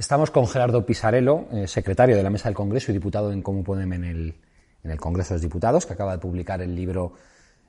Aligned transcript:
Estamos 0.00 0.30
con 0.30 0.46
Gerardo 0.46 0.86
Pisarello, 0.86 1.44
eh, 1.52 1.68
secretario 1.68 2.16
de 2.16 2.22
la 2.22 2.30
Mesa 2.30 2.48
del 2.48 2.54
Congreso 2.54 2.90
y 2.90 2.94
diputado 2.94 3.32
en 3.32 3.42
Cómo 3.42 3.62
Podem 3.62 3.92
en 3.92 4.04
el, 4.04 4.34
en 4.82 4.90
el 4.90 4.98
Congreso 4.98 5.28
de 5.28 5.34
los 5.34 5.42
Diputados, 5.42 5.84
que 5.84 5.92
acaba 5.92 6.12
de 6.12 6.18
publicar 6.18 6.62
el 6.62 6.74
libro 6.74 7.12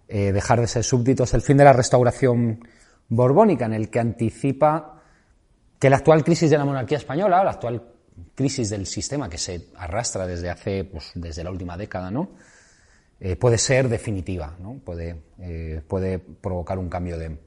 eh, 0.08 0.32
Dejar 0.32 0.62
de 0.62 0.68
ser 0.68 0.86
súbditos, 0.86 1.34
el 1.34 1.42
fin 1.42 1.58
de 1.58 1.66
la 1.66 1.74
restauración 1.74 2.66
borbónica, 3.10 3.66
en 3.66 3.74
el 3.74 3.90
que 3.90 4.00
anticipa 4.00 5.02
que 5.78 5.90
la 5.90 5.98
actual 5.98 6.24
crisis 6.24 6.50
de 6.50 6.58
la 6.58 6.64
monarquía 6.64 7.00
española, 7.00 7.44
la 7.44 7.52
actual 7.52 7.84
crisis 8.34 8.70
del 8.70 8.86
sistema 8.86 9.28
que 9.28 9.38
se 9.38 9.68
arrastra 9.76 10.26
desde 10.26 10.50
hace, 10.50 10.86
pues, 10.86 11.12
desde 11.16 11.44
la 11.44 11.52
última 11.52 11.76
década, 11.76 12.12
¿no? 12.12 12.30
Eh, 13.20 13.36
puede 13.36 13.58
ser 13.58 13.90
definitiva, 13.90 14.56
¿no? 14.58 14.76
Puede, 14.86 15.22
puede 15.86 16.20
provocar 16.20 16.80
un 16.80 16.88
cambio 16.88 17.18
de, 17.18 17.38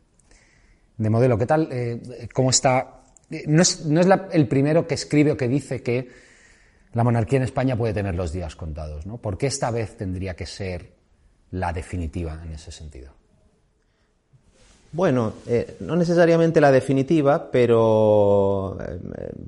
de 0.99 1.09
modelo. 1.11 1.39
¿Qué 1.39 1.47
tal? 1.47 1.71
¿Cómo 2.35 2.51
está? 2.51 3.04
No 3.47 3.63
es, 3.63 3.85
el 4.33 4.49
primero 4.49 4.87
que 4.87 4.95
escribe 4.95 5.33
o 5.33 5.37
que 5.37 5.49
dice 5.49 5.83
que 5.83 6.09
la 6.93 7.05
monarquía 7.05 7.39
en 7.39 7.45
España 7.45 7.77
puede 7.77 7.93
tener 7.93 8.15
los 8.15 8.33
días 8.33 8.57
contados, 8.57 9.07
¿no? 9.07 9.19
¿Por 9.19 9.37
qué 9.37 9.47
esta 9.47 9.71
vez 9.71 9.97
tendría 9.97 10.35
que 10.35 10.47
ser 10.47 10.93
la 11.51 11.73
definitiva 11.73 12.41
en 12.45 12.53
ese 12.53 12.71
sentido? 12.71 13.13
Bueno, 14.95 15.33
eh, 15.49 15.77
no 15.81 15.97
necesariamente 15.97 16.61
la 16.61 16.71
definitiva, 16.71 17.51
pero, 17.51 18.79
eh, 18.81 19.01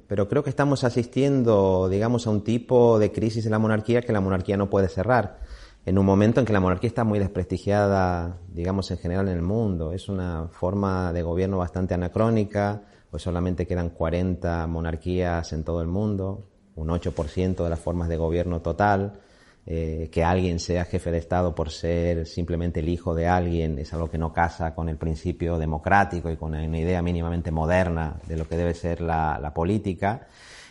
pero 0.08 0.28
creo 0.28 0.42
que 0.42 0.50
estamos 0.50 0.83
asistiendo, 0.83 1.89
digamos, 1.89 2.27
a 2.27 2.30
un 2.30 2.42
tipo 2.42 2.98
de 2.98 3.12
crisis 3.12 3.46
en 3.46 3.52
la 3.52 3.61
monarquía 3.61 4.02
que 4.02 4.12
la 4.12 4.20
monarquía 4.20 4.56
no 4.56 4.68
puede 4.68 4.89
cerrar. 4.89 5.39
En 5.84 5.98
un 5.98 6.05
momento 6.05 6.41
en 6.41 6.46
que 6.46 6.52
la 6.52 6.58
monarquía 6.58 6.89
está 6.89 7.05
muy 7.05 7.20
desprestigiada, 7.20 8.39
digamos, 8.52 8.91
en 8.91 8.98
general 8.98 9.28
en 9.28 9.36
el 9.36 9.42
mundo. 9.42 9.92
Es 9.92 10.08
una 10.08 10.48
forma 10.48 11.12
de 11.12 11.22
gobierno 11.22 11.58
bastante 11.58 11.94
anacrónica, 11.94 12.83
pues 13.17 13.22
solamente 13.22 13.67
quedan 13.67 13.89
40 13.89 14.67
monarquías 14.67 15.50
en 15.55 15.64
todo 15.64 15.81
el 15.81 15.89
mundo, 15.89 16.50
un 16.75 16.89
8% 16.89 17.64
de 17.64 17.70
las 17.70 17.81
formas 17.81 18.11
de 18.11 18.19
gobierno 18.19 18.61
total. 18.61 19.20
Eh, 19.64 20.11
que 20.12 20.23
alguien 20.23 20.58
sea 20.58 20.84
jefe 20.84 21.11
de 21.11 21.17
Estado 21.17 21.55
por 21.55 21.70
ser 21.70 22.27
simplemente 22.27 22.81
el 22.81 22.91
hijo 22.91 23.14
de 23.14 23.27
alguien 23.27 23.78
es 23.78 23.95
algo 23.95 24.11
que 24.11 24.19
no 24.19 24.34
casa 24.34 24.75
con 24.75 24.91
el 24.91 24.98
principio 24.98 25.56
democrático 25.56 26.31
y 26.31 26.36
con 26.36 26.55
una 26.55 26.78
idea 26.78 27.00
mínimamente 27.00 27.50
moderna 27.50 28.20
de 28.28 28.36
lo 28.36 28.47
que 28.47 28.58
debe 28.58 28.75
ser 28.75 29.00
la, 29.00 29.51
política. 29.55 30.27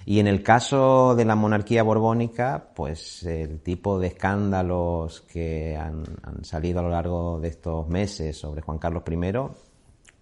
Y 0.06 0.20
en 0.20 0.28
el 0.28 0.44
caso 0.44 1.16
de 1.16 1.26
la 1.26 1.34
monarquía 1.34 1.82
borbónica, 1.82 2.70
pues 2.76 3.24
el 3.24 3.60
tipo 3.62 3.98
de 3.98 4.10
escándalos 4.10 5.22
que 5.22 5.76
han 5.76 6.06
salido 6.44 6.82
a 6.82 6.84
lo 6.84 6.90
largo 6.90 7.40
de 7.40 7.48
estos 7.48 7.88
meses 7.88 8.38
sobre 8.38 8.62
Juan 8.62 8.78
Carlos 8.78 9.02
I 9.10 9.16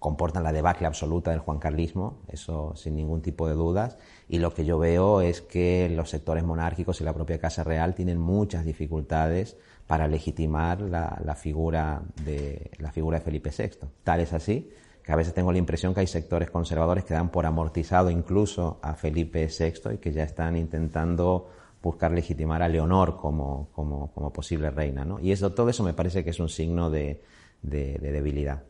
comportan 0.04 0.44
la 0.44 0.52
debacle 0.52 0.86
absoluta 0.86 1.32
del 1.32 1.40
juancarlismo, 1.40 2.20
eso 2.28 2.76
sin 2.76 2.98
ningún 2.98 3.22
tipo 3.22 3.48
de 3.48 3.54
dudas, 3.54 3.98
y 4.28 4.40
lo 4.40 4.54
que 4.54 4.66
yo 4.66 4.78
veo 4.78 5.22
es 5.22 5.40
que 5.40 5.90
los 5.96 6.10
sectores 6.10 6.44
monárquicos 6.44 7.00
y 7.00 7.06
la 7.06 7.14
propia 7.14 7.40
Casa 7.40 7.64
Real 7.64 7.96
tienen 7.96 8.20
muchas 8.20 8.66
dificultades 8.66 9.56
para 9.88 10.10
legitimar 10.10 10.82
la, 10.82 11.22
la 11.24 11.36
figura 11.36 12.02
de, 12.26 12.70
la 12.80 12.92
figura 12.92 13.20
de 13.20 13.24
Felipe 13.24 13.50
VI. 13.58 13.88
Tal 14.04 14.20
es 14.20 14.34
así 14.34 14.70
que 15.02 15.14
a 15.14 15.16
veces 15.16 15.34
tengo 15.34 15.54
la 15.54 15.58
impresión 15.58 15.94
que 15.94 16.02
hay 16.02 16.08
sectores 16.08 16.50
conservadores 16.50 17.06
que 17.06 17.14
dan 17.14 17.30
por 17.30 17.46
amortizado 17.46 18.10
incluso 18.10 18.80
a 18.82 18.96
Felipe 18.96 19.48
VI 19.48 19.94
y 19.94 19.98
que 20.00 20.12
ya 20.12 20.24
están 20.24 20.58
intentando 20.58 21.48
buscar 21.82 22.12
legitimar 22.12 22.62
a 22.62 22.68
Leonor 22.68 23.16
como, 23.16 23.70
como, 23.72 24.12
como 24.12 24.34
posible 24.34 24.70
reina. 24.70 25.06
¿no? 25.06 25.22
Y 25.22 25.32
eso, 25.32 25.54
todo 25.54 25.70
eso 25.70 25.82
me 25.82 25.94
parece 25.94 26.26
que 26.26 26.32
es 26.32 26.42
un 26.42 26.50
signo 26.50 26.90
de, 26.90 27.22
de, 27.62 27.98
de 28.00 28.12
debilidad. 28.12 28.64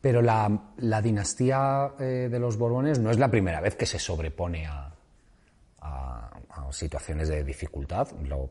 Pero 0.00 0.22
la, 0.22 0.50
dinastía 1.02 1.92
eh, 1.98 2.28
de 2.30 2.38
los 2.38 2.56
Borbones 2.56 2.98
no 2.98 3.10
es 3.10 3.18
la 3.18 3.30
primera 3.30 3.60
vez 3.60 3.76
que 3.76 3.86
se 3.86 3.98
sobrepone 3.98 4.66
a, 4.66 4.86
situaciones 6.72 7.28
de 7.28 7.42
dificultad. 7.42 8.06
Lo, 8.28 8.48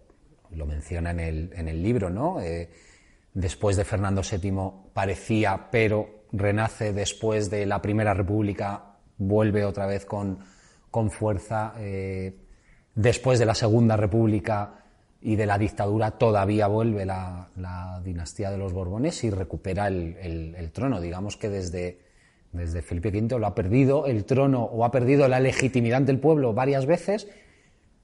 lo 0.52 0.66
menciona 0.66 1.12
en 1.12 1.22
el, 1.22 1.54
en 1.56 1.70
el 1.70 1.82
libro, 1.82 2.09
¿no? 2.09 2.42
Eh, 2.42 2.70
después 3.34 3.78
de 3.78 3.86
Fernando 3.86 4.22
VII 4.30 4.92
parecía, 4.94 5.70
pero 5.72 6.26
renace 6.34 6.92
después 6.92 7.50
de 7.50 7.66
la 7.66 7.82
Primera 7.82 8.14
República, 8.14 8.98
vuelve 9.18 9.64
otra 9.64 9.86
vez 9.86 10.06
con, 10.06 10.40
con 10.92 11.09
fuerza. 11.12 11.76
eh, 11.78 12.36
después 12.94 13.40
de 13.40 13.46
la 13.46 13.56
Segunda 13.56 13.96
República 13.96 14.80
y 15.22 15.35
de 15.35 15.46
la 15.46 15.57
dictadura 15.57 16.12
todavía 16.12 16.68
vuelve 16.68 17.06
la, 17.06 17.50
dinastía 18.03 18.52
de 18.52 18.57
los 18.57 18.72
Borbones 18.72 19.24
y 19.24 19.30
recupera 19.30 19.88
el, 19.88 20.72
trono. 20.74 21.02
Digamos 21.02 21.35
que 21.35 21.50
desde, 21.50 22.00
Felipe 22.81 23.09
V 23.09 23.38
lo 23.38 23.47
ha 23.47 23.53
perdido 23.53 24.06
el 24.06 24.24
trono 24.25 24.63
o 24.63 24.85
ha 24.85 24.91
perdido 24.91 25.28
la 25.28 25.40
legitimidad 25.40 25.97
ante 25.97 26.12
el 26.12 26.19
pueblo 26.19 26.53
varias 26.53 26.85
veces 26.85 27.28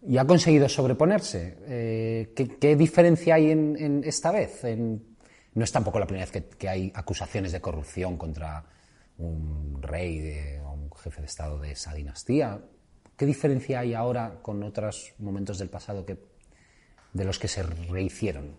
y 0.05 0.17
ha 0.17 0.25
conseguido 0.25 0.67
sobreponerse. 0.67 1.57
Eh, 1.67 2.33
¿qué, 2.59 2.75
diferencia 2.75 3.35
hay 3.35 3.51
en, 3.51 4.03
esta 4.05 4.31
vez? 4.31 4.63
No 5.53 5.63
es 5.63 5.71
tampoco 5.71 5.99
la 5.99 6.05
primera 6.05 6.29
vez 6.29 6.43
que, 6.57 6.67
hay 6.67 6.91
acusaciones 6.93 7.53
de 7.53 7.61
corrupción 7.61 8.17
contra 8.17 8.65
un 9.17 9.81
rey 9.81 10.59
o 10.65 10.73
un 10.73 10.91
jefe 10.91 11.21
de 11.21 11.27
Estado 11.27 11.59
de 11.59 11.71
esa 11.71 11.93
dinastía. 11.93 12.59
¿Qué 13.15 13.25
diferencia 13.25 13.79
hay 13.79 13.93
ahora 13.93 14.39
con 14.41 14.61
otros 14.63 15.13
momentos 15.19 15.57
del 15.57 15.69
pasado 15.69 16.05
que, 16.05 16.17
de 17.15 17.23
los 17.25 17.39
que 17.39 17.47
se 17.47 17.63
rehicieron? 17.63 18.57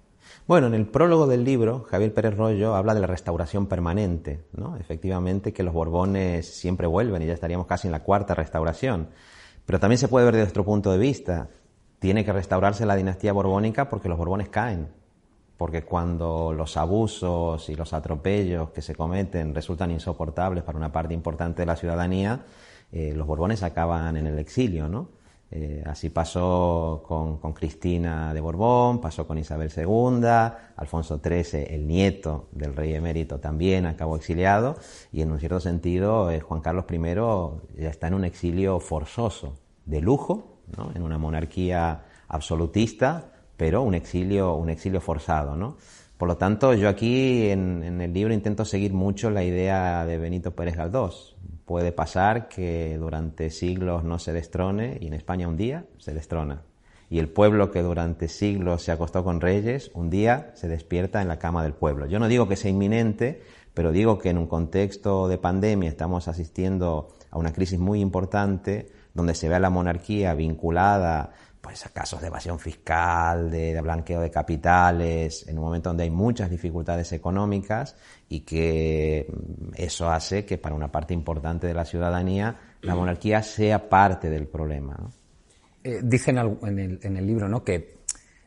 Bueno, 0.49 0.67
en 0.67 0.75
el 0.75 0.87
prólogo 0.87 1.27
del 1.27 1.45
libro, 1.45 1.85
Javier 1.91 2.15
Pérez 2.15 2.37
Rollo 2.37 2.75
habla 2.75 2.95
de 2.95 3.01
la 3.01 3.07
restauración 3.07 3.67
permanente, 3.67 4.45
¿no? 4.53 4.77
Efectivamente 4.77 5.53
que 5.53 5.63
los 5.63 5.75
Borbones 5.75 6.47
siempre 6.47 6.87
vuelven 6.87 7.23
y 7.23 7.27
ya 7.27 7.35
estaríamos 7.35 7.67
casi 7.67 7.87
en 7.87 7.93
la 7.93 8.03
cuarta 8.03 8.35
restauración. 8.35 9.11
Pero 9.67 9.79
también 9.79 9.99
se 9.99 10.09
puede 10.09 10.25
ver 10.25 10.37
desde 10.37 10.51
otro 10.51 10.65
punto 10.65 10.91
de 10.91 10.99
vista. 10.99 11.51
Tiene 11.99 12.25
que 12.25 12.33
restaurarse 12.33 12.87
la 12.87 12.97
dinastía 12.97 13.33
borbónica 13.33 13.89
porque 13.89 14.09
los 14.09 14.19
Borbones 14.19 14.49
caen. 14.49 14.89
Porque 15.57 15.83
cuando 15.83 16.53
los 16.53 16.77
abusos 16.77 17.69
y 17.69 17.75
los 17.75 17.93
atropellos 17.93 18.71
que 18.71 18.83
se 18.83 18.95
cometen 18.95 19.55
resultan 19.55 19.91
insoportables 19.91 20.65
para 20.65 20.79
una 20.79 20.93
parte 20.93 21.15
importante 21.15 21.63
de 21.63 21.67
la 21.67 21.77
ciudadanía, 21.77 22.45
eh, 22.93 23.13
los 23.15 23.27
Borbones 23.27 23.63
acaban 23.63 24.17
en 24.17 24.27
el 24.27 24.39
exilio, 24.39 24.89
¿no? 24.89 25.09
Eh, 25.59 25.83
así 25.87 26.11
pasó 26.11 27.03
con, 27.07 27.39
con 27.39 27.55
Cristina 27.55 28.35
de 28.35 28.43
Borbón, 28.43 29.01
pasó 29.01 29.27
con 29.27 29.39
Isabel 29.39 29.73
II, 29.75 30.29
Alfonso 30.77 31.19
XIII, 31.19 31.65
el 31.75 31.87
nieto 31.87 32.51
del 32.53 32.77
rey 32.77 32.93
emérito, 32.93 33.41
también 33.41 33.87
acabó 33.87 34.17
exiliado, 34.17 34.77
y 35.13 35.23
en 35.23 35.33
un 35.33 35.39
cierto 35.39 35.59
sentido 35.61 36.31
eh, 36.31 36.41
Juan 36.41 36.61
Carlos 36.61 36.85
I 36.91 37.81
ya 37.81 37.89
está 37.89 38.09
en 38.09 38.13
un 38.13 38.27
exilio 38.27 38.81
forzoso, 38.81 39.57
de 39.87 40.03
lujo, 40.03 40.59
en 40.95 41.03
una 41.03 41.17
monarquía 41.17 42.05
absolutista, 42.29 43.33
pero 43.57 43.81
un 43.81 43.95
exilio, 43.95 44.57
un 44.57 44.69
exilio 44.69 45.01
forzado. 45.01 45.57
¿no? 45.57 45.79
Por 46.17 46.29
lo 46.29 46.39
tanto, 46.39 46.73
yo 46.73 46.89
aquí 46.89 47.51
en, 47.51 48.01
el 48.01 48.13
libro 48.15 48.33
intento 48.33 48.65
seguir 48.65 48.95
mucho 48.95 49.31
la 49.31 49.45
idea 49.45 50.07
de 50.07 50.17
Benito 50.17 50.55
Pérez 50.55 50.77
Galdós. 50.77 51.37
Puede 51.67 51.93
pasar 51.93 52.49
que 52.49 52.97
durante 52.97 53.51
siglos 53.51 54.03
no 54.03 54.19
se 54.19 54.33
destrone 54.33 54.97
y 55.01 55.09
en 55.09 55.15
España 55.15 55.47
un 55.47 55.59
día 55.59 55.85
se 55.99 56.15
destrona. 56.15 56.63
Y 57.11 57.19
el 57.19 57.29
pueblo 57.29 57.71
que 57.71 57.83
durante 57.83 58.29
siglos 58.29 58.83
se 58.83 58.93
acostó 58.93 59.25
con 59.25 59.41
reyes, 59.43 59.91
un 59.93 60.09
día 60.09 60.53
se 60.55 60.69
despierta 60.69 61.21
en 61.21 61.29
la 61.29 61.39
cama 61.39 61.63
del 61.63 61.75
pueblo. 61.75 62.07
Yo 62.07 62.19
no 62.19 62.29
digo 62.29 62.49
que 62.49 62.57
sea 62.57 62.71
inminente, 62.71 63.43
pero 63.75 63.93
digo 63.93 64.19
que 64.19 64.31
en 64.31 64.39
un 64.39 64.47
contexto 64.47 65.29
de 65.29 65.37
pandemia 65.37 65.91
estamos 65.91 66.29
asistiendo 66.29 67.09
a 67.31 67.39
una 67.39 67.53
crisis 67.53 67.79
muy 67.79 68.01
importante 68.01 68.91
donde 69.13 69.35
se 69.35 69.49
ve 69.49 69.57
a 69.57 69.61
la 69.61 69.71
monarquía 69.71 70.35
vinculada 70.35 71.33
pues 71.67 71.83
casos 71.93 72.21
de 72.21 72.29
evasión 72.29 72.61
fiscal, 72.61 73.51
de, 73.51 73.75
de, 73.75 73.81
blanqueo 73.81 74.21
de 74.21 74.31
capitales, 74.31 75.49
en 75.49 75.59
un 75.59 75.65
momento 75.65 75.91
donde 75.91 76.05
hay 76.05 76.11
muchas 76.11 76.49
dificultades 76.49 77.11
económicas 77.11 77.97
y 78.29 78.43
que 78.43 79.27
eso 79.75 80.09
hace 80.09 80.45
que 80.45 80.59
para 80.59 80.77
una 80.77 80.93
parte 80.93 81.13
importante 81.13 81.67
de 81.67 81.75
la 81.75 81.85
ciudadanía 81.85 82.57
la 82.83 82.95
monarquía 82.95 83.43
sea 83.43 83.89
parte 83.89 84.31
del 84.31 84.47
problema. 84.47 84.95
¿no? 84.97 85.11
Eh, 85.83 86.03
dicen 86.05 86.39
en 86.39 86.79
el, 86.79 87.01
en 87.03 87.17
el, 87.17 87.27
libro 87.27 87.49
¿no? 87.49 87.65
que 87.65 87.97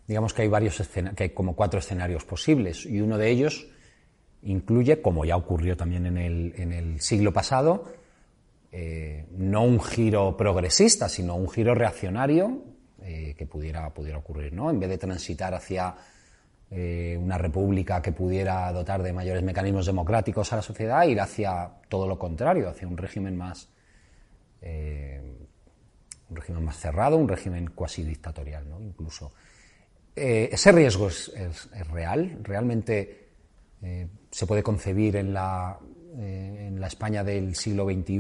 digamos 0.08 0.34
que 0.34 0.44
hay 0.44 0.48
varios 0.48 0.82
que 1.14 1.24
hay 1.24 1.30
como 1.32 1.58
cuatro 1.58 1.82
escenarios 1.82 2.24
posibles 2.24 2.86
y 2.86 3.02
uno 3.02 3.18
de 3.18 3.32
ellos 3.32 3.68
incluye, 4.44 5.02
como 5.02 5.26
ya 5.26 5.36
ocurrió 5.36 5.76
también 5.76 6.06
en 6.06 6.18
el, 6.18 6.54
en 6.56 6.72
el 6.72 7.02
siglo 7.02 7.34
pasado, 7.34 7.84
eh, 8.72 9.26
no 9.36 9.66
un 9.66 9.82
giro 9.82 10.38
progresista, 10.38 11.10
sino 11.10 11.36
un 11.36 11.50
giro 11.50 11.76
reaccionario 11.76 12.79
eh, 13.10 13.36
que 13.36 13.46
pudiera, 13.46 13.90
pudiera 13.94 14.18
ocurrir, 14.20 14.54
¿no? 14.54 14.70
En 14.70 14.80
vez 14.80 14.90
de 14.90 14.98
transitar 14.98 15.54
hacia 15.54 15.96
eh, 16.70 17.18
una 17.20 17.38
república 17.38 18.02
que 18.02 18.12
pudiera 18.12 18.72
dotar 18.72 19.02
de 19.02 19.12
mayores 19.14 19.44
mecanismos 19.44 19.86
democráticos 19.86 20.54
a 20.54 20.58
la 20.58 20.62
sociedad, 20.62 21.04
ir 21.06 21.20
hacia 21.20 21.70
todo 21.88 22.08
lo 22.08 22.20
contrario, 22.20 22.70
hacia 22.70 22.88
un 22.88 22.98
régimen 22.98 23.38
más 23.38 23.70
un 24.62 26.36
régimen 26.36 26.66
más 26.66 26.78
cerrado, 26.78 27.16
un 27.16 27.30
régimen 27.30 27.70
cuasi 27.70 28.04
dictatorial, 28.04 28.70
¿no? 28.70 28.82
Incluso. 28.82 29.32
ese 30.14 30.72
riesgo 30.74 31.08
es, 31.08 31.32
real, 31.90 32.40
realmente 32.44 33.30
se 34.30 34.46
puede 34.46 34.62
concebir 34.62 35.16
en 35.16 35.34
la, 35.34 35.80
eh, 36.18 36.66
en 36.68 36.82
la 36.82 36.88
España 36.88 37.24
del 37.24 37.56
siglo 37.56 37.86
XXI 37.86 38.20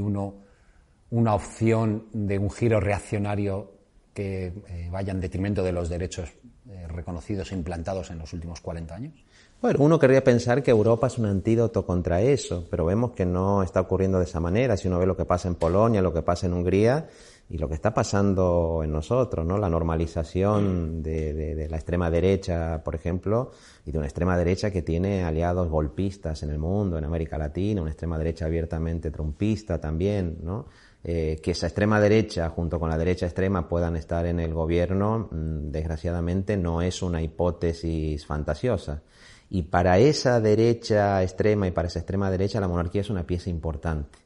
una 1.11 1.33
opción 1.33 2.05
de 2.13 2.37
un 2.37 2.51
giro 2.51 2.79
reaccionario 2.79 3.78
que 4.19 4.47
eh, 4.67 4.89
vaya 4.91 5.13
en 5.13 5.21
detrimento 5.21 5.63
de 5.63 5.71
los 5.71 5.87
derechos 5.87 6.29
eh, 6.69 6.87
reconocidos 6.89 7.53
e 7.53 7.55
implantados 7.55 8.11
en 8.11 8.19
los 8.19 8.33
últimos 8.33 8.59
40 8.59 8.93
años? 8.93 9.13
Bueno, 9.61 9.79
uno 9.79 9.97
querría 9.97 10.21
pensar 10.21 10.61
que 10.61 10.71
Europa 10.71 11.07
es 11.07 11.17
un 11.17 11.25
antídoto 11.25 11.85
contra 11.85 12.21
eso, 12.21 12.67
pero 12.69 12.85
vemos 12.85 13.11
que 13.11 13.25
no 13.25 13.63
está 13.63 13.79
ocurriendo 13.79 14.19
de 14.19 14.25
esa 14.25 14.41
manera. 14.41 14.75
Si 14.75 14.89
uno 14.89 14.99
ve 14.99 15.05
lo 15.05 15.15
que 15.15 15.23
pasa 15.23 15.47
en 15.47 15.55
Polonia, 15.55 16.01
lo 16.01 16.13
que 16.13 16.21
pasa 16.21 16.47
en 16.47 16.53
Hungría, 16.53 17.07
y 17.49 17.57
lo 17.57 17.67
que 17.67 17.73
está 17.73 17.93
pasando 17.93 18.81
en 18.83 18.91
nosotros, 18.91 19.45
¿no? 19.45 19.57
La 19.57 19.69
normalización 19.69 21.01
de, 21.01 21.67
la 21.69 21.77
extrema 21.77 22.11
derecha, 22.11 22.83
por 22.83 22.93
ejemplo, 22.93 23.51
y 23.85 23.91
de 23.91 23.97
una 23.97 24.07
extrema 24.07 24.37
derecha 24.37 24.69
que 24.69 24.83
tiene 24.83 25.23
aliados 25.23 25.67
golpistas 25.67 26.43
en 26.43 26.51
el 26.51 26.59
mundo, 26.59 26.97
en 26.97 27.05
América 27.05 27.39
Latina, 27.39 27.81
una 27.81 27.91
extrema 27.91 28.19
derecha 28.19 28.45
abiertamente 28.45 29.09
trumpista 29.09 29.81
también, 29.81 30.37
¿no? 30.43 30.67
Eh, 31.01 31.39
que 31.41 31.51
esa 31.51 31.67
extrema 31.67 32.01
derecha 32.01 32.49
junto 32.49 32.77
con 32.77 32.89
la 32.89 32.97
derecha 32.97 33.25
extrema 33.25 33.69
puedan 33.69 33.95
estar 33.95 34.25
en 34.25 34.39
el 34.39 34.53
gobierno, 34.53 35.29
mm, 35.31 35.71
desgraciadamente 35.71 36.57
no 36.57 36.81
es 36.81 37.01
una 37.01 37.21
hipótesis 37.21 38.25
fantasiosa. 38.25 39.01
Y 39.49 39.63
para 39.63 39.97
esa 39.97 40.41
derecha 40.41 41.23
extrema 41.23 41.67
y 41.67 41.71
para 41.71 41.87
esa 41.87 41.99
extrema 41.99 42.29
derecha 42.29 42.59
la 42.59 42.67
monarquía 42.67 43.01
es 43.01 43.09
una 43.09 43.25
pieza 43.25 43.49
importante. 43.49 44.19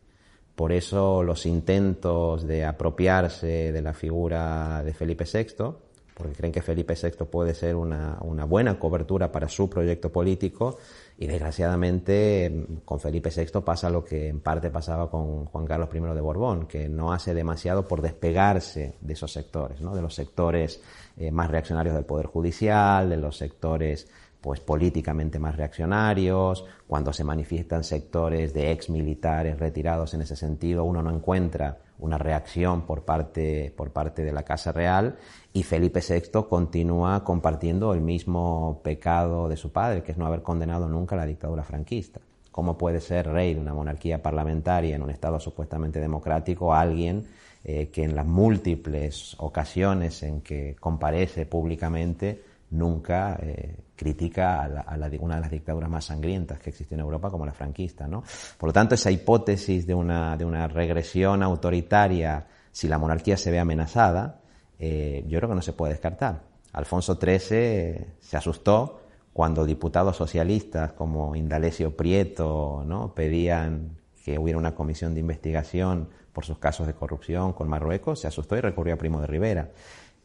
Por 0.56 0.72
eso 0.72 1.24
los 1.24 1.46
intentos 1.46 2.46
de 2.46 2.66
apropiarse 2.66 3.72
de 3.72 3.82
la 3.82 3.94
figura 3.94 4.84
de 4.84 4.94
Felipe 4.94 5.26
VI, 5.32 5.76
porque 6.14 6.34
creen 6.34 6.54
que 6.54 6.62
Felipe 6.62 6.96
VI 7.02 7.26
puede 7.26 7.54
ser 7.54 7.76
una, 7.76 8.18
buena 8.48 8.78
cobertura 8.78 9.32
para 9.32 9.50
su 9.50 9.70
proyecto 9.70 10.12
político, 10.12 10.78
y 11.18 11.28
desgraciadamente 11.28 12.66
con 12.86 13.00
Felipe 13.00 13.30
VI 13.36 13.62
pasa 13.62 13.90
lo 13.90 14.04
que 14.04 14.28
en 14.28 14.40
parte 14.40 14.70
pasaba 14.70 15.10
con 15.10 15.46
Juan 15.46 15.66
Carlos 15.66 15.90
I 15.94 16.00
de 16.00 16.22
Borbón, 16.22 16.68
que 16.68 16.90
no 16.90 17.14
hace 17.14 17.34
demasiado 17.34 17.88
por 17.88 18.02
despegarse 18.02 18.96
de 19.02 19.14
esos 19.14 19.32
sectores, 19.32 19.82
¿no? 19.82 19.96
de 19.96 20.02
los 20.02 20.14
sectores 20.14 20.82
eh, 21.18 21.32
más 21.32 21.50
reaccionarios 21.50 21.96
del 21.96 22.06
Poder 22.06 22.28
Judicial, 22.28 23.10
de 23.10 23.18
los 23.18 23.38
sectores 23.38 24.08
pues 24.44 24.60
políticamente 24.60 25.40
más 25.40 25.56
reaccionarios, 25.56 26.66
cuando 26.86 27.14
se 27.14 27.24
manifiestan 27.24 27.86
sectores 27.86 28.54
de 28.54 28.72
ex 28.72 28.90
militares 28.90 29.58
retirados 29.58 30.14
en 30.14 30.22
ese 30.22 30.36
sentido, 30.36 30.84
uno 30.84 31.02
no 31.02 31.16
encuentra 31.16 31.78
una 32.04 32.18
reacción 32.18 32.82
por 32.82 33.04
parte, 33.06 33.74
por 33.76 33.92
parte 33.92 34.24
de 34.24 34.34
la 34.34 34.44
Casa 34.44 34.74
Real 34.74 35.16
y 35.54 35.64
Felipe 35.64 36.02
VI 36.08 36.44
continúa 36.50 37.24
compartiendo 37.24 37.94
el 37.94 38.02
mismo 38.02 38.82
pecado 38.84 39.48
de 39.48 39.56
su 39.56 39.72
padre, 39.72 40.04
que 40.04 40.12
es 40.12 40.18
no 40.18 40.26
haber 40.26 40.42
condenado 40.42 40.90
nunca 40.90 41.16
la 41.16 41.26
dictadura 41.26 41.64
franquista. 41.64 42.20
¿Cómo 42.52 42.78
puede 42.78 43.00
ser 43.00 43.28
rey 43.30 43.54
de 43.54 43.62
una 43.62 43.74
monarquía 43.74 44.22
parlamentaria 44.22 44.96
en 44.96 45.02
un 45.02 45.12
Estado 45.12 45.40
supuestamente 45.40 46.02
democrático 46.02 46.74
alguien 46.74 47.26
eh, 47.64 47.88
que 47.88 48.04
en 48.04 48.16
las 48.16 48.26
múltiples 48.26 49.36
ocasiones 49.40 50.22
en 50.24 50.42
que 50.42 50.76
comparece 50.80 51.46
públicamente 51.46 52.44
nunca 52.74 53.38
eh, 53.42 53.76
critica 53.96 54.64
a, 54.64 54.96
una 55.20 55.36
de 55.36 55.42
las 55.42 55.52
dictaduras 55.52 55.90
más 55.90 56.06
sangrientas 56.06 56.60
que 56.60 56.72
existe 56.72 56.96
en 56.96 57.02
Europa, 57.02 57.30
como 57.30 57.46
la 57.46 57.54
franquista. 57.54 58.08
¿no? 58.08 58.24
Por 58.58 58.70
lo 58.70 58.74
tanto, 58.74 58.96
esa 58.96 59.12
hipótesis 59.12 59.86
de 59.88 59.94
una, 59.94 60.36
de 60.36 60.44
una 60.44 60.68
regresión 60.68 61.44
autoritaria, 61.44 62.46
si 62.72 62.88
la 62.88 62.98
monarquía 62.98 63.38
se 63.38 63.52
ve 63.52 63.60
amenazada, 63.60 64.42
eh, 64.80 65.24
yo 65.28 65.38
creo 65.40 65.50
que 65.50 65.56
no 65.56 65.62
se 65.62 65.74
puede 65.74 65.94
descartar. 65.94 66.42
Alfonso 66.74 67.16
XIII 67.22 68.06
se 68.20 68.38
asustó 68.38 69.02
cuando 69.32 69.66
diputados 69.66 70.18
socialistas 70.18 70.94
como 70.94 71.36
Indalecio 71.36 71.96
Prieto 71.96 72.84
¿no? 72.86 73.14
pedían 73.14 73.98
que 74.26 74.40
hubiera 74.40 74.58
una 74.58 74.74
comisión 74.74 75.14
de 75.14 75.20
investigación 75.20 76.10
por 76.32 76.46
sus 76.46 76.58
casos 76.58 76.88
de 76.88 76.94
corrupción 76.94 77.54
con 77.54 77.70
Marruecos, 77.70 78.22
se 78.22 78.28
asustó 78.28 78.58
y 78.58 78.62
recurrió 78.62 78.96
a 78.96 78.98
Primo 78.98 79.22
de 79.22 79.28
Rivera. 79.28 79.70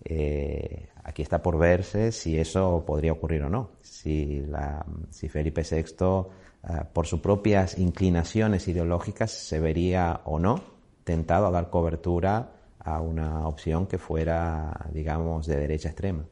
Eh, 0.05 0.89
aquí 1.05 1.23
está 1.23 1.43
por 1.43 1.59
verse 1.59 2.13
si 2.13 2.39
eso 2.39 2.85
podría 2.87 3.13
ocurrir 3.13 3.43
o 3.43 3.51
no. 3.51 3.73
Si, 3.81 4.45
si 5.11 5.29
Felipe 5.29 5.63
VI, 5.63 5.85
eh, 6.65 6.85
por 6.93 7.07
sus 7.07 7.21
propias 7.21 7.79
inclinaciones 7.79 8.69
ideológicas, 8.69 9.31
se 9.31 9.61
vería 9.61 10.21
o 10.25 10.39
no 10.39 10.79
tentado 11.05 11.47
a 11.47 11.51
dar 11.51 11.71
cobertura 11.71 12.53
a 12.81 13.01
una 13.01 13.49
opción 13.49 13.87
que 13.87 13.99
fuera, 13.99 14.89
digamos, 14.93 15.47
de 15.47 15.57
derecha 15.57 15.89
extrema. 15.89 16.25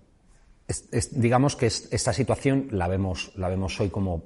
digamos 1.12 1.56
que 1.56 1.66
esta 1.66 2.12
situación 2.12 2.68
la 2.72 2.86
vemos, 2.88 3.32
la 3.36 3.48
vemos 3.48 3.80
hoy 3.80 3.88
como, 3.88 4.24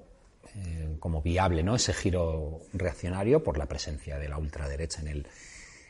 eh, 0.56 0.96
como 0.98 1.22
viable, 1.22 1.62
¿no? 1.62 1.76
Ese 1.76 1.92
giro 1.92 2.60
reaccionario 2.72 3.44
por 3.44 3.58
la 3.58 3.66
presencia 3.66 4.18
de 4.18 4.28
la 4.28 4.38
ultraderecha 4.38 5.02
en 5.02 5.08
el, 5.08 5.26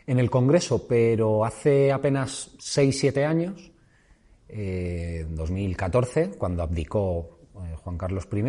en 0.06 0.18
el 0.18 0.30
Congreso, 0.30 0.86
pero 0.86 1.44
hace 1.44 1.92
apenas 1.92 2.50
6-7 2.58 3.24
años, 3.24 3.70
eh, 4.48 5.20
en 5.20 5.36
2014, 5.36 6.30
cuando 6.30 6.62
abdicó 6.62 7.38
eh, 7.54 7.76
Juan 7.84 7.96
Carlos 7.96 8.26
I, 8.32 8.44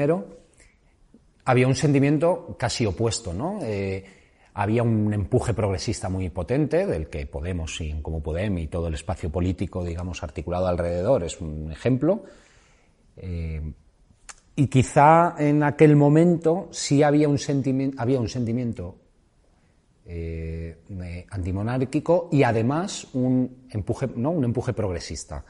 había 1.46 1.68
un 1.68 1.76
sentimiento 1.76 2.56
casi 2.58 2.86
opuesto, 2.86 3.34
¿no? 3.34 3.60
Eh, 3.62 4.04
había 4.54 4.84
un 4.84 5.14
empuje 5.14 5.54
progresista 5.54 6.10
muy 6.10 6.30
potente, 6.30 6.86
del 6.88 7.08
que 7.08 7.26
Podemos 7.28 7.80
y 7.82 7.94
como 8.02 8.22
Podemos 8.22 8.62
y 8.62 8.68
todo 8.68 8.88
el 8.88 8.96
espacio 8.96 9.30
político, 9.30 9.84
digamos, 9.84 10.24
articulado 10.24 10.68
alrededor 10.68 11.24
es 11.24 11.40
un 11.40 11.72
ejemplo. 11.72 12.24
y 14.56 14.68
quizá 14.68 15.36
en 15.38 15.64
aquel 15.64 15.96
momento 15.96 16.68
sí 16.72 17.04
había 17.04 17.30
un, 17.30 17.38
había 17.98 18.20
un 18.20 18.28
sentimiento 18.28 18.96
eh, 20.14 21.26
antimonárquico 21.30 22.28
y 22.34 22.44
además 22.44 23.08
un 23.14 23.68
empuje, 23.70 24.10
¿no? 24.14 24.32
un 24.32 24.44
empuje 24.44 24.74
progresista. 24.74 25.46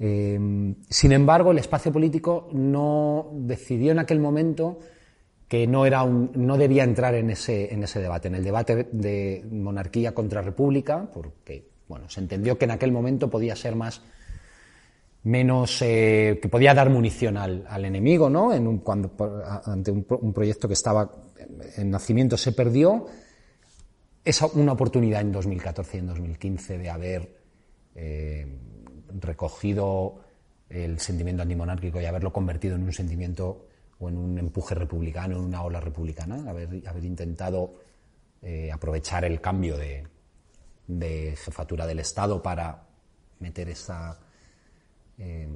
Eh, 0.00 0.74
sin 0.88 1.12
embargo, 1.12 1.52
el 1.52 1.58
espacio 1.58 1.92
político 1.92 2.48
no 2.52 3.30
decidió 3.32 3.92
en 3.92 4.00
aquel 4.00 4.18
momento 4.18 4.80
que 5.46 5.68
no, 5.68 5.86
era 5.86 6.04
no 6.04 6.56
debía 6.56 6.82
entrar 6.82 7.14
en 7.14 7.30
ese, 7.30 7.72
en 7.72 7.84
ese 7.84 8.00
debate, 8.00 8.26
en 8.26 8.34
el 8.34 8.42
debate 8.42 8.88
de 8.90 9.44
monarquía 9.52 10.12
contra 10.12 10.42
república, 10.42 11.08
porque 11.14 11.68
bueno, 11.86 12.10
se 12.10 12.18
entendió 12.18 12.58
que 12.58 12.64
en 12.64 12.72
aquel 12.72 12.90
momento 12.90 13.30
podía 13.30 13.54
ser 13.54 13.76
más 13.76 14.02
menos 15.22 15.80
eh, 15.82 16.40
que 16.42 16.48
podía 16.48 16.74
dar 16.74 16.90
munición 16.90 17.36
al, 17.36 17.64
al 17.68 17.84
enemigo, 17.84 18.28
¿no? 18.28 18.52
En 18.52 18.66
un, 18.66 18.78
cuando 18.78 19.12
ante 19.64 19.92
un, 19.92 20.04
un, 20.08 20.32
proyecto 20.32 20.66
que 20.66 20.74
estaba 20.74 21.08
en 21.76 21.90
nacimiento 21.90 22.36
se 22.36 22.50
perdió 22.50 23.06
es 24.26 24.42
una 24.42 24.72
oportunidad 24.72 25.20
en 25.20 25.30
2014 25.30 25.96
y 25.96 26.00
en 26.00 26.06
2015 26.08 26.78
de 26.78 26.90
haber 26.90 27.38
eh, 27.94 28.44
recogido 29.20 30.20
el 30.68 30.98
sentimiento 30.98 31.42
antimonárquico 31.42 32.00
y 32.00 32.06
haberlo 32.06 32.32
convertido 32.32 32.74
en 32.74 32.82
un 32.82 32.92
sentimiento 32.92 33.68
o 34.00 34.08
en 34.08 34.18
un 34.18 34.36
empuje 34.36 34.74
republicano, 34.74 35.36
en 35.36 35.44
una 35.44 35.62
ola 35.62 35.80
republicana, 35.80 36.50
haber, 36.50 37.04
intentado 37.04 37.76
eh, 38.42 38.72
aprovechar 38.72 39.24
el 39.24 39.40
cambio 39.40 39.78
de, 39.78 41.36
jefatura 41.36 41.86
del 41.86 42.00
Estado 42.00 42.42
para 42.42 42.84
meter 43.38 43.68
esa 43.68 44.18
eh, 45.18 45.48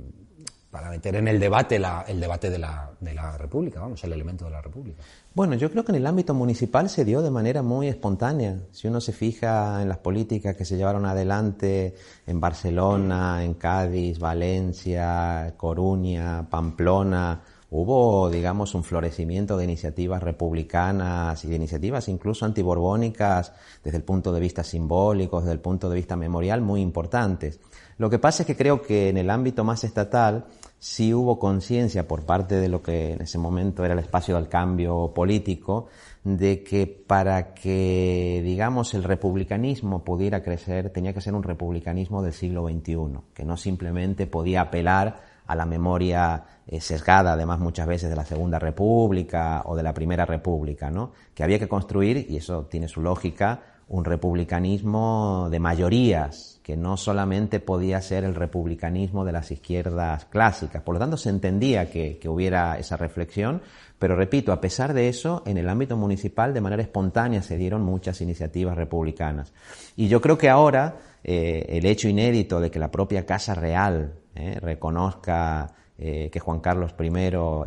para 0.70 0.88
meter 0.88 1.16
en 1.16 1.26
el 1.26 1.40
debate 1.40 1.80
el 2.06 2.20
debate 2.20 2.48
de 2.48 2.58
la, 2.58 2.90
de 3.00 3.12
la 3.12 3.36
República, 3.36 3.80
vamos, 3.80 4.02
el 4.04 4.12
elemento 4.12 4.44
de 4.44 4.52
la 4.52 4.62
República. 4.62 5.02
Bueno, 5.34 5.56
yo 5.56 5.70
creo 5.70 5.84
que 5.84 5.92
en 5.92 5.96
el 5.96 6.06
ámbito 6.06 6.32
municipal 6.32 6.88
se 6.88 7.04
dio 7.04 7.22
de 7.22 7.30
manera 7.30 7.62
muy 7.62 7.88
espontánea. 7.88 8.56
Si 8.70 8.86
uno 8.86 9.00
se 9.00 9.12
fija 9.12 9.82
en 9.82 9.88
las 9.88 9.98
políticas 9.98 10.56
que 10.56 10.64
se 10.64 10.76
llevaron 10.76 11.06
adelante 11.06 11.94
en 12.26 12.40
Barcelona, 12.40 13.42
en 13.42 13.54
Cádiz, 13.54 14.18
Valencia, 14.20 15.54
Coruña, 15.56 16.48
Pamplona, 16.48 17.42
hubo, 17.70 18.30
digamos, 18.30 18.74
un 18.74 18.84
florecimiento 18.84 19.56
de 19.56 19.64
iniciativas 19.64 20.22
republicanas 20.22 21.44
y 21.44 21.48
de 21.48 21.56
iniciativas 21.56 22.08
incluso 22.08 22.44
antiborbónicas 22.44 23.52
desde 23.82 23.98
el 23.98 24.04
punto 24.04 24.32
de 24.32 24.40
vista 24.40 24.64
simbólico, 24.64 25.40
desde 25.40 25.52
el 25.52 25.60
punto 25.60 25.88
de 25.88 25.96
vista 25.96 26.16
memorial, 26.16 26.60
muy 26.60 26.80
importantes. 26.80 27.60
Lo 28.00 28.08
que 28.08 28.18
pasa 28.18 28.44
es 28.44 28.46
que 28.46 28.56
creo 28.56 28.80
que 28.80 29.10
en 29.10 29.18
el 29.18 29.28
ámbito 29.28 29.62
más 29.62 29.84
estatal 29.84 30.46
sí 30.78 31.12
hubo 31.12 31.38
conciencia 31.38 32.08
por 32.08 32.24
parte 32.24 32.54
de 32.54 32.70
lo 32.70 32.82
que 32.82 33.12
en 33.12 33.20
ese 33.20 33.36
momento 33.36 33.84
era 33.84 33.92
el 33.92 34.00
espacio 34.00 34.36
del 34.36 34.48
cambio 34.48 35.12
político, 35.14 35.88
de 36.24 36.62
que 36.62 36.86
para 36.86 37.52
que, 37.52 38.40
digamos, 38.42 38.94
el 38.94 39.04
republicanismo 39.04 40.02
pudiera 40.02 40.42
crecer, 40.42 40.88
tenía 40.88 41.12
que 41.12 41.20
ser 41.20 41.34
un 41.34 41.42
republicanismo 41.42 42.22
del 42.22 42.32
siglo 42.32 42.66
XXI, 42.66 43.18
que 43.34 43.44
no 43.44 43.58
simplemente 43.58 44.26
podía 44.26 44.62
apelar 44.62 45.20
a 45.46 45.54
la 45.54 45.66
memoria 45.66 46.44
eh, 46.66 46.80
sesgada, 46.80 47.34
además 47.34 47.60
muchas 47.60 47.86
veces 47.86 48.08
de 48.08 48.16
la 48.16 48.24
Segunda 48.24 48.58
República 48.58 49.60
o 49.66 49.76
de 49.76 49.82
la 49.82 49.92
Primera 49.92 50.24
República, 50.24 50.90
¿no? 50.90 51.12
Que 51.34 51.44
había 51.44 51.58
que 51.58 51.68
construir, 51.68 52.24
y 52.30 52.38
eso 52.38 52.64
tiene 52.64 52.88
su 52.88 53.02
lógica, 53.02 53.60
un 53.88 54.06
republicanismo 54.06 55.48
de 55.50 55.60
mayorías, 55.60 56.49
que 56.62 56.76
no 56.76 56.96
solamente 56.96 57.60
podía 57.60 58.00
ser 58.02 58.24
el 58.24 58.34
republicanismo 58.34 59.24
de 59.24 59.32
las 59.32 59.50
izquierdas 59.50 60.26
clásicas. 60.26 60.82
Por 60.82 60.94
lo 60.94 60.98
tanto, 61.00 61.16
se 61.16 61.30
entendía 61.30 61.90
que, 61.90 62.20
hubiera 62.28 62.78
esa 62.78 62.96
reflexión, 62.96 63.62
pero 63.98 64.16
repito, 64.16 64.52
a 64.52 64.60
pesar 64.60 64.94
de 64.94 65.08
eso, 65.08 65.42
en 65.46 65.56
el 65.56 65.68
ámbito 65.68 65.96
municipal 65.96 66.54
de 66.54 66.60
manera 66.60 66.82
espontánea 66.82 67.42
se 67.42 67.56
dieron 67.56 67.82
muchas 67.82 68.20
iniciativas 68.20 68.76
republicanas. 68.76 69.52
Y 69.96 70.08
yo 70.08 70.20
creo 70.20 70.38
que 70.38 70.48
ahora 70.48 70.96
eh, 71.24 71.66
el 71.68 71.86
hecho 71.86 72.08
inédito 72.08 72.60
de 72.60 72.70
que 72.70 72.78
la 72.78 72.90
propia 72.90 73.26
Casa 73.26 73.54
Real 73.54 74.14
eh, 74.34 74.58
reconozca 74.60 75.74
eh, 75.98 76.30
que 76.32 76.40
Juan 76.40 76.60
Carlos 76.60 76.94
I 76.98 77.10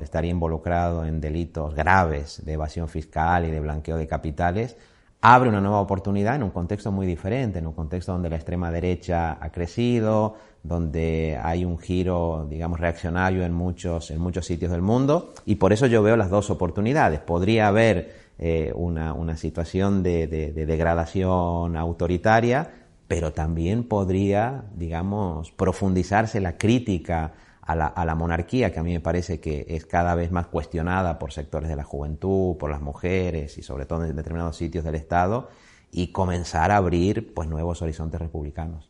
estaría 0.02 0.32
involucrado 0.32 1.06
en 1.06 1.22
delitos 1.22 1.76
graves 1.76 2.44
de 2.44 2.54
evasión 2.54 2.88
fiscal 2.88 3.46
y 3.46 3.52
de 3.52 3.60
blanqueo 3.60 3.96
de 3.96 4.08
capitales, 4.08 4.76
abre 5.26 5.48
una 5.48 5.62
nueva 5.62 5.80
oportunidad 5.80 6.36
en 6.36 6.44
un 6.44 6.50
contexto 6.50 6.92
muy 6.92 7.08
diferente, 7.08 7.60
en 7.60 7.66
un 7.66 7.72
contexto 7.72 8.12
donde 8.12 8.30
la 8.30 8.36
extrema 8.36 8.70
derecha 8.72 9.38
ha 9.40 9.50
crecido, 9.54 10.36
donde 10.62 11.40
hay 11.42 11.64
un 11.64 11.78
giro, 11.80 12.46
digamos, 12.50 12.78
reaccionario 12.78 13.46
en 13.46 13.54
muchos, 13.54 14.12
en 14.12 14.20
muchos 14.20 14.46
sitios 14.46 14.70
del 14.70 14.82
mundo, 14.82 15.34
y 15.46 15.56
por 15.56 15.72
eso 15.72 15.88
yo 15.88 16.04
veo 16.04 16.18
las 16.18 16.30
dos 16.30 16.50
oportunidades. 16.50 17.22
Podría 17.22 17.70
haber 17.70 18.14
eh, 18.38 18.74
una, 18.76 19.38
situación 19.38 20.04
de 20.04 20.28
degradación 20.28 21.78
autoritaria, 21.78 22.70
pero 23.08 23.32
también 23.32 23.86
podría, 23.86 24.66
digamos, 24.76 25.54
profundizarse 25.54 26.42
la 26.42 26.58
crítica 26.58 27.32
a 27.66 28.06
la, 28.06 28.16
monarquía, 28.16 28.72
que 28.72 28.80
a 28.80 28.84
mí 28.84 28.94
me 28.94 29.00
parece 29.00 29.40
que 29.40 29.66
es 29.70 29.86
cada 29.86 30.16
vez 30.16 30.32
más 30.32 30.48
cuestionada 30.48 31.18
por 31.18 31.32
sectores 31.32 31.70
de 31.70 31.76
la 31.76 31.84
juventud, 31.84 32.58
por 32.58 32.70
las 32.70 32.82
mujeres 32.82 33.58
y 33.58 33.64
sobre 33.64 33.86
todo 33.86 34.04
en 34.06 34.16
determinados 34.16 34.58
sitios 34.58 34.84
del 34.84 34.96
Estado, 34.96 35.50
y 35.92 36.12
comenzar 36.12 36.72
a 36.72 36.78
abrir 36.78 37.34
pues, 37.34 37.48
nuevos 37.48 37.82
horizontes 37.82 38.20
republicanos. 38.20 38.90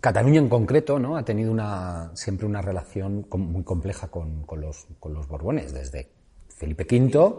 Cataluña 0.00 0.38
en 0.38 0.48
concreto 0.48 0.98
¿no? 0.98 1.16
ha 1.16 1.24
tenido 1.24 1.52
una, 1.52 2.10
siempre 2.14 2.46
una 2.46 2.62
relación 2.62 3.26
muy 3.30 3.64
compleja 3.64 4.08
con, 4.08 4.44
los, 4.56 4.86
con 4.98 5.14
los 5.14 5.28
Borbones, 5.28 5.72
desde 5.72 6.10
Felipe 6.48 6.86
V 6.90 7.34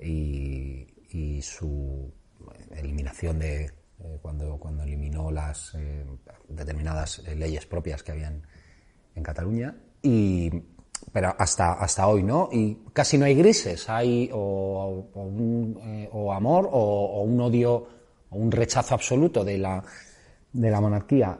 y, 0.00 0.86
y 1.10 1.42
su 1.42 2.12
eliminación 2.76 3.38
de, 3.38 3.64
eh, 4.04 4.18
cuando, 4.20 4.58
cuando 4.58 4.82
eliminó 4.82 5.30
las 5.30 5.74
eh, 5.74 6.04
determinadas 6.48 7.20
eh, 7.26 7.36
leyes 7.36 7.66
propias 7.66 8.02
que 8.02 8.12
habían 8.12 8.42
en 9.14 9.22
Cataluña. 9.22 9.74
Y, 10.02 10.50
pero 11.12 11.34
hasta, 11.38 11.74
hasta 11.74 12.06
hoy, 12.06 12.22
¿no? 12.22 12.48
Y 12.52 12.78
casi 12.92 13.18
no 13.18 13.24
hay 13.24 13.34
grises, 13.34 13.88
hay 13.88 14.30
o, 14.32 15.06
o, 15.14 16.32
amor 16.32 16.68
o, 16.72 17.22
un 17.22 17.40
odio 17.40 17.86
o 18.30 18.36
un 18.36 18.50
rechazo 18.50 18.94
absoluto 18.94 19.44
de 19.44 19.58
la, 19.58 19.82
de 20.52 20.70
la 20.70 20.80
monarquía. 20.80 21.38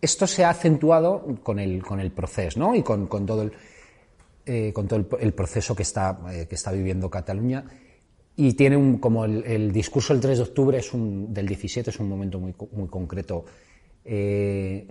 esto 0.00 0.26
se 0.26 0.44
ha 0.44 0.50
acentuado 0.50 1.24
con 1.42 1.58
el, 1.58 1.82
con 1.82 2.00
el 2.00 2.10
proceso, 2.10 2.58
¿no? 2.58 2.74
Y 2.74 2.82
con, 2.82 3.06
con 3.06 3.26
todo 3.26 3.42
el, 3.42 4.72
con 4.72 4.88
todo 4.88 5.04
el, 5.20 5.32
proceso 5.32 5.76
que 5.76 5.82
está, 5.82 6.18
que 6.48 6.54
está 6.54 6.72
viviendo 6.72 7.10
Cataluña 7.10 7.64
y 8.40 8.54
tiene 8.54 8.74
un, 8.74 8.96
como 8.96 9.26
el, 9.26 9.70
discurso 9.70 10.14
del 10.14 10.22
3 10.22 10.38
de 10.38 10.44
octubre 10.44 10.78
es 10.78 10.90
del 10.94 11.46
17 11.46 11.90
es 11.90 12.00
un 12.00 12.08
momento 12.08 12.40
muy, 12.40 12.54
muy 12.72 12.88
concreto. 12.88 13.44
Eh, 14.02 14.88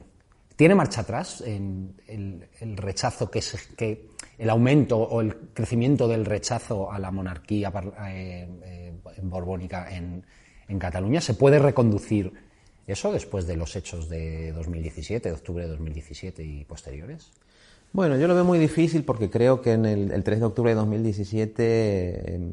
tiene 0.60 0.76
marcha 0.76 1.02
atrás 1.02 1.40
el, 1.40 2.76
rechazo 2.76 3.32
que 3.32 3.40
es 3.40 3.56
que 3.78 4.10
el 4.38 4.50
aumento 4.50 4.98
o 4.98 5.22
el 5.22 5.34
crecimiento 5.54 6.06
del 6.06 6.26
rechazo 6.26 6.92
a 6.92 7.00
la 7.00 7.12
monarquía 7.12 7.72
eh, 8.10 8.46
eh, 8.66 8.94
borbónica 9.22 9.88
en, 9.90 10.22
Cataluña. 10.78 11.22
¿Se 11.22 11.34
puede 11.34 11.60
reconducir 11.60 12.34
eso 12.86 13.14
después 13.14 13.48
de 13.48 13.56
los 13.56 13.78
hechos 13.78 14.10
de 14.10 14.52
2017, 14.52 15.30
de 15.30 15.34
octubre 15.34 15.64
de 15.64 15.70
2017 15.70 16.44
y 16.44 16.66
posteriores? 16.66 17.32
Bueno, 17.94 18.18
yo 18.18 18.28
lo 18.28 18.36
veo 18.36 18.44
muy 18.44 18.60
difícil 18.60 19.06
porque 19.06 19.30
creo 19.30 19.62
que 19.62 19.72
en 19.72 19.86
el, 19.86 20.24
3 20.24 20.42
de 20.42 20.46
octubre 20.46 20.72
de 20.72 20.76
2017, 20.76 22.36
em, 22.36 22.52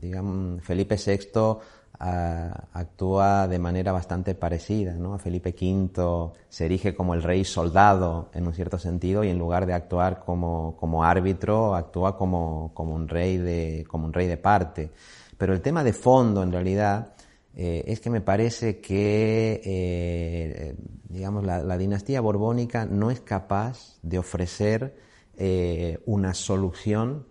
digamos, 0.00 0.62
Felipe 0.64 0.96
VI 0.96 1.60
actúa 1.98 3.48
de 3.48 3.58
manera 3.58 3.92
bastante 3.92 4.34
parecida, 4.34 4.94
¿no? 4.94 5.18
Felipe 5.18 5.54
V 5.58 6.32
se 6.48 6.66
erige 6.66 6.94
como 6.94 7.14
el 7.14 7.22
rey 7.22 7.44
soldado 7.44 8.30
en 8.34 8.46
un 8.46 8.52
cierto 8.52 8.78
sentido 8.78 9.24
y 9.24 9.28
en 9.28 9.38
lugar 9.38 9.66
de 9.66 9.74
actuar 9.74 10.20
como, 10.20 10.76
como 10.76 11.04
árbitro, 11.04 11.74
actúa 11.74 12.16
como, 12.16 12.72
como, 12.74 12.94
un 12.94 13.08
rey 13.08 13.38
de, 13.38 13.84
como 13.88 14.06
un 14.06 14.12
rey 14.12 14.26
de 14.26 14.36
parte. 14.36 14.90
Pero 15.38 15.52
el 15.52 15.60
tema 15.60 15.84
de 15.84 15.92
fondo, 15.92 16.42
en 16.42 16.52
realidad, 16.52 17.14
eh, 17.54 17.84
es 17.86 18.00
que 18.00 18.10
me 18.10 18.20
parece 18.20 18.80
que, 18.80 19.62
eh, 19.64 20.76
digamos, 21.08 21.44
la, 21.44 21.78
dinastía 21.78 22.20
borbónica 22.20 22.84
no 22.84 23.10
es 23.10 23.20
capaz 23.20 23.98
de 24.02 24.18
ofrecer 24.18 24.94
eh, 25.38 25.98
una 26.04 26.34
solución 26.34 27.26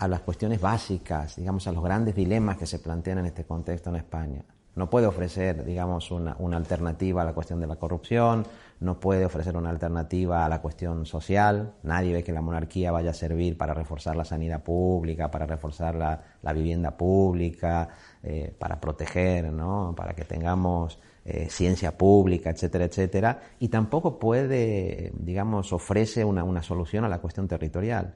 a 0.00 0.08
las 0.08 0.20
cuestiones 0.20 0.62
básicas, 0.62 1.36
digamos, 1.36 1.66
a 1.66 1.72
los 1.72 1.84
grandes 1.84 2.14
dilemas 2.14 2.56
que 2.56 2.64
se 2.64 2.78
plantean 2.78 3.18
en 3.18 3.26
este 3.26 3.44
contexto 3.44 3.90
en 3.90 3.96
España. 3.96 4.42
No 4.74 4.88
puede 4.88 5.06
ofrecer, 5.06 5.62
digamos, 5.62 6.10
una, 6.10 6.36
alternativa 6.56 7.20
a 7.20 7.24
la 7.26 7.34
cuestión 7.34 7.60
de 7.60 7.66
la 7.66 7.76
corrupción, 7.76 8.46
no 8.80 8.98
puede 8.98 9.26
ofrecer 9.26 9.58
una 9.58 9.68
alternativa 9.68 10.46
a 10.46 10.48
la 10.48 10.62
cuestión 10.62 11.04
social. 11.04 11.74
Nadie 11.82 12.14
ve 12.14 12.24
que 12.24 12.32
la 12.32 12.40
monarquía 12.40 12.90
vaya 12.92 13.10
a 13.10 13.14
servir 13.14 13.58
para 13.58 13.74
reforzar 13.74 14.16
la 14.16 14.24
sanidad 14.24 14.62
pública, 14.62 15.30
para 15.30 15.44
reforzar 15.44 15.94
la, 15.94 16.52
vivienda 16.54 16.96
pública, 16.96 17.90
eh, 18.22 18.54
para 18.58 18.80
proteger, 18.80 19.52
¿no? 19.52 19.92
para 19.94 20.14
que 20.14 20.24
tengamos 20.24 20.98
eh, 21.26 21.48
ciencia 21.50 21.98
pública, 21.98 22.48
etcétera, 22.48 22.86
etcétera. 22.86 23.42
Y 23.58 23.68
tampoco 23.68 24.18
puede, 24.18 25.12
digamos, 25.14 25.74
ofrece 25.74 26.24
una, 26.24 26.42
una 26.42 26.62
solución 26.62 27.04
a 27.04 27.08
la 27.10 27.18
cuestión 27.18 27.46
territorial. 27.46 28.14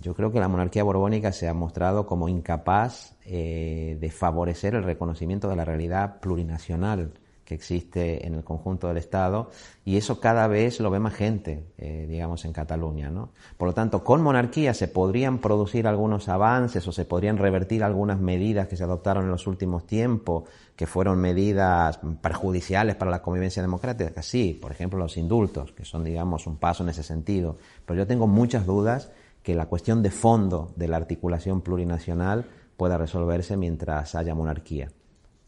Yo 0.00 0.14
creo 0.14 0.32
que 0.32 0.40
la 0.40 0.48
monarquía 0.48 0.82
borbónica 0.82 1.30
se 1.32 1.48
ha 1.48 1.54
mostrado 1.54 2.06
como 2.06 2.28
incapaz 2.28 3.16
eh, 3.24 3.98
de 4.00 4.10
favorecer 4.10 4.74
el 4.74 4.82
reconocimiento 4.82 5.48
de 5.48 5.56
la 5.56 5.64
realidad 5.64 6.20
plurinacional 6.20 7.12
que 7.50 7.56
existe 7.56 8.26
en 8.28 8.34
el 8.34 8.44
conjunto 8.44 8.86
del 8.86 8.96
Estado 8.96 9.50
y 9.84 9.96
eso 9.96 10.20
cada 10.20 10.46
vez 10.46 10.78
lo 10.78 10.88
ve 10.88 11.00
más 11.00 11.14
gente, 11.14 11.66
eh, 11.78 12.06
digamos, 12.08 12.44
en 12.44 12.52
Cataluña. 12.52 13.10
¿no? 13.10 13.30
Por 13.58 13.66
lo 13.66 13.74
tanto, 13.74 14.04
con 14.04 14.22
monarquía 14.22 14.72
se 14.72 14.86
podrían 14.86 15.38
producir 15.38 15.88
algunos 15.88 16.28
avances 16.28 16.86
o 16.86 16.92
se 16.92 17.04
podrían 17.04 17.38
revertir 17.38 17.82
algunas 17.82 18.20
medidas 18.20 18.68
que 18.68 18.76
se 18.76 18.84
adoptaron 18.84 19.24
en 19.24 19.32
los 19.32 19.48
últimos 19.48 19.84
tiempos, 19.84 20.44
que 20.76 20.86
fueron 20.86 21.18
medidas 21.20 21.98
perjudiciales 22.22 22.94
para 22.94 23.10
la 23.10 23.20
convivencia 23.20 23.62
democrática. 23.62 24.22
Sí, 24.22 24.56
por 24.62 24.70
ejemplo, 24.70 25.00
los 25.00 25.16
indultos, 25.16 25.72
que 25.72 25.84
son, 25.84 26.04
digamos, 26.04 26.46
un 26.46 26.56
paso 26.56 26.84
en 26.84 26.90
ese 26.90 27.02
sentido. 27.02 27.58
Pero 27.84 27.98
yo 27.98 28.06
tengo 28.06 28.28
muchas 28.28 28.64
dudas 28.64 29.10
que 29.42 29.54
la 29.54 29.66
cuestión 29.66 30.02
de 30.02 30.10
fondo 30.10 30.72
de 30.76 30.88
la 30.88 30.96
articulación 30.96 31.62
plurinacional 31.62 32.46
pueda 32.76 32.98
resolverse 32.98 33.56
mientras 33.56 34.14
haya 34.14 34.34
monarquía. 34.34 34.90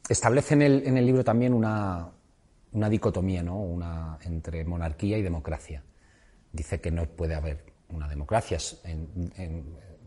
Establece 0.08 0.54
en 0.54 0.62
el, 0.62 0.86
en 0.86 0.96
el 0.96 1.06
libro 1.06 1.24
también 1.24 1.54
una, 1.54 2.10
una 2.72 2.88
dicotomía 2.88 3.42
¿no? 3.42 3.60
una, 3.60 4.18
entre 4.24 4.64
monarquía 4.64 5.18
y 5.18 5.22
democracia. 5.22 5.82
Dice 6.52 6.80
que 6.80 6.90
no 6.90 7.06
puede 7.06 7.34
haber 7.34 7.64
una 7.88 8.08
democracia 8.08 8.58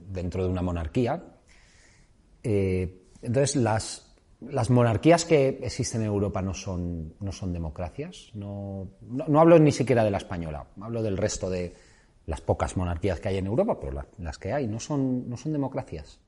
dentro 0.08 0.44
de 0.44 0.50
una 0.50 0.62
monarquía. 0.62 1.24
Eh, 2.44 3.08
entonces, 3.22 3.56
las, 3.56 4.15
las 4.42 4.70
monarquías 4.70 5.25
que 5.25 5.60
existen 5.63 6.01
en 6.01 6.08
Europa 6.08 6.42
no 6.42 6.54
son, 6.54 7.15
no 7.20 7.32
son 7.32 7.54
democracias. 7.54 8.30
no, 8.34 8.88
no 9.01 9.39
hablo 9.39 9.58
ni 9.58 9.72
siquiera 9.72 10.04
de 10.04 10.12
la 10.12 10.18
española, 10.18 10.68
hablo 10.80 11.01
del 11.01 11.18
resto 11.18 11.50
de, 11.50 11.74
las 12.27 12.41
pocas 12.41 12.75
monarquías 12.77 13.20
que 13.20 13.29
hay 13.29 13.38
en 13.38 13.48
Europa, 13.48 13.79
pero 13.79 14.03
las 14.17 14.38
que 14.38 14.53
hay 14.53 14.67
no 14.67 14.79
son, 14.79 15.29
no 15.29 15.38
son 15.38 15.51
democracias. 15.53 16.20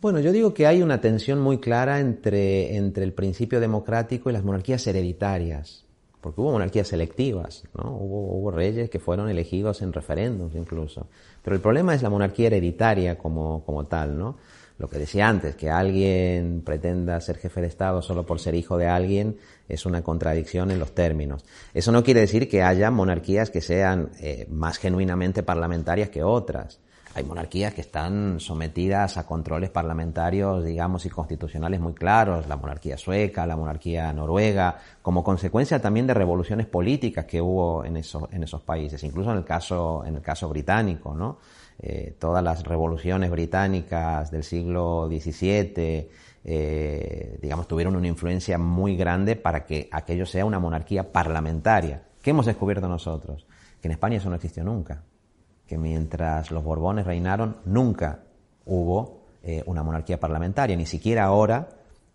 Bueno, 0.00 0.20
yo 0.20 0.32
digo 0.32 0.52
que 0.52 0.66
hay 0.66 0.82
una 0.82 1.00
tensión 1.00 1.40
muy 1.40 1.58
clara 1.58 2.00
entre, 2.00 2.76
entre 2.76 3.04
el 3.04 3.12
principio 3.12 3.60
democrático 3.60 4.28
y 4.28 4.32
las 4.32 4.44
monarquías 4.44 4.86
hereditarias. 4.86 5.86
porque 6.20 6.40
hubo 6.40 6.52
monarquías 6.52 6.88
selectivas, 6.88 7.64
¿no? 7.74 7.96
Hubo, 7.96 8.36
hubo 8.38 8.50
reyes 8.50 8.90
que 8.90 8.98
fueron 8.98 9.28
elegidos 9.28 9.82
en 9.82 9.92
referéndums 9.92 10.54
incluso. 10.54 11.06
Pero 11.42 11.56
el 11.56 11.62
problema 11.62 11.94
es 11.94 12.02
la 12.02 12.10
monarquía 12.10 12.48
hereditaria 12.48 13.16
como, 13.16 13.62
como 13.64 13.86
tal, 13.86 14.18
¿no? 14.18 14.36
Lo 14.76 14.88
que 14.88 14.98
decía 14.98 15.28
antes, 15.28 15.54
que 15.54 15.70
alguien 15.70 16.62
pretenda 16.64 17.20
ser 17.20 17.38
jefe 17.38 17.60
de 17.60 17.68
Estado 17.68 18.02
solo 18.02 18.26
por 18.26 18.40
ser 18.40 18.56
hijo 18.56 18.76
de 18.76 18.88
alguien, 18.88 19.38
es 19.68 19.86
una 19.86 20.02
contradicción 20.02 20.72
en 20.72 20.80
los 20.80 20.94
términos. 20.94 21.44
Eso 21.72 21.92
no 21.92 22.02
quiere 22.02 22.20
decir 22.20 22.48
que 22.48 22.62
haya 22.62 22.90
monarquías 22.90 23.50
que 23.50 23.60
sean 23.60 24.10
eh, 24.20 24.46
más 24.50 24.78
genuinamente 24.78 25.44
parlamentarias 25.44 26.08
que 26.08 26.24
otras. 26.24 26.80
Hay 27.16 27.22
monarquías 27.22 27.72
que 27.72 27.82
están 27.82 28.40
sometidas 28.40 29.16
a 29.16 29.24
controles 29.24 29.70
parlamentarios, 29.70 30.64
digamos, 30.64 31.06
y 31.06 31.10
constitucionales 31.10 31.78
muy 31.78 31.94
claros, 31.94 32.48
la 32.48 32.56
monarquía 32.56 32.98
sueca, 32.98 33.46
la 33.46 33.56
monarquía 33.56 34.12
noruega, 34.12 34.80
como 35.00 35.22
consecuencia 35.22 35.80
también 35.80 36.08
de 36.08 36.14
revoluciones 36.14 36.66
políticas 36.66 37.24
que 37.24 37.40
hubo 37.40 37.84
en 37.84 37.98
esos, 37.98 38.24
en 38.32 38.42
esos 38.42 38.62
países, 38.62 39.04
incluso 39.04 39.30
en 39.30 39.36
el 39.36 39.44
caso, 39.44 40.02
en 40.04 40.16
el 40.16 40.22
caso 40.22 40.48
británico, 40.48 41.14
¿no? 41.14 41.38
Eh, 41.78 42.14
todas 42.18 42.42
las 42.42 42.62
revoluciones 42.64 43.30
británicas 43.30 44.30
del 44.30 44.44
siglo 44.44 45.08
XVII, 45.08 46.08
eh, 46.44 47.38
digamos, 47.42 47.66
tuvieron 47.66 47.96
una 47.96 48.06
influencia 48.06 48.58
muy 48.58 48.96
grande 48.96 49.36
para 49.36 49.66
que 49.66 49.88
aquello 49.90 50.24
sea 50.26 50.44
una 50.44 50.58
monarquía 50.58 51.12
parlamentaria. 51.12 52.02
¿Qué 52.22 52.30
hemos 52.30 52.46
descubierto 52.46 52.88
nosotros? 52.88 53.46
Que 53.80 53.88
en 53.88 53.92
España 53.92 54.18
eso 54.18 54.30
no 54.30 54.36
existió 54.36 54.62
nunca. 54.64 55.02
Que 55.66 55.76
mientras 55.78 56.50
los 56.50 56.62
Borbones 56.62 57.06
reinaron, 57.06 57.56
nunca 57.64 58.20
hubo 58.64 59.24
eh, 59.42 59.62
una 59.66 59.82
monarquía 59.82 60.20
parlamentaria, 60.20 60.76
ni 60.76 60.86
siquiera 60.86 61.24
ahora 61.24 61.68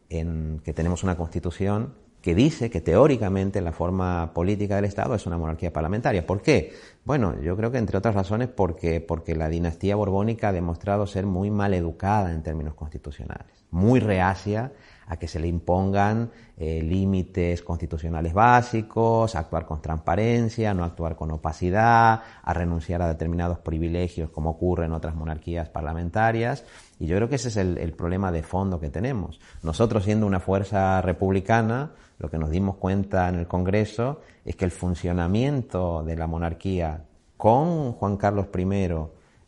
en 0.10 0.62
que 0.64 0.74
tenemos 0.74 1.04
una 1.04 1.16
constitución 1.16 1.94
que 2.22 2.36
dice 2.36 2.70
que 2.70 2.82
teóricamente 2.82 3.62
la 3.62 3.72
forma 3.72 4.34
política 4.34 4.76
del 4.76 4.86
Estado 4.86 5.16
es 5.16 5.26
una 5.26 5.38
monarquía 5.38 5.72
parlamentaria. 5.72 6.26
¿Por 6.26 6.42
qué? 6.42 6.74
Bueno, 7.06 7.40
yo 7.42 7.56
creo 7.56 7.72
que 7.72 7.78
entre 7.78 7.98
otras 7.98 8.14
razones 8.14 8.50
porque, 8.50 9.00
porque 9.00 9.36
la 9.36 9.48
dinastía 9.48 9.96
borbónica 9.96 10.50
ha 10.50 10.54
demostrado 10.54 11.08
ser 11.08 11.26
muy 11.26 11.50
mal 11.50 11.74
educada 11.74 12.34
en 12.34 12.44
términos 12.44 12.74
constitucionales, 12.74 13.66
muy 13.72 14.00
reacia 14.00 14.74
a 15.08 15.18
que 15.18 15.28
se 15.28 15.40
le 15.40 15.48
impongan 15.48 16.30
eh, 16.56 16.84
límites 16.84 17.64
constitucionales 17.64 18.32
básicos, 18.32 19.34
a 19.34 19.40
actuar 19.40 19.66
con 19.66 19.82
transparencia, 19.82 20.74
no 20.76 20.84
actuar 20.84 21.16
con 21.16 21.32
opacidad, 21.32 22.22
a 22.44 22.54
renunciar 22.54 23.02
a 23.02 23.08
determinados 23.08 23.58
privilegios 23.58 24.30
como 24.30 24.52
ocurre 24.52 24.86
en 24.86 24.92
otras 24.92 25.16
monarquías 25.16 25.68
parlamentarias. 25.68 26.64
Y 27.00 27.08
yo 27.08 27.16
creo 27.16 27.28
que 27.28 27.36
ese 27.36 27.48
es 27.48 27.58
el, 27.58 27.80
el 27.80 27.94
problema 27.94 28.32
de 28.32 28.44
fondo 28.44 28.80
que 28.80 28.90
tenemos. 28.90 29.40
Nosotros 29.64 30.04
siendo 30.04 30.28
una 30.28 30.40
fuerza 30.40 31.02
republicana, 31.02 31.92
lo 32.20 32.30
que 32.30 32.38
nos 32.38 32.52
dimos 32.52 32.76
cuenta 32.76 33.30
en 33.30 33.36
el 33.36 33.48
Congreso 33.48 34.22
es 34.44 34.56
que 34.56 34.66
el 34.66 34.72
funcionamiento 34.72 36.04
de 36.04 36.18
la 36.18 36.28
monarquía 36.28 37.06
con 37.38 37.94
Juan 37.94 38.18
Carlos 38.18 38.48
I, 38.56 38.96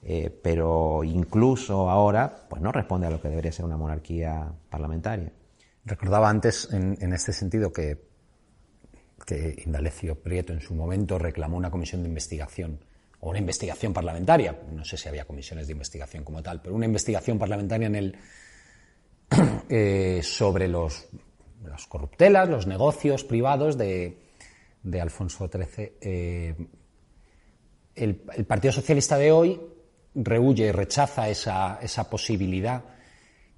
eh, 0.03 0.39
pero 0.41 1.03
incluso 1.03 1.89
ahora, 1.89 2.47
pues 2.49 2.61
no 2.61 2.71
responde 2.71 3.07
a 3.07 3.09
lo 3.09 3.21
que 3.21 3.27
debería 3.27 3.51
ser 3.51 3.65
una 3.65 3.75
monarquía 3.75 4.51
parlamentaria. 4.69 5.31
Recordaba 5.83 6.29
antes, 6.29 6.69
en, 6.71 7.13
este 7.13 7.33
sentido, 7.33 7.71
que, 7.73 8.09
Indalecio 9.65 10.15
Prieto 10.15 10.51
en 10.51 10.61
su 10.61 10.73
momento 10.73 11.17
reclamó 11.19 11.55
una 11.55 11.71
comisión 11.71 12.01
de 12.01 12.09
investigación 12.09 12.79
o 13.19 13.29
una 13.29 13.39
investigación 13.39 13.93
parlamentaria, 13.93 14.59
no 14.73 14.83
sé 14.83 14.97
si 14.97 15.07
había 15.07 15.25
comisiones 15.25 15.67
de 15.67 15.73
investigación 15.73 16.23
como 16.23 16.41
tal, 16.41 16.61
pero 16.61 16.75
una 16.75 16.85
investigación 16.85 17.37
parlamentaria 17.37 17.87
en 17.87 17.95
el, 17.95 18.17
eh, 19.69 20.21
sobre 20.23 20.67
los 20.67 21.07
las 21.65 21.87
corruptelas, 21.87 22.49
los 22.49 22.67
negocios 22.67 23.23
privados 23.23 23.77
de, 23.77 24.17
Alfonso 24.99 25.47
XIII. 25.47 25.93
Eh, 26.01 26.55
el, 27.95 28.15
Partido 28.15 28.71
Socialista 28.71 29.17
de 29.17 29.31
hoy 29.31 29.61
rehuye, 30.15 30.71
rechaza 30.71 31.29
esa, 31.29 31.79
esa 31.81 32.09
posibilidad 32.09 32.83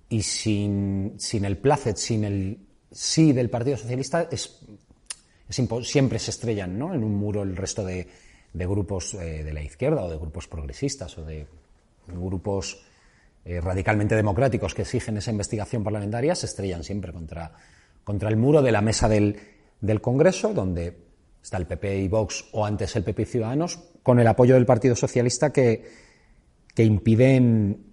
y 0.09 0.21
sin, 0.21 1.17
el 1.31 1.57
placet, 1.57 1.97
sin 1.97 2.23
el 2.23 2.59
sí 2.91 3.33
del 3.33 3.49
Partido 3.49 3.77
Socialista, 3.77 4.27
es, 4.29 4.59
siempre 5.83 6.19
se 6.19 6.31
estrellan 6.31 6.75
en 6.75 7.03
un 7.03 7.15
muro 7.15 7.41
el 7.43 7.55
resto 7.55 7.83
de, 7.83 8.07
grupos 8.53 9.15
eh, 9.15 9.43
de 9.43 9.53
la 9.53 9.63
izquierda 9.63 10.03
o 10.03 10.09
de 10.09 10.17
grupos 10.17 10.47
progresistas 10.47 11.17
o 11.17 11.25
de 11.25 11.47
grupos 12.07 12.85
eh, 13.45 13.59
radicalmente 13.59 14.15
democráticos 14.15 14.73
que 14.73 14.83
exigen 14.83 15.17
esa 15.17 15.31
investigación 15.31 15.83
parlamentaria, 15.83 16.35
se 16.35 16.45
estrellan 16.45 16.83
siempre 16.83 17.11
contra, 17.11 17.53
contra 18.03 18.29
el 18.29 18.37
muro 18.37 18.61
de 18.61 18.71
la 18.71 18.81
mesa 18.81 19.07
del, 19.07 19.39
Congreso, 20.01 20.53
donde 20.53 20.97
está 21.41 21.57
el 21.57 21.67
PP 21.67 21.99
y 21.99 22.07
Vox 22.07 22.45
o 22.53 22.65
antes 22.65 22.95
el 22.95 23.03
PP 23.03 23.21
y 23.21 23.25
Ciudadanos, 23.25 23.79
con 24.01 24.19
el 24.19 24.27
apoyo 24.27 24.55
del 24.55 24.65
Partido 24.65 24.95
Socialista 24.95 25.51
que, 25.51 26.03
impiden 26.77 27.85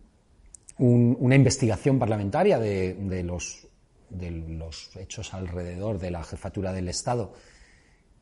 una 0.78 1.34
investigación 1.34 1.98
parlamentaria 1.98 2.58
de 2.58 3.22
los 3.24 4.96
hechos 4.96 5.34
alrededor 5.34 5.98
de 5.98 6.10
la 6.10 6.24
jefatura 6.24 6.72
del 6.72 6.88
Estado. 6.88 7.34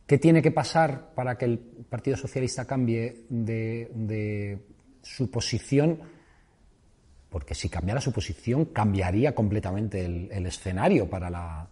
¿Qué 0.09 0.17
tiene 0.17 0.41
que 0.41 0.51
pasar 0.51 1.13
para 1.15 1.37
que 1.37 1.45
el 1.45 1.59
Partido 1.59 2.17
Socialista 2.17 2.65
cambie 2.65 3.27
de, 3.29 4.59
su 5.03 5.31
posición? 5.31 6.01
Porque 7.29 7.55
si 7.55 7.69
cambiara 7.69 8.01
su 8.01 8.11
posición, 8.11 8.65
cambiaría 8.65 9.35
completamente 9.35 10.07
el 10.07 10.47
escenario 10.47 11.11
para 11.11 11.29
la, 11.29 11.69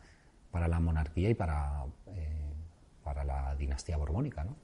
para 0.56 0.68
la 0.68 0.80
monarquía 0.80 1.28
y 1.28 1.34
para, 1.34 1.84
eh, 2.14 2.54
para 3.04 3.24
la 3.24 3.54
dinastía 3.56 3.98
borbónica, 3.98 4.42
¿no? 4.42 4.56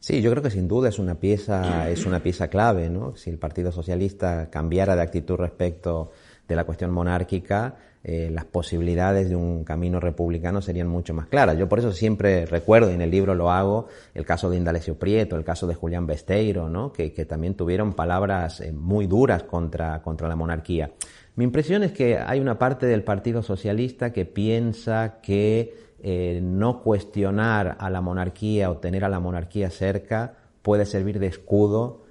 Sí, 0.00 0.20
yo 0.20 0.32
creo 0.32 0.42
que 0.42 0.50
sin 0.50 0.66
duda 0.66 0.88
es 0.88 0.98
una 0.98 1.14
pieza, 1.14 1.88
es 1.88 2.04
una 2.04 2.20
pieza 2.20 2.48
clave, 2.48 2.90
¿no? 2.90 3.14
Si 3.14 3.30
el 3.30 3.38
Partido 3.38 3.70
Socialista 3.70 4.50
cambiara 4.50 4.96
de 4.96 5.02
actitud 5.02 5.36
respecto 5.36 6.10
de 6.48 6.56
la 6.56 6.64
cuestión 6.64 6.90
monárquica, 6.90 7.76
eh, 8.08 8.30
las 8.30 8.44
posibilidades 8.44 9.28
de 9.28 9.34
un 9.34 9.64
camino 9.64 9.98
republicano 9.98 10.62
serían 10.62 10.86
mucho 10.86 11.12
más 11.12 11.26
claras. 11.26 11.58
Yo 11.58 11.68
por 11.68 11.80
eso 11.80 11.90
siempre 11.90 12.46
recuerdo, 12.46 12.88
y 12.88 12.94
en 12.94 13.00
el 13.00 13.10
libro 13.10 13.34
lo 13.34 13.50
hago, 13.50 13.88
el 14.14 14.24
caso 14.24 14.48
de 14.48 14.56
Indalecio 14.56 14.96
Prieto, 14.96 15.34
el 15.34 15.42
caso 15.42 15.66
de 15.66 15.74
Julián 15.74 16.06
Besteiro, 16.06 16.68
¿no? 16.68 16.92
que, 16.92 17.10
también 17.24 17.54
tuvieron 17.54 17.94
palabras 17.94 18.60
eh, 18.60 18.70
muy 18.70 19.08
duras 19.08 19.42
contra, 19.42 20.02
contra 20.02 20.28
la 20.28 20.36
monarquía. 20.36 20.92
Mi 21.34 21.42
impresión 21.42 21.82
es 21.82 21.90
que 21.90 22.16
hay 22.16 22.38
una 22.38 22.60
parte 22.60 22.86
del 22.86 23.02
Partido 23.02 23.42
Socialista 23.42 24.12
que 24.12 24.24
piensa 24.24 25.18
que 25.20 25.74
eh, 26.00 26.38
no 26.40 26.82
cuestionar 26.84 27.76
a 27.80 27.90
la 27.90 28.00
monarquía 28.00 28.70
o 28.70 28.76
tener 28.76 29.04
a 29.04 29.08
la 29.08 29.18
monarquía 29.18 29.68
cerca 29.68 30.34
puede 30.62 30.86
servir 30.86 31.18
de 31.18 31.26
escudo 31.26 32.04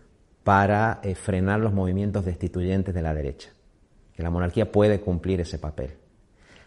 para 0.44 1.00
frenar 1.16 1.62
los 1.62 1.74
movimientos 1.74 2.26
destituyentes 2.26 2.94
de 2.94 3.02
la 3.02 3.14
derecha. 3.14 3.55
Que 4.16 4.24
la 4.24 4.30
monarquía 4.30 4.72
puede 4.72 5.02
cumplir 5.02 5.42
ese 5.42 5.60
papel. 5.60 5.92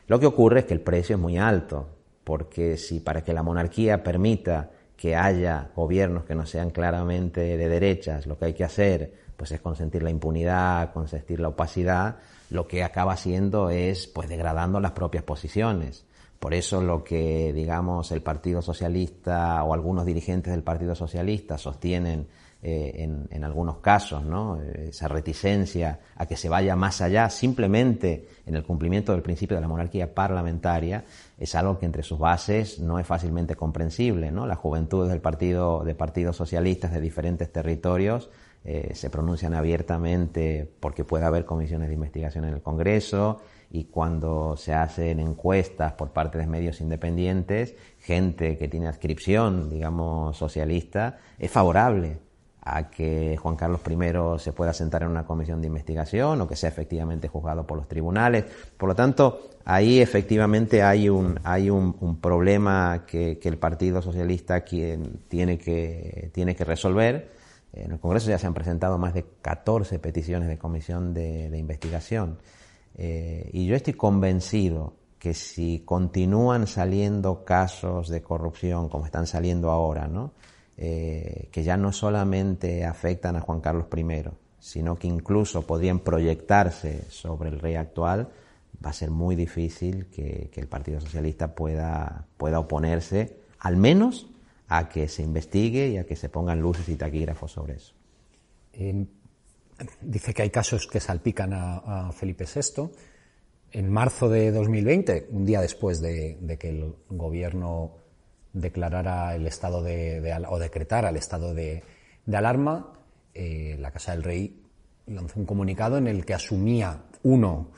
Lo 0.07 0.19
que 0.19 0.27
ocurre 0.27 0.61
es 0.61 0.67
que 0.67 0.75
el 0.75 0.81
precio 0.81 1.17
es 1.17 1.23
muy 1.23 1.39
alto, 1.39 1.89
porque 2.25 2.77
si 2.77 3.01
para 3.01 3.23
que 3.23 3.33
la 3.33 3.43
monarquía 3.43 4.03
permita 4.03 4.71
que 4.97 5.15
haya 5.15 5.71
gobiernos 5.75 6.25
que 6.25 6.35
no 6.35 6.45
sean 6.45 6.71
claramente 6.71 7.57
de 7.57 7.69
derechas, 7.69 8.27
lo 8.27 8.37
que 8.37 8.47
hay 8.47 8.55
que 8.55 8.65
hacer 8.65 9.29
pues 9.37 9.53
es 9.53 9.61
consentir 9.61 10.03
la 10.03 10.11
impunidad, 10.11 10.93
consentir 10.93 11.39
la 11.39 11.49
opacidad, 11.49 12.17
lo 12.51 12.67
que 12.67 12.83
acaba 12.83 13.13
haciendo 13.13 13.71
es 13.71 14.09
pues 14.09 14.29
degradando 14.29 14.81
las 14.81 14.93
propias 14.93 15.23
posiciones. 15.23 16.05
Por 16.41 16.55
eso 16.55 16.81
lo 16.81 17.05
que, 17.05 17.53
digamos, 17.53 18.11
el 18.11 18.21
Partido 18.21 18.63
Socialista 18.63 19.63
o 19.63 19.75
algunos 19.75 20.07
dirigentes 20.07 20.53
del 20.53 20.63
Partido 20.65 20.95
Socialista 20.95 21.57
sostienen 21.57 22.27
eh, 22.61 23.09
en, 23.31 23.45
algunos 23.45 23.79
casos, 23.79 24.25
¿no? 24.25 24.61
esa 24.61 25.07
reticencia 25.07 26.01
a 26.17 26.27
que 26.27 26.37
se 26.37 26.49
vaya 26.49 26.75
más 26.75 27.01
allá 27.01 27.31
simplemente 27.31 28.29
en 28.47 28.57
el 28.57 28.65
cumplimiento 28.65 29.13
del 29.13 29.23
principio 29.23 29.57
de 29.57 29.61
la 29.61 29.69
monarquía 29.69 30.13
parlamentaria, 30.13 31.05
es 31.39 31.55
algo 31.55 31.79
que 31.79 31.87
entre 31.87 32.03
sus 32.03 32.19
bases 32.19 32.81
no 32.81 32.99
es 32.99 33.07
fácilmente 33.07 33.55
comprensible. 33.55 34.33
¿no? 34.33 34.45
Las 34.45 34.59
juventudes 34.59 35.09
del 35.09 35.21
partido, 35.21 35.85
de 35.85 35.95
partidos 35.95 36.37
socialistas 36.37 36.93
de 36.93 37.01
diferentes 37.01 37.51
territorios 37.53 38.29
eh, 38.65 38.91
se 38.93 39.09
pronuncian 39.09 39.55
abiertamente 39.55 40.69
porque 40.81 41.05
puede 41.05 41.25
haber 41.25 41.45
comisiones 41.45 41.89
de 41.89 41.95
investigación 41.95 42.45
en 42.45 42.55
el 42.55 42.61
Congreso 42.61 43.41
y 43.71 43.85
cuando 43.85 44.57
se 44.57 44.75
hacen 44.75 45.21
encuestas 45.21 45.93
por 45.93 46.11
parte 46.11 46.39
de 46.39 46.47
medios 46.49 46.81
independientes, 46.81 47.77
gente 48.01 48.59
que 48.59 48.67
tiene 48.67 48.89
adscripción, 48.89 49.71
digamos, 49.71 50.37
socialista, 50.37 51.19
es 51.39 51.53
favorable 51.53 52.28
a 52.77 52.91
que 52.91 53.37
Juan 53.37 53.57
Carlos 53.57 53.81
I 53.89 54.39
se 54.39 54.53
pueda 54.53 54.73
sentar 54.73 55.03
en 55.03 55.09
una 55.09 55.25
comisión 55.25 55.61
de 55.61 55.69
investigación 55.69 56.41
o 56.41 56.49
que 56.49 56.57
sea 56.57 56.69
efectivamente 56.69 57.29
juzgado 57.29 57.67
por 57.67 57.79
los 57.79 57.89
tribunales. 57.89 58.45
Por 58.77 58.89
lo 58.89 58.95
tanto, 58.95 59.51
ahí 59.65 60.01
efectivamente 60.01 60.83
hay 60.83 61.09
un, 61.09 61.39
hay 61.45 61.71
un, 61.71 62.19
problema 62.21 63.05
que, 63.07 63.39
que, 63.39 63.49
el 63.49 63.59
Partido 63.59 64.03
Socialista 64.03 64.65
tiene, 64.65 65.59
que, 65.59 66.31
tiene 66.33 66.57
que 66.57 66.65
resolver 66.65 67.39
en 67.73 67.93
el 67.93 68.01
Congreso 68.01 68.31
ya 68.31 68.39
se 68.39 68.47
han 68.47 68.55
presentado 68.55 68.99
más 68.99 69.15
de 69.15 69.25
14 69.43 69.99
peticiones 69.99 70.49
de 70.49 70.59
comisión 70.59 71.13
de, 71.15 71.57
investigación. 71.57 72.39
Eh, 72.97 73.51
y 73.53 73.67
yo 73.67 73.77
estoy 73.77 73.95
convencido 73.95 74.95
que 75.19 75.35
si 75.35 75.81
continúan 75.85 76.67
saliendo 76.67 77.45
casos 77.45 78.09
de 78.09 78.23
corrupción 78.23 78.89
como 78.89 79.05
están 79.05 79.27
saliendo 79.27 79.71
ahora, 79.71 80.09
¿no? 80.09 80.33
Eh, 80.81 81.49
que 81.51 81.65
ya 81.65 81.77
no 81.77 81.93
solamente 81.93 82.85
afectan 82.85 83.35
a 83.35 83.41
Juan 83.41 83.61
Carlos 83.61 83.87
I, 83.97 84.31
sino 84.61 84.95
que 84.95 85.09
incluso 85.09 85.67
podrían 85.67 85.99
proyectarse 85.99 87.03
sobre 87.11 87.49
el 87.49 87.59
rey 87.59 87.75
actual, 87.75 88.29
va 88.85 88.91
a 88.91 88.93
ser 88.93 89.11
muy 89.11 89.35
difícil 89.35 90.07
que, 90.07 90.51
el 90.55 90.69
Partido 90.69 91.01
Socialista 91.01 91.57
pueda, 91.57 92.27
pueda 92.37 92.61
oponerse, 92.61 93.39
al 93.59 93.77
menos 93.77 94.29
a 94.69 94.89
que 94.89 95.09
se 95.09 95.23
investigue 95.23 95.89
y 95.89 95.97
a 95.97 96.07
que 96.07 96.15
se 96.15 96.29
pongan 96.29 96.61
luces 96.61 96.89
y 96.89 96.95
taquígrafos 96.95 97.51
sobre 97.51 97.75
eso. 97.75 97.95
dice 100.01 100.33
que 100.33 100.43
hay 100.43 100.51
casos 100.51 100.87
que 100.87 101.01
salpican 101.01 101.53
a, 101.55 102.13
Felipe 102.13 102.45
VI. 102.45 102.89
En 103.73 103.91
marzo 103.91 104.29
de 104.29 104.53
2020, 104.53 105.29
un 105.31 105.45
día 105.45 105.61
después 105.61 106.01
de, 106.01 106.57
que 106.59 106.69
el 106.69 106.95
gobierno 107.09 107.97
declarara 108.61 109.35
el 109.35 109.47
estado 109.47 109.83
de, 109.83 110.45
o 110.49 110.59
decretara 110.59 111.11
el 111.11 111.17
estado 111.17 111.55
de, 111.55 111.83
alarma, 112.33 112.93
eh, 113.35 113.77
la 113.79 113.91
Casa 113.91 114.13
del 114.13 114.23
Rey 114.23 114.63
lanzó 115.07 115.41
un 115.41 115.47
comunicado 115.47 115.97
en 115.97 116.07
el 116.07 116.25
que 116.25 116.35
asumía, 116.35 117.05
uno, 117.23 117.71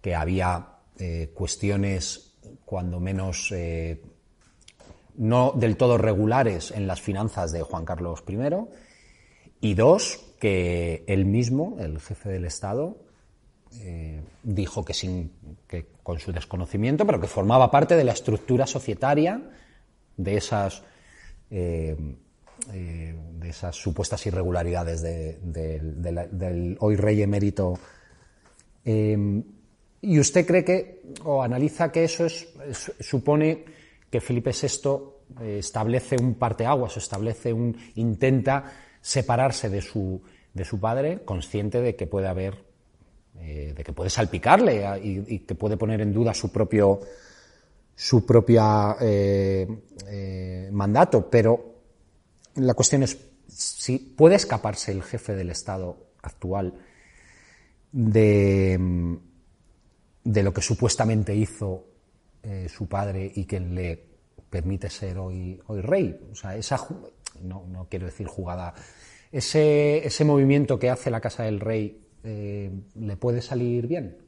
que 0.00 0.14
había 0.14 0.66
eh, 0.98 1.30
cuestiones 1.34 2.34
cuando 2.64 2.98
menos 2.98 3.52
eh, 3.52 4.02
no 5.16 5.52
del 5.52 5.76
todo 5.76 5.98
regulares 5.98 6.72
en 6.72 6.86
las 6.86 7.00
finanzas 7.00 7.52
de 7.52 7.62
Juan 7.62 7.84
Carlos 7.84 8.24
I, 8.26 8.38
y 9.60 9.74
dos, 9.74 10.34
que 10.38 11.04
él 11.06 11.24
mismo, 11.24 11.76
el 11.80 12.00
jefe 12.00 12.28
del 12.28 12.44
Estado, 12.44 12.98
dijo 14.42 14.84
que, 14.84 14.94
sin, 14.94 15.32
que 15.66 15.86
con 16.02 16.18
su 16.18 16.32
desconocimiento, 16.32 17.04
pero 17.04 17.20
que 17.20 17.26
formaba 17.26 17.70
parte 17.70 17.96
de 17.96 18.04
la 18.04 18.12
estructura 18.12 18.66
societaria 18.66 19.42
de 20.16 20.36
esas, 20.36 20.82
eh, 21.50 21.96
eh, 22.72 23.14
de 23.38 23.48
esas 23.48 23.76
supuestas 23.76 24.26
irregularidades 24.26 25.02
del 25.02 26.76
hoy 26.80 26.96
rey 26.96 27.22
emérito. 27.22 27.78
¿Y 30.06 30.20
usted 30.20 30.46
cree 30.46 30.64
que, 30.64 31.02
o 31.24 31.42
analiza 31.42 31.90
que 31.90 32.04
eso 32.04 32.26
es, 32.26 32.46
supone 33.00 33.64
que 34.10 34.20
Felipe 34.20 34.52
VI 34.52 34.90
eh, 35.40 35.58
establece 35.58 36.16
un 36.16 36.34
parteaguas, 36.34 36.96
establece 36.96 37.52
un 37.52 37.76
intenta 37.96 38.72
separarse 39.00 39.68
de 39.68 39.80
su, 39.80 40.22
de 40.54 40.64
su 40.64 40.78
padre, 40.78 41.22
consciente 41.24 41.80
de 41.80 41.96
que 41.96 42.06
puede 42.06 42.28
haber, 42.28 42.54
eh, 43.40 43.72
de 43.76 43.84
que 43.84 43.92
puede 43.92 44.10
salpicarle 44.10 45.00
y, 45.02 45.40
que 45.40 45.54
puede 45.54 45.76
poner 45.76 46.00
en 46.00 46.12
duda 46.12 46.32
su 46.34 46.52
propio 46.52 47.00
su 47.96 48.24
propia 48.24 48.96
eh, 49.00 50.68
mandato, 50.70 51.28
pero 51.28 51.74
la 52.56 52.74
cuestión 52.74 53.02
es 53.02 53.18
si 53.48 53.98
puede 53.98 54.36
escaparse 54.36 54.92
el 54.92 55.02
jefe 55.02 55.34
del 55.34 55.50
Estado 55.50 55.96
actual 56.22 56.74
de, 57.90 59.18
de 60.24 60.42
lo 60.42 60.52
que 60.52 60.60
supuestamente 60.60 61.34
hizo 61.34 61.86
eh, 62.42 62.68
su 62.68 62.86
padre 62.88 63.32
y 63.34 63.44
que 63.44 63.60
le 63.60 64.04
permite 64.50 64.90
ser 64.90 65.18
hoy, 65.18 65.60
hoy 65.66 65.80
rey. 65.80 66.20
O 66.30 66.34
sea, 66.34 66.56
esa, 66.56 66.86
no, 67.42 67.64
no 67.66 67.88
quiero 67.88 68.06
decir 68.06 68.26
jugada, 68.26 68.74
ese, 69.32 70.06
ese 70.06 70.24
movimiento 70.24 70.78
que 70.78 70.90
hace 70.90 71.10
la 71.10 71.20
Casa 71.20 71.44
del 71.44 71.60
Rey, 71.60 72.06
eh, 72.24 72.70
¿le 72.94 73.16
puede 73.16 73.42
salir 73.42 73.86
bien? 73.86 74.18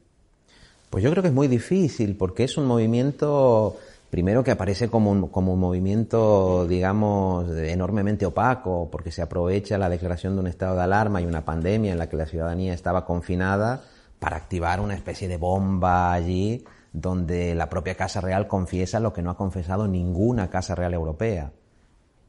Pues 0.89 1.03
yo 1.03 1.11
creo 1.11 1.21
que 1.21 1.29
es 1.29 1.35
muy 1.35 1.47
difícil, 1.47 2.17
porque 2.17 2.43
es 2.43 2.57
un 2.57 2.65
movimiento, 2.65 3.77
primero 4.09 4.43
que 4.43 4.51
aparece 4.51 4.89
como 4.89 5.11
un, 5.11 5.29
movimiento, 5.59 6.65
digamos, 6.67 7.49
enormemente 7.51 8.25
opaco, 8.25 8.89
porque 8.91 9.11
se 9.11 9.21
aprovecha 9.21 9.77
la 9.77 9.89
declaración 9.89 10.33
de 10.33 10.41
un 10.41 10.47
estado 10.47 10.75
de 10.75 10.81
alarma 10.81 11.21
y 11.21 11.25
una 11.25 11.45
pandemia 11.45 11.91
en 11.91 11.99
la 11.99 12.09
que 12.09 12.17
la 12.17 12.25
ciudadanía 12.25 12.73
estaba 12.73 13.05
confinada 13.05 13.83
para 14.17 14.37
activar 14.37 14.79
una 14.79 14.95
especie 14.95 15.27
de 15.27 15.37
bomba 15.37 16.11
allí 16.11 16.65
donde 16.91 17.53
la 17.53 17.69
propia 17.69 17.95
Casa 17.95 18.19
Real 18.19 18.47
confiesa 18.47 18.99
lo 18.99 19.13
que 19.13 19.21
no 19.21 19.29
ha 19.29 19.37
confesado 19.37 19.87
ninguna 19.87 20.49
Casa 20.49 20.73
Real 20.73 20.95
europea, 20.95 21.51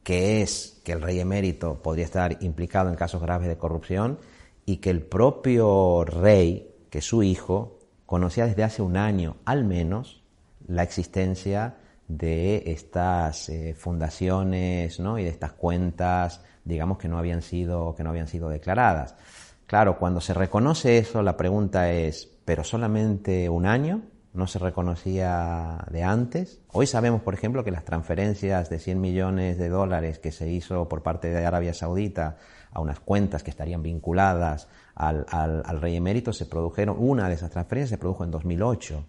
que 0.03 0.43
es 0.43 0.79
que 0.83 0.91
el 0.91 1.01
rey 1.01 1.19
emérito 1.19 1.81
podría 1.81 2.05
estar 2.05 2.37
implicado 2.43 2.89
en 2.89 2.95
casos 2.95 3.21
graves 3.21 3.47
de 3.47 3.57
corrupción 3.57 4.19
y 4.65 4.77
que 4.77 4.91
el 4.91 5.01
propio 5.01 6.05
rey, 6.05 6.75
que 6.91 7.01
su 7.01 7.23
hijo, 7.23 7.79
conocía 8.11 8.45
desde 8.45 8.65
hace 8.65 8.81
un 8.81 8.97
año 8.97 9.37
al 9.45 9.63
menos 9.63 10.21
la 10.67 10.83
existencia 10.83 11.77
de 12.09 12.61
estas 12.65 13.47
eh, 13.47 13.73
fundaciones 13.73 14.99
¿no? 14.99 15.17
y 15.17 15.23
de 15.23 15.29
estas 15.29 15.53
cuentas, 15.53 16.43
digamos, 16.65 16.97
que 16.97 17.07
no 17.07 17.17
habían 17.17 17.41
sido, 17.41 17.95
que 17.95 18.03
no 18.03 18.09
habían 18.09 18.27
sido 18.27 18.49
declaradas. 18.49 19.15
Claro, 19.65 19.97
cuando 19.97 20.19
se 20.19 20.33
reconoce 20.33 20.97
eso, 20.97 21.23
la 21.23 21.37
pregunta 21.37 21.89
es, 21.89 22.29
¿pero 22.43 22.65
solamente 22.65 23.47
un 23.47 23.65
año? 23.65 24.01
no 24.33 24.47
se 24.47 24.59
reconocía 24.59 25.85
de 25.91 26.03
antes. 26.03 26.61
Hoy 26.71 26.87
sabemos, 26.87 27.21
por 27.21 27.33
ejemplo, 27.33 27.65
que 27.65 27.71
las 27.71 27.83
transferencias 27.83 28.69
de 28.69 28.79
100 28.79 29.01
millones 29.01 29.57
de 29.57 29.67
dólares 29.67 30.19
que 30.19 30.31
se 30.31 30.49
hizo 30.49 30.87
por 30.87 31.03
parte 31.03 31.29
de 31.29 31.45
Arabia 31.45 31.73
Saudita 31.73 32.37
a 32.71 32.81
unas 32.81 32.99
cuentas 32.99 33.43
que 33.43 33.51
estarían 33.51 33.83
vinculadas 33.83 34.67
al, 34.95 35.81
rey 35.81 35.95
emérito 35.95 36.33
se 36.33 36.45
produjeron, 36.45 36.95
una 36.99 37.27
de 37.27 37.35
esas 37.35 37.51
transferencias 37.51 37.89
se 37.89 37.97
produjo 37.97 38.23
en 38.23 38.31
2008. 38.31 39.03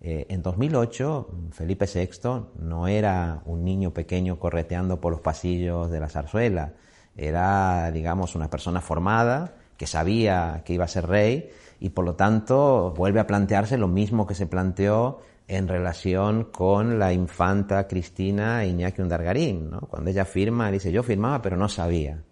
Eh, 0.00 0.26
en 0.28 0.42
2008, 0.42 1.28
Felipe 1.52 1.86
VI 1.86 2.46
no 2.58 2.88
era 2.88 3.42
un 3.46 3.64
niño 3.64 3.92
pequeño 3.92 4.38
correteando 4.38 5.00
por 5.00 5.12
los 5.12 5.20
pasillos 5.20 5.90
de 5.90 6.00
la 6.00 6.08
zarzuela, 6.08 6.72
era, 7.16 7.90
digamos, 7.92 8.34
una 8.34 8.48
persona 8.48 8.80
formada 8.80 9.54
que 9.76 9.86
sabía 9.86 10.62
que 10.64 10.74
iba 10.74 10.84
a 10.84 10.88
ser 10.88 11.06
rey 11.06 11.50
y 11.80 11.90
por 11.90 12.04
lo 12.04 12.14
tanto 12.14 12.94
vuelve 12.96 13.20
a 13.20 13.26
plantearse 13.26 13.76
lo 13.76 13.88
mismo 13.88 14.26
que 14.26 14.34
se 14.34 14.46
planteó 14.46 15.20
en 15.48 15.68
relación 15.68 16.44
con 16.44 16.98
la 16.98 17.12
infanta 17.12 17.86
Cristina 17.86 18.64
Iñaki 18.64 19.02
Undargarín. 19.02 19.70
¿no? 19.70 19.80
Cuando 19.80 20.10
ella 20.10 20.24
firma, 20.24 20.70
dice, 20.70 20.92
yo 20.92 21.02
firmaba 21.02 21.42
pero 21.42 21.56
no 21.56 21.68
sabía. 21.68 22.22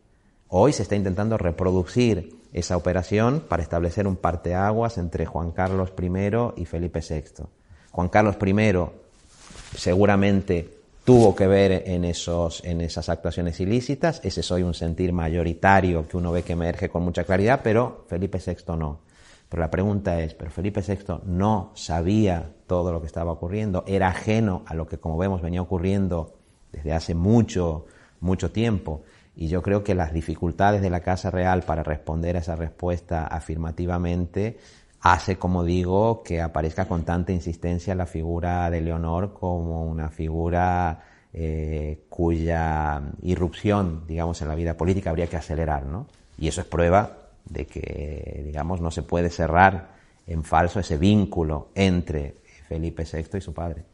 Hoy 0.52 0.72
se 0.72 0.82
está 0.82 0.96
intentando 0.96 1.38
reproducir 1.38 2.40
esa 2.52 2.76
operación 2.76 3.44
para 3.48 3.62
establecer 3.62 4.08
un 4.08 4.16
parteaguas 4.16 4.98
entre 4.98 5.24
Juan 5.24 5.52
Carlos 5.52 5.92
I 5.96 6.60
y 6.60 6.64
Felipe 6.64 6.98
VI. 7.08 7.44
Juan 7.92 8.08
Carlos 8.08 8.34
I 8.44 9.76
seguramente 9.76 10.68
tuvo 11.04 11.36
que 11.36 11.46
ver 11.46 11.84
en, 11.86 12.04
esos, 12.04 12.64
en 12.64 12.80
esas 12.80 13.08
actuaciones 13.08 13.60
ilícitas, 13.60 14.20
ese 14.24 14.42
soy 14.42 14.64
un 14.64 14.74
sentir 14.74 15.12
mayoritario 15.12 16.08
que 16.08 16.16
uno 16.16 16.32
ve 16.32 16.42
que 16.42 16.54
emerge 16.54 16.88
con 16.88 17.04
mucha 17.04 17.22
claridad, 17.22 17.60
pero 17.62 18.04
Felipe 18.08 18.40
VI 18.44 18.76
no. 18.76 19.02
Pero 19.48 19.60
la 19.60 19.70
pregunta 19.70 20.20
es, 20.20 20.34
¿pero 20.34 20.50
Felipe 20.50 20.82
VI 20.82 21.20
no 21.26 21.70
sabía 21.76 22.50
todo 22.66 22.92
lo 22.92 23.00
que 23.00 23.06
estaba 23.06 23.30
ocurriendo? 23.30 23.84
¿Era 23.86 24.08
ajeno 24.08 24.64
a 24.66 24.74
lo 24.74 24.88
que, 24.88 24.98
como 24.98 25.16
vemos, 25.16 25.42
venía 25.42 25.62
ocurriendo 25.62 26.34
desde 26.72 26.92
hace 26.92 27.14
mucho, 27.14 27.86
mucho 28.18 28.50
tiempo? 28.50 29.04
Y 29.36 29.48
yo 29.48 29.62
creo 29.62 29.84
que 29.84 29.94
las 29.94 30.12
dificultades 30.12 30.82
de 30.82 30.90
la 30.90 31.00
Casa 31.00 31.30
Real 31.30 31.62
para 31.62 31.82
responder 31.82 32.36
a 32.36 32.40
esa 32.40 32.56
respuesta 32.56 33.26
afirmativamente 33.26 34.58
hace, 35.00 35.36
como 35.36 35.64
digo, 35.64 36.22
que 36.22 36.42
aparezca 36.42 36.86
con 36.86 37.04
tanta 37.04 37.32
insistencia 37.32 37.94
la 37.94 38.06
figura 38.06 38.70
de 38.70 38.80
Leonor 38.80 39.32
como 39.32 39.84
una 39.84 40.10
figura 40.10 41.02
eh, 41.32 42.04
cuya 42.08 43.00
irrupción, 43.22 44.04
digamos, 44.06 44.42
en 44.42 44.48
la 44.48 44.54
vida 44.54 44.76
política 44.76 45.10
habría 45.10 45.28
que 45.28 45.36
acelerar, 45.36 45.86
¿no? 45.86 46.06
Y 46.38 46.48
eso 46.48 46.60
es 46.60 46.66
prueba 46.66 47.16
de 47.48 47.66
que, 47.66 48.42
digamos, 48.44 48.80
no 48.80 48.90
se 48.90 49.02
puede 49.02 49.30
cerrar 49.30 50.00
en 50.26 50.44
falso 50.44 50.80
ese 50.80 50.98
vínculo 50.98 51.68
entre 51.74 52.36
Felipe 52.68 53.04
VI 53.04 53.38
y 53.38 53.40
su 53.40 53.54
padre. 53.54 53.84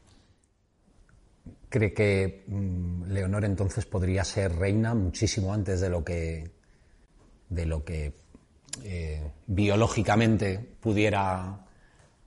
¿Cree 1.77 1.93
que 1.93 2.45
mm, 2.47 3.11
Leonor 3.13 3.45
entonces 3.45 3.85
podría 3.85 4.25
ser 4.25 4.57
reina 4.57 4.95
muchísimo 4.95 5.53
antes 5.53 5.79
de 5.79 5.91
lo 5.91 6.03
que, 6.03 6.51
de 7.51 7.67
lo 7.67 7.85
que 7.85 8.15
eh, 8.83 9.31
biológicamente 9.47 10.59
pudiera, 10.81 11.67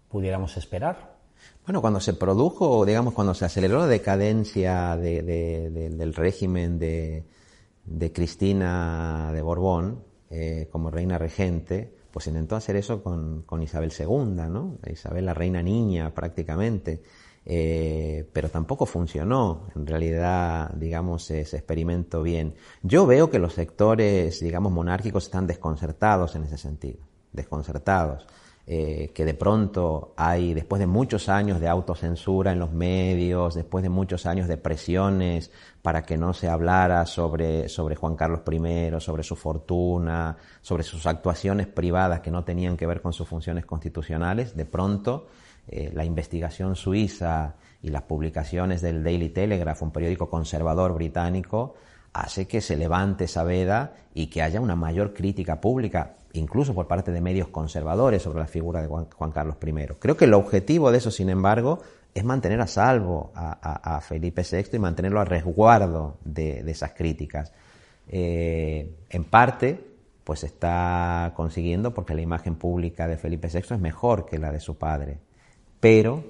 pudiéramos 0.08 0.56
esperar? 0.56 1.18
Bueno, 1.66 1.82
cuando 1.82 2.00
se 2.00 2.14
produjo, 2.14 2.86
digamos, 2.86 3.16
cuando 3.16 3.34
se 3.34 3.46
aceleró 3.46 3.80
la 3.80 3.88
decadencia 3.88 4.96
del 4.96 6.14
régimen 6.14 6.78
de, 6.78 7.24
Cristina 8.14 9.32
de 9.34 9.42
Borbón, 9.42 10.04
eh, 10.30 10.68
como 10.72 10.92
reina 10.92 11.18
regente, 11.18 11.92
pues 12.12 12.28
intentó 12.28 12.56
hacer 12.56 12.76
eso 12.76 13.02
con, 13.02 13.64
Isabel 13.64 13.92
II, 13.98 14.48
¿no? 14.48 14.78
Isabel 14.88 15.26
la 15.26 15.34
reina 15.34 15.64
niña 15.64 16.14
prácticamente, 16.14 17.02
eh, 17.52 18.30
pero 18.32 18.50
tampoco 18.50 18.86
funcionó 18.86 19.66
en 19.76 19.88
realidad, 19.88 20.72
digamos, 20.76 21.32
ese 21.32 21.58
experimento 21.58 22.22
bien. 22.22 22.54
Yo 22.84 23.08
veo 23.08 23.32
que 23.32 23.40
los 23.40 23.54
sectores, 23.54 24.40
digamos, 24.40 24.72
monárquicos 24.72 25.24
están 25.24 25.48
desconcertados 25.48 26.36
en 26.36 26.44
ese 26.44 26.60
sentido, 26.60 27.00
desconcertados. 27.34 28.28
eh, 28.72 29.10
que 29.16 29.26
de 29.26 29.34
pronto 29.34 30.14
hay, 30.16 30.54
después 30.54 30.80
de 30.80 30.86
muchos 30.86 31.28
años 31.28 31.60
de 31.60 31.68
autocensura 31.68 32.52
en 32.52 32.60
los 32.60 32.72
medios, 32.72 33.56
después 33.56 33.82
de 33.82 33.90
muchos 33.90 34.28
años 34.28 34.48
de 34.48 34.58
presiones 34.58 35.50
para 35.82 36.04
que 36.04 36.20
no 36.20 36.34
se 36.34 36.48
hablara 36.48 37.08
sobre, 37.08 37.68
sobre 37.68 37.96
Juan 37.96 38.16
Carlos 38.16 38.42
I, 38.48 39.00
sobre 39.00 39.24
su 39.24 39.36
fortuna, 39.36 40.38
sobre 40.62 40.84
sus 40.84 41.08
actuaciones 41.08 41.66
privadas 41.66 42.20
que 42.20 42.30
no 42.30 42.44
tenían 42.44 42.78
que 42.78 42.86
ver 42.86 43.02
con 43.02 43.12
sus 43.12 43.28
funciones 43.28 43.66
constitucionales, 43.66 44.56
de 44.56 44.66
pronto 44.66 45.26
eh, 45.72 45.92
la 45.94 46.04
investigación 46.04 46.76
suiza 46.76 47.56
y 47.82 47.90
las 47.90 48.02
publicaciones 48.04 48.82
del 48.82 49.04
Daily 49.04 49.30
Telegraph, 49.30 49.82
un 49.84 49.92
periódico 49.92 50.30
conservador 50.30 50.94
británico, 50.94 51.76
hace 52.14 52.48
que 52.48 52.62
se 52.62 52.76
levante 52.76 53.26
esa 53.26 53.44
veda 53.44 53.94
y 54.14 54.28
que 54.28 54.42
haya 54.42 54.62
una 54.62 54.76
mayor 54.76 55.14
crítica 55.14 55.62
pública, 55.62 56.16
incluso 56.34 56.74
por 56.74 56.88
parte 56.88 57.12
de 57.12 57.22
medios 57.22 57.50
conservadores, 57.50 58.24
sobre 58.24 58.40
la 58.40 58.48
figura 58.48 58.82
de 58.82 58.88
Juan, 58.88 59.32
Carlos 59.32 59.58
I. 59.64 59.88
Creo 60.00 60.18
que 60.18 60.26
el 60.26 60.34
objetivo 60.34 60.92
de 60.92 60.98
eso, 60.98 61.12
sin 61.12 61.30
embargo, 61.30 61.80
es 62.14 62.24
mantener 62.24 62.60
a 62.62 62.68
salvo 62.68 63.32
a, 63.36 64.02
Felipe 64.02 64.42
VI 64.42 64.78
y 64.78 64.80
mantenerlo 64.80 65.20
a 65.20 65.26
resguardo 65.26 66.18
de, 66.26 66.60
esas 66.70 66.94
críticas. 66.94 67.54
Eh, 68.08 68.92
en 69.12 69.24
parte, 69.26 69.86
pues 70.24 70.44
está 70.44 71.34
consiguiendo 71.36 71.94
porque 71.94 72.16
la 72.16 72.22
imagen 72.22 72.56
pública 72.56 73.08
de 73.08 73.18
Felipe 73.18 73.48
VI 73.48 73.76
es 73.76 73.80
mejor 73.80 74.26
que 74.26 74.40
la 74.40 74.52
de 74.52 74.60
su 74.60 74.78
padre, 74.78 75.20
pero 75.80 76.24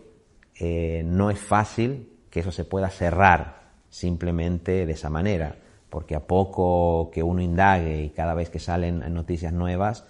eh, 0.60 1.04
no 1.06 1.30
es 1.30 1.40
fácil 1.40 2.10
que 2.30 2.42
eso 2.42 2.52
se 2.52 2.66
pueda 2.66 2.90
cerrar 2.90 3.72
simplemente 3.90 4.86
de 4.86 4.94
esa 4.94 5.10
manera 5.10 5.56
porque 5.90 6.16
a 6.16 6.26
poco 6.26 7.10
que 7.12 7.24
uno 7.24 7.42
indague 7.42 8.04
y 8.04 8.10
cada 8.12 8.34
vez 8.34 8.50
que 8.50 8.60
salen 8.60 9.00
noticias 9.14 9.52
nuevas, 9.54 10.06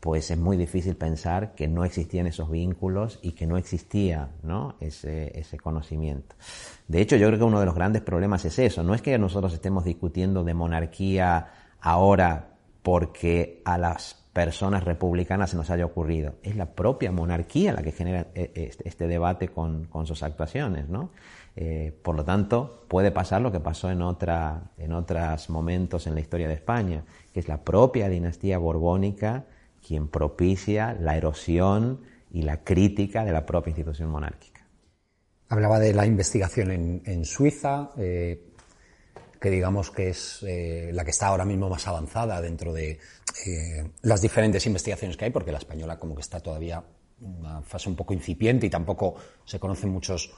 pues 0.00 0.30
es 0.30 0.38
muy 0.38 0.56
difícil 0.56 0.96
pensar 0.96 1.54
que 1.54 1.68
no 1.68 1.84
existían 1.84 2.26
esos 2.26 2.50
vínculos 2.50 3.18
y 3.22 3.32
que 3.32 3.46
no 3.46 3.56
existía 3.56 4.30
¿no? 4.42 4.74
Ese, 4.80 5.38
ese 5.38 5.58
conocimiento. 5.58 6.34
De 6.88 7.00
hecho, 7.00 7.16
yo 7.16 7.28
creo 7.28 7.38
que 7.38 7.44
uno 7.44 7.60
de 7.60 7.66
los 7.66 7.74
grandes 7.74 8.02
problemas 8.02 8.44
es 8.44 8.58
eso. 8.58 8.82
No 8.82 8.94
es 8.94 9.02
que 9.02 9.16
nosotros 9.18 9.52
estemos 9.52 9.84
discutiendo 9.84 10.44
de 10.44 10.54
monarquía 10.54 11.52
ahora 11.80 12.48
porque 12.82 13.62
a 13.64 13.78
las 13.78 14.21
personas 14.32 14.84
republicanas 14.84 15.50
se 15.50 15.56
nos 15.56 15.70
haya 15.70 15.84
ocurrido. 15.84 16.36
Es 16.42 16.56
la 16.56 16.66
propia 16.66 17.12
monarquía 17.12 17.72
la 17.72 17.82
que 17.82 17.92
genera 17.92 18.28
eh, 18.34 18.50
este, 18.54 18.88
este 18.88 19.06
debate 19.06 19.48
con, 19.48 19.84
con 19.84 20.06
sus 20.06 20.22
actuaciones. 20.22 20.88
¿no? 20.88 21.10
Eh, 21.54 21.98
por 22.02 22.16
lo 22.16 22.24
tanto, 22.24 22.84
puede 22.88 23.10
pasar 23.10 23.42
lo 23.42 23.52
que 23.52 23.60
pasó 23.60 23.90
en, 23.90 24.00
otra, 24.00 24.70
en 24.78 24.92
otros 24.92 25.50
momentos 25.50 26.06
en 26.06 26.14
la 26.14 26.20
historia 26.20 26.48
de 26.48 26.54
España, 26.54 27.04
que 27.32 27.40
es 27.40 27.48
la 27.48 27.62
propia 27.62 28.08
dinastía 28.08 28.58
borbónica 28.58 29.44
quien 29.86 30.08
propicia 30.08 30.94
la 30.94 31.16
erosión 31.16 32.00
y 32.30 32.42
la 32.42 32.62
crítica 32.64 33.24
de 33.24 33.32
la 33.32 33.44
propia 33.44 33.70
institución 33.70 34.10
monárquica. 34.10 34.66
Hablaba 35.48 35.78
de 35.78 35.92
la 35.92 36.06
investigación 36.06 37.02
en, 37.04 37.24
Suiza, 37.26 37.90
eh, 37.98 38.51
que 39.42 39.50
digamos 39.50 39.90
que 39.90 40.10
es 40.10 40.44
eh, 40.46 40.90
la 40.92 41.04
que 41.04 41.10
está 41.10 41.26
ahora 41.26 41.44
mismo 41.44 41.68
más 41.68 41.88
avanzada 41.88 42.40
dentro 42.40 42.72
de 42.72 43.00
las 44.02 44.22
diferentes 44.22 44.64
investigaciones 44.66 45.16
que 45.16 45.24
hay, 45.24 45.30
porque 45.32 45.50
la 45.50 45.58
española 45.58 45.98
como 45.98 46.14
que 46.14 46.20
está 46.20 46.38
todavía 46.38 46.84
en 47.20 47.38
una 47.38 47.60
fase 47.62 47.88
un 47.88 47.96
poco 47.96 48.14
incipiente 48.14 48.66
y 48.66 48.70
tampoco 48.70 49.16
se 49.44 49.58
conocen 49.58 49.90
muchos 49.90 50.32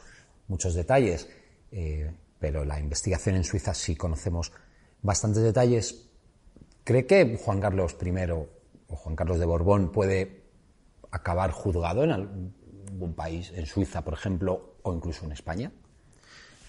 muchos 0.49 0.75
detalles, 0.75 1.29
eh, 1.71 2.11
pero 2.39 2.65
la 2.65 2.81
investigación 2.81 3.37
en 3.37 3.45
Suiza 3.45 3.75
sí 3.75 3.95
conocemos 3.95 4.53
bastantes 5.03 5.43
detalles. 5.43 6.09
¿Cree 6.83 7.07
que 7.07 7.39
Juan 7.43 7.61
Carlos 7.61 7.97
I 8.03 8.31
o 8.31 8.97
Juan 8.97 9.17
Carlos 9.17 9.39
de 9.39 9.47
Borbón 9.47 9.93
puede 9.93 10.45
acabar 11.11 11.51
juzgado 11.51 12.05
en 12.05 12.11
algún 12.11 13.15
país, 13.15 13.53
en 13.55 13.67
Suiza, 13.67 14.03
por 14.03 14.15
ejemplo, 14.15 14.77
o 14.83 14.95
incluso 14.95 15.25
en 15.27 15.33
España? 15.33 15.73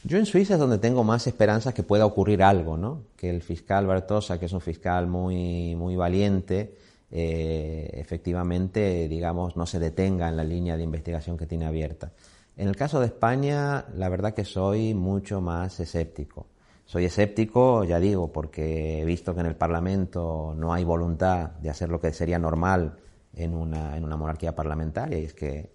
Yo 0.07 0.19
en 0.19 0.27
Suiza 0.27 0.53
es 0.53 0.59
donde 0.59 0.77
tengo 0.77 1.03
más 1.03 1.25
esperanzas 1.25 1.73
que 1.73 1.81
pueda 1.81 2.05
ocurrir 2.05 2.43
algo, 2.43 2.77
¿no? 2.77 3.05
Que 3.17 3.27
el 3.31 3.41
fiscal 3.41 3.87
Bertosa, 3.87 4.39
que 4.39 4.45
es 4.45 4.53
un 4.53 4.61
fiscal 4.61 5.07
muy, 5.07 5.73
muy 5.75 5.95
valiente, 5.95 6.75
eh, 7.09 7.89
efectivamente, 7.91 9.07
digamos, 9.07 9.57
no 9.57 9.65
se 9.65 9.79
detenga 9.79 10.29
en 10.29 10.37
la 10.37 10.43
línea 10.43 10.77
de 10.77 10.83
investigación 10.83 11.37
que 11.37 11.47
tiene 11.47 11.65
abierta. 11.65 12.11
En 12.55 12.67
el 12.67 12.75
caso 12.75 12.99
de 12.99 13.07
España, 13.07 13.85
la 13.95 14.07
verdad 14.09 14.35
que 14.35 14.45
soy 14.45 14.93
mucho 14.93 15.41
más 15.41 15.79
escéptico. 15.79 16.45
Soy 16.85 17.05
escéptico, 17.05 17.83
ya 17.83 17.99
digo, 17.99 18.31
porque 18.31 19.01
he 19.01 19.05
visto 19.05 19.33
que 19.33 19.39
en 19.39 19.47
el 19.47 19.55
Parlamento 19.55 20.53
no 20.55 20.71
hay 20.71 20.83
voluntad 20.83 21.49
de 21.53 21.71
hacer 21.71 21.89
lo 21.89 21.99
que 21.99 22.13
sería 22.13 22.37
normal 22.37 22.95
en 23.33 23.55
una, 23.55 23.97
en 23.97 24.03
una 24.03 24.17
monarquía 24.17 24.53
parlamentaria, 24.53 25.17
y 25.17 25.23
es 25.23 25.33
que 25.33 25.71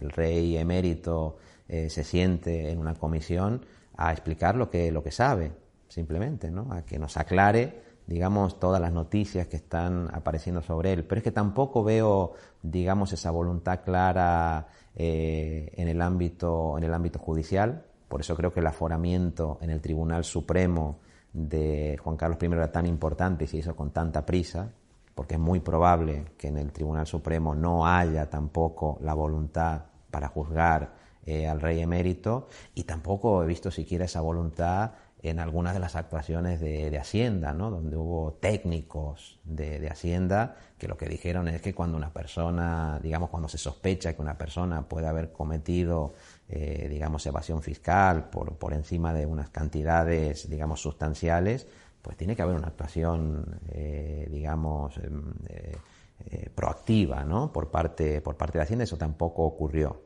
el 0.00 0.10
rey 0.10 0.56
emérito 0.56 1.36
eh, 1.72 1.88
se 1.88 2.04
siente 2.04 2.70
en 2.70 2.78
una 2.78 2.94
comisión 2.94 3.64
a 3.96 4.12
explicar 4.12 4.56
lo 4.56 4.68
que, 4.68 4.92
lo 4.92 5.02
que 5.02 5.10
sabe, 5.10 5.52
simplemente, 5.88 6.50
¿no? 6.50 6.70
a 6.70 6.82
que 6.82 6.98
nos 6.98 7.16
aclare 7.16 7.92
digamos, 8.06 8.58
todas 8.58 8.80
las 8.80 8.92
noticias 8.92 9.46
que 9.46 9.56
están 9.56 10.08
apareciendo 10.12 10.60
sobre 10.60 10.92
él. 10.92 11.04
Pero 11.04 11.20
es 11.20 11.22
que 11.22 11.30
tampoco 11.30 11.82
veo, 11.84 12.34
digamos, 12.60 13.12
esa 13.12 13.30
voluntad 13.30 13.80
clara 13.84 14.68
eh, 14.94 15.72
en, 15.76 15.88
el 15.88 16.02
ámbito, 16.02 16.76
en 16.76 16.84
el 16.84 16.92
ámbito 16.92 17.18
judicial. 17.18 17.84
Por 18.08 18.20
eso 18.20 18.36
creo 18.36 18.52
que 18.52 18.60
el 18.60 18.66
aforamiento 18.66 19.58
en 19.62 19.70
el 19.70 19.80
Tribunal 19.80 20.24
Supremo 20.24 20.98
de 21.32 21.98
Juan 22.02 22.16
Carlos 22.16 22.38
I 22.42 22.46
era 22.46 22.70
tan 22.70 22.84
importante 22.86 23.44
y 23.44 23.46
se 23.46 23.58
hizo 23.58 23.74
con 23.74 23.92
tanta 23.92 24.26
prisa, 24.26 24.70
porque 25.14 25.34
es 25.34 25.40
muy 25.40 25.60
probable 25.60 26.24
que 26.36 26.48
en 26.48 26.58
el 26.58 26.72
Tribunal 26.72 27.06
Supremo 27.06 27.54
no 27.54 27.86
haya 27.86 28.28
tampoco 28.28 28.98
la 29.00 29.14
voluntad 29.14 29.84
para 30.10 30.28
juzgar 30.28 31.01
eh, 31.26 31.46
al 31.46 31.60
rey 31.60 31.80
emérito 31.80 32.48
y 32.74 32.84
tampoco 32.84 33.42
he 33.42 33.46
visto 33.46 33.70
siquiera 33.70 34.04
esa 34.04 34.20
voluntad 34.20 34.92
en 35.22 35.38
algunas 35.38 35.72
de 35.72 35.78
las 35.78 35.94
actuaciones 35.94 36.60
de, 36.60 36.98
Hacienda, 36.98 37.54
¿no? 37.54 37.70
donde 37.70 37.96
hubo 37.96 38.32
técnicos 38.40 39.38
de, 39.44 39.88
Hacienda 39.88 40.56
que 40.78 40.88
lo 40.88 40.96
que 40.96 41.08
dijeron 41.08 41.46
es 41.46 41.62
que 41.62 41.74
cuando 41.74 41.96
una 41.96 42.12
persona, 42.12 42.98
digamos, 43.00 43.30
cuando 43.30 43.48
se 43.48 43.56
sospecha 43.56 44.14
que 44.14 44.20
una 44.20 44.36
persona 44.36 44.88
puede 44.88 45.06
haber 45.06 45.30
cometido, 45.30 46.14
eh, 46.48 46.88
digamos, 46.90 47.24
evasión 47.24 47.62
fiscal 47.62 48.30
por, 48.30 48.56
por 48.56 48.72
encima 48.72 49.14
de 49.14 49.26
unas 49.26 49.48
cantidades, 49.50 50.50
digamos, 50.50 50.82
sustanciales, 50.82 51.68
pues 52.02 52.16
tiene 52.16 52.34
que 52.34 52.42
haber 52.42 52.56
una 52.56 52.66
actuación, 52.66 53.60
eh, 53.70 54.26
digamos, 54.28 54.96
em, 54.98 55.22
eh, 55.48 56.50
proactiva, 56.54 57.24
¿no? 57.24 57.52
Por 57.52 57.70
parte, 57.70 58.20
por 58.20 58.36
parte 58.36 58.58
de 58.58 58.64
Hacienda, 58.64 58.84
eso 58.84 58.96
tampoco 58.96 59.44
ocurrió. 59.44 60.02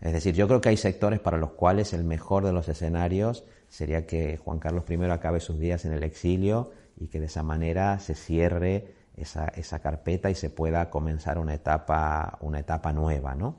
Es 0.00 0.12
decir, 0.12 0.34
yo 0.34 0.48
creo 0.48 0.60
que 0.60 0.70
hay 0.70 0.76
sectores 0.76 1.20
para 1.20 1.36
los 1.36 1.50
cuales 1.52 1.92
el 1.92 2.04
mejor 2.04 2.44
de 2.44 2.52
los 2.52 2.68
escenarios 2.68 3.44
sería 3.68 4.06
que 4.06 4.38
Juan 4.38 4.58
Carlos 4.58 4.84
I 4.88 4.94
acabe 5.04 5.40
sus 5.40 5.58
días 5.58 5.84
en 5.84 5.92
el 5.92 6.02
exilio 6.02 6.70
y 6.98 7.08
que 7.08 7.20
de 7.20 7.26
esa 7.26 7.42
manera 7.42 7.98
se 7.98 8.14
cierre 8.14 8.94
esa, 9.16 9.48
esa 9.48 9.80
carpeta 9.80 10.30
y 10.30 10.34
se 10.34 10.48
pueda 10.48 10.88
comenzar 10.88 11.38
una 11.38 11.54
etapa, 11.54 12.38
una 12.40 12.60
etapa 12.60 12.92
nueva, 12.92 13.34
¿no? 13.34 13.56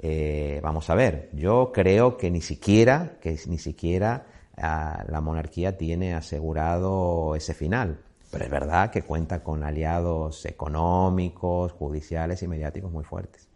Eh, 0.00 0.60
vamos 0.62 0.90
a 0.90 0.96
ver, 0.96 1.30
yo 1.32 1.70
creo 1.72 2.16
que 2.16 2.30
ni 2.30 2.40
siquiera, 2.40 3.16
que 3.20 3.38
ni 3.46 3.58
siquiera 3.58 4.26
ah, 4.56 5.04
la 5.08 5.20
monarquía 5.20 5.78
tiene 5.78 6.14
asegurado 6.14 7.36
ese 7.36 7.54
final, 7.54 8.00
pero 8.32 8.44
es 8.44 8.50
verdad 8.50 8.90
que 8.90 9.02
cuenta 9.02 9.44
con 9.44 9.62
aliados 9.62 10.44
económicos, 10.46 11.72
judiciales 11.72 12.42
y 12.42 12.48
mediáticos 12.48 12.90
muy 12.90 13.04
fuertes. 13.04 13.48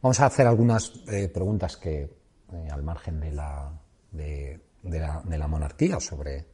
Vamos 0.00 0.20
a 0.20 0.26
hacer 0.26 0.46
algunas 0.46 0.92
eh, 1.08 1.28
preguntas 1.28 1.76
que 1.76 2.00
eh, 2.02 2.68
al 2.70 2.82
margen 2.82 3.20
de 3.20 3.32
la, 3.32 3.72
de, 4.10 4.60
la, 4.82 5.46
monarquía, 5.48 6.00
sobre 6.00 6.46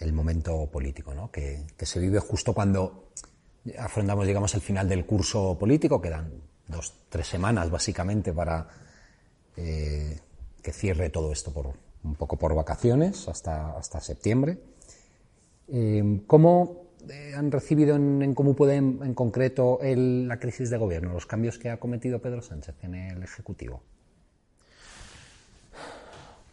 el 0.00 0.12
momento 0.12 0.68
político, 0.70 1.14
¿no? 1.14 1.30
que, 1.30 1.66
se 1.78 2.00
vive 2.00 2.18
justo 2.18 2.54
cuando 2.54 3.10
afrontamos, 3.78 4.26
digamos, 4.26 4.54
el 4.54 4.60
final 4.60 4.88
del 4.88 5.06
curso 5.06 5.56
político, 5.58 6.00
quedan 6.00 6.32
dos, 6.66 6.94
tres 7.08 7.26
semanas 7.26 7.70
básicamente 7.70 8.32
para 8.32 8.66
eh, 9.56 10.18
que 10.62 10.72
cierre 10.72 11.10
todo 11.10 11.32
esto 11.32 11.52
por 11.52 11.74
un 12.04 12.14
poco 12.16 12.36
por 12.36 12.54
vacaciones 12.54 13.28
hasta, 13.28 13.76
hasta 13.76 14.00
septiembre. 14.00 14.58
¿Cómo 16.26 16.81
han 17.36 17.50
recibido 17.50 17.96
en, 17.96 18.22
en 18.22 18.34
pueden 18.34 19.00
en 19.02 19.14
concreto 19.14 19.78
la 19.82 20.38
crisis 20.38 20.70
de 20.70 20.78
gobierno, 20.78 21.12
los 21.12 21.26
cambios 21.26 21.58
que 21.58 21.70
ha 21.70 21.78
cometido 21.78 22.20
Pedro 22.20 22.42
Sánchez 22.42 22.74
en 22.82 22.94
el 22.94 23.22
Ejecutivo? 23.22 23.82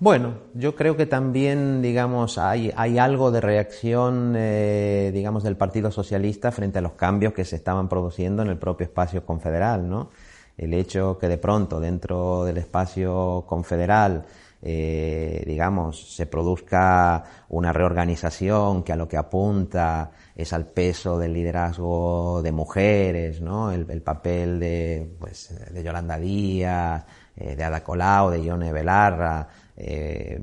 Bueno, 0.02 0.36
yo 0.54 0.76
creo 0.76 0.96
que 0.96 1.06
también, 1.06 1.82
digamos, 1.82 2.38
hay, 2.38 2.72
hay 2.78 2.98
algo 2.98 3.32
de 3.32 3.42
reacción, 3.42 4.34
eh, 4.38 5.12
digamos, 5.14 5.44
del 5.44 5.58
Partido 5.58 5.92
Socialista 5.92 6.54
frente 6.54 6.80
a 6.80 6.82
los 6.82 6.94
cambios 6.94 7.34
que 7.34 7.44
se 7.44 7.58
estaban 7.58 7.90
produciendo 7.90 8.42
en 8.42 8.48
el 8.48 8.58
propio 8.58 8.86
espacio 8.86 9.26
confederal, 9.26 9.90
¿no? 9.90 10.10
El 10.58 10.74
hecho 10.74 11.18
que 11.18 11.28
de 11.28 11.38
pronto 11.38 11.82
dentro 11.82 12.46
del 12.46 12.58
espacio 12.60 13.44
confederal 13.46 14.26
eh, 14.62 15.44
digamos, 15.46 16.16
se 16.16 16.26
produzca 16.26 17.24
una 17.48 17.72
reorganización 17.72 18.84
que 18.84 18.92
a 18.92 18.98
lo 18.98 19.08
que 19.08 19.16
apunta 19.16 20.12
es 20.42 20.54
al 20.54 20.68
peso 20.68 21.20
del 21.20 21.34
liderazgo 21.34 22.42
de 22.42 22.54
mujeres, 22.54 23.42
¿no? 23.42 23.72
El, 23.72 24.02
papel 24.02 24.60
de, 24.60 25.16
pues, 25.20 25.54
de 25.72 25.84
Yolanda 25.84 26.18
Díaz, 26.18 27.04
eh, 27.36 27.58
de 27.58 27.64
Ada 27.64 27.84
Colau, 27.84 28.30
de 28.30 28.42
Ione 28.42 28.72
Belarra, 28.72 29.48
eh, 29.76 30.40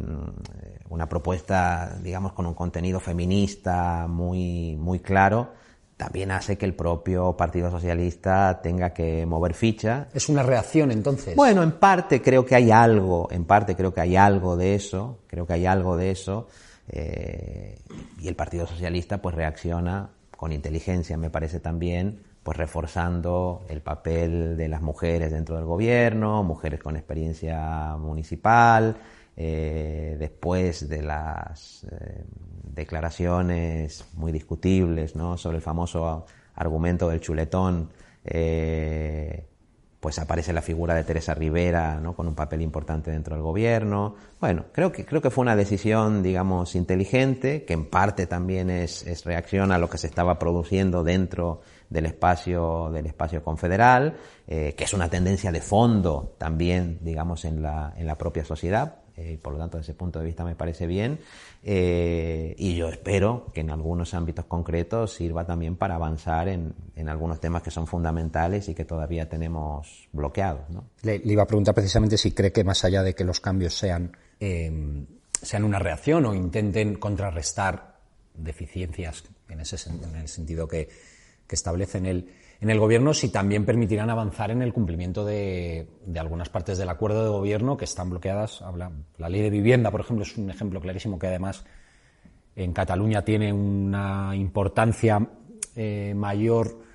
una 0.90 1.08
propuesta, 1.08 1.96
digamos, 2.02 2.34
con 2.34 2.44
un 2.44 2.52
contenido 2.52 3.00
feminista 3.00 4.06
muy, 4.06 4.76
muy 4.76 5.00
claro, 5.00 5.52
también 5.96 6.30
hace 6.30 6.58
que 6.58 6.66
el 6.66 6.74
propio 6.74 7.34
Partido 7.34 7.70
Socialista 7.70 8.60
tenga 8.62 8.90
que 8.90 9.24
mover 9.24 9.54
ficha. 9.54 10.08
¿Es 10.12 10.28
una 10.28 10.42
reacción 10.42 10.90
entonces? 10.90 11.34
Bueno, 11.34 11.62
en 11.62 11.72
parte 11.72 12.20
creo 12.20 12.44
que 12.44 12.54
hay 12.54 12.70
algo, 12.70 13.28
en 13.30 13.46
parte 13.46 13.74
creo 13.74 13.94
que 13.94 14.02
hay 14.02 14.14
algo 14.14 14.58
de 14.58 14.74
eso, 14.74 15.20
creo 15.26 15.46
que 15.46 15.54
hay 15.54 15.64
algo 15.64 15.96
de 15.96 16.10
eso, 16.10 16.48
eh, 16.88 17.78
y 18.20 18.28
el 18.28 18.36
Partido 18.36 18.66
Socialista 18.66 19.20
pues 19.22 19.34
reacciona 19.34 20.10
con 20.36 20.52
inteligencia, 20.52 21.16
me 21.16 21.30
parece 21.30 21.60
también, 21.60 22.20
pues 22.42 22.56
reforzando 22.58 23.64
el 23.68 23.80
papel 23.80 24.56
de 24.56 24.68
las 24.68 24.82
mujeres 24.82 25.32
dentro 25.32 25.56
del 25.56 25.64
gobierno, 25.64 26.42
mujeres 26.42 26.80
con 26.80 26.96
experiencia 26.96 27.96
municipal, 27.98 28.96
eh, 29.36 30.16
después 30.18 30.88
de 30.88 31.02
las 31.02 31.84
eh, 31.84 32.24
declaraciones 32.74 34.06
muy 34.14 34.32
discutibles 34.32 35.16
¿no? 35.16 35.36
sobre 35.36 35.56
el 35.56 35.62
famoso 35.62 36.26
argumento 36.54 37.08
del 37.08 37.20
chuletón, 37.20 37.90
pues 40.00 40.18
aparece 40.18 40.52
la 40.52 40.62
figura 40.62 40.94
de 40.94 41.04
Teresa 41.04 41.34
Rivera 41.34 42.00
¿no? 42.00 42.14
con 42.14 42.28
un 42.28 42.34
papel 42.34 42.62
importante 42.62 43.10
dentro 43.10 43.34
del 43.34 43.42
gobierno. 43.42 44.14
Bueno, 44.40 44.66
creo 44.72 44.92
que, 44.92 45.04
creo 45.04 45.22
que 45.22 45.30
fue 45.30 45.42
una 45.42 45.56
decisión, 45.56 46.22
digamos, 46.22 46.74
inteligente, 46.74 47.64
que 47.64 47.72
en 47.72 47.88
parte 47.88 48.26
también 48.26 48.70
es, 48.70 49.06
es 49.06 49.24
reacción 49.24 49.72
a 49.72 49.78
lo 49.78 49.88
que 49.88 49.98
se 49.98 50.06
estaba 50.06 50.38
produciendo 50.38 51.02
dentro 51.02 51.60
del 51.88 52.06
espacio, 52.06 52.90
del 52.92 53.06
espacio 53.06 53.42
confederal, 53.42 54.16
que 54.46 54.74
es 54.76 54.92
una 54.92 55.08
tendencia 55.08 55.50
de 55.50 55.60
fondo 55.60 56.34
también, 56.38 56.98
digamos, 57.00 57.44
en 57.44 57.62
la, 57.62 57.94
en 57.96 58.06
la 58.06 58.16
propia 58.16 58.44
sociedad 58.44 59.05
eh, 59.16 59.38
por 59.40 59.54
lo 59.54 59.58
tanto, 59.58 59.78
desde 59.78 59.92
ese 59.92 59.98
punto 59.98 60.18
de 60.18 60.26
vista 60.26 60.44
me 60.44 60.54
parece 60.54 60.86
bien. 60.86 61.18
Eh, 61.62 62.54
y 62.58 62.76
yo 62.76 62.88
espero 62.88 63.50
que 63.54 63.60
en 63.60 63.70
algunos 63.70 64.12
ámbitos 64.12 64.44
concretos 64.44 65.14
sirva 65.14 65.46
también 65.46 65.76
para 65.76 65.94
avanzar 65.94 66.48
en, 66.48 66.74
en 66.94 67.08
algunos 67.08 67.40
temas 67.40 67.62
que 67.62 67.70
son 67.70 67.86
fundamentales 67.86 68.68
y 68.68 68.74
que 68.74 68.84
todavía 68.84 69.28
tenemos 69.28 70.08
bloqueados. 70.12 70.68
¿no? 70.68 70.84
Le, 71.02 71.20
iba 71.24 71.44
a 71.44 71.46
preguntar 71.46 71.74
precisamente 71.74 72.18
si 72.18 72.32
cree 72.32 72.52
que 72.52 72.62
más 72.62 72.84
allá 72.84 73.02
de 73.02 73.14
que 73.14 73.24
los 73.24 73.40
cambios 73.40 73.74
sean, 73.74 74.14
eh, 74.38 74.70
sean 75.40 75.64
una 75.64 75.78
reacción 75.78 76.26
o 76.26 76.34
intenten 76.34 76.96
contrarrestar 76.96 77.96
deficiencias 78.34 79.24
en, 79.48 79.60
ese, 79.60 79.76
en 79.88 80.14
el 80.14 80.28
sentido 80.28 80.68
que, 80.68 80.88
que 81.46 81.54
establecen 81.54 82.04
el 82.04 82.30
en 82.60 82.70
el 82.70 82.78
gobierno 82.78 83.12
si 83.12 83.28
también 83.28 83.64
permitirán 83.64 84.10
avanzar 84.10 84.50
en 84.50 84.62
el 84.62 84.72
cumplimiento 84.72 85.24
de, 85.24 85.86
algunas 86.16 86.48
partes 86.48 86.78
del 86.78 86.88
acuerdo 86.88 87.22
de 87.22 87.30
gobierno 87.30 87.76
que 87.76 87.84
están 87.84 88.10
bloqueadas. 88.10 88.62
Habla, 88.62 88.92
la 89.18 89.28
ley 89.28 89.42
de 89.42 89.50
vivienda, 89.50 89.90
por 89.90 90.00
ejemplo, 90.00 90.24
es 90.24 90.36
un 90.36 90.50
ejemplo 90.50 90.80
clarísimo 90.80 91.18
que 91.18 91.26
además 91.26 91.64
en 92.54 92.72
Cataluña 92.72 93.22
tiene 93.22 93.52
una 93.52 94.34
importancia 94.34 95.18
eh, 95.74 96.14
mayor 96.16 96.86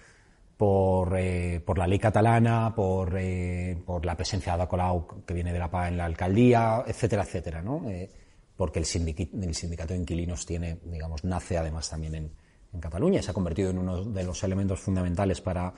por, 0.58 1.15
eh, 1.17 1.62
por, 1.63 1.78
la 1.78 1.88
ley 1.88 2.00
catalana, 2.00 2.74
por, 2.76 3.15
eh, 3.17 3.80
por 3.86 4.06
la 4.06 4.15
presencia 4.15 4.58
de 4.58 4.67
Colau 4.67 5.24
que 5.26 5.34
viene 5.34 5.54
de 5.54 5.60
la 5.60 5.69
PA 5.69 5.88
en 5.88 5.97
la 5.97 6.06
alcaldía, 6.06 6.84
etcétera, 6.86 7.24
etcétera, 7.24 7.62
¿no? 7.62 7.84
porque 8.56 8.80
el, 8.80 8.86
el 8.86 9.56
sindicato 9.56 9.93
de 9.93 10.00
inquilinos 10.00 10.45
tiene, 10.45 10.80
digamos, 10.84 11.24
nace 11.24 11.58
además 11.58 11.89
también 11.89 12.15
en, 12.15 12.32
en 12.73 12.79
Cataluña. 12.79 13.21
Se 13.21 13.31
ha 13.31 13.34
convertido 13.34 13.69
en 13.69 13.77
uno 13.77 14.03
de 14.03 14.23
los 14.23 14.43
elementos 14.43 14.79
fundamentales 14.79 15.41
para, 15.41 15.73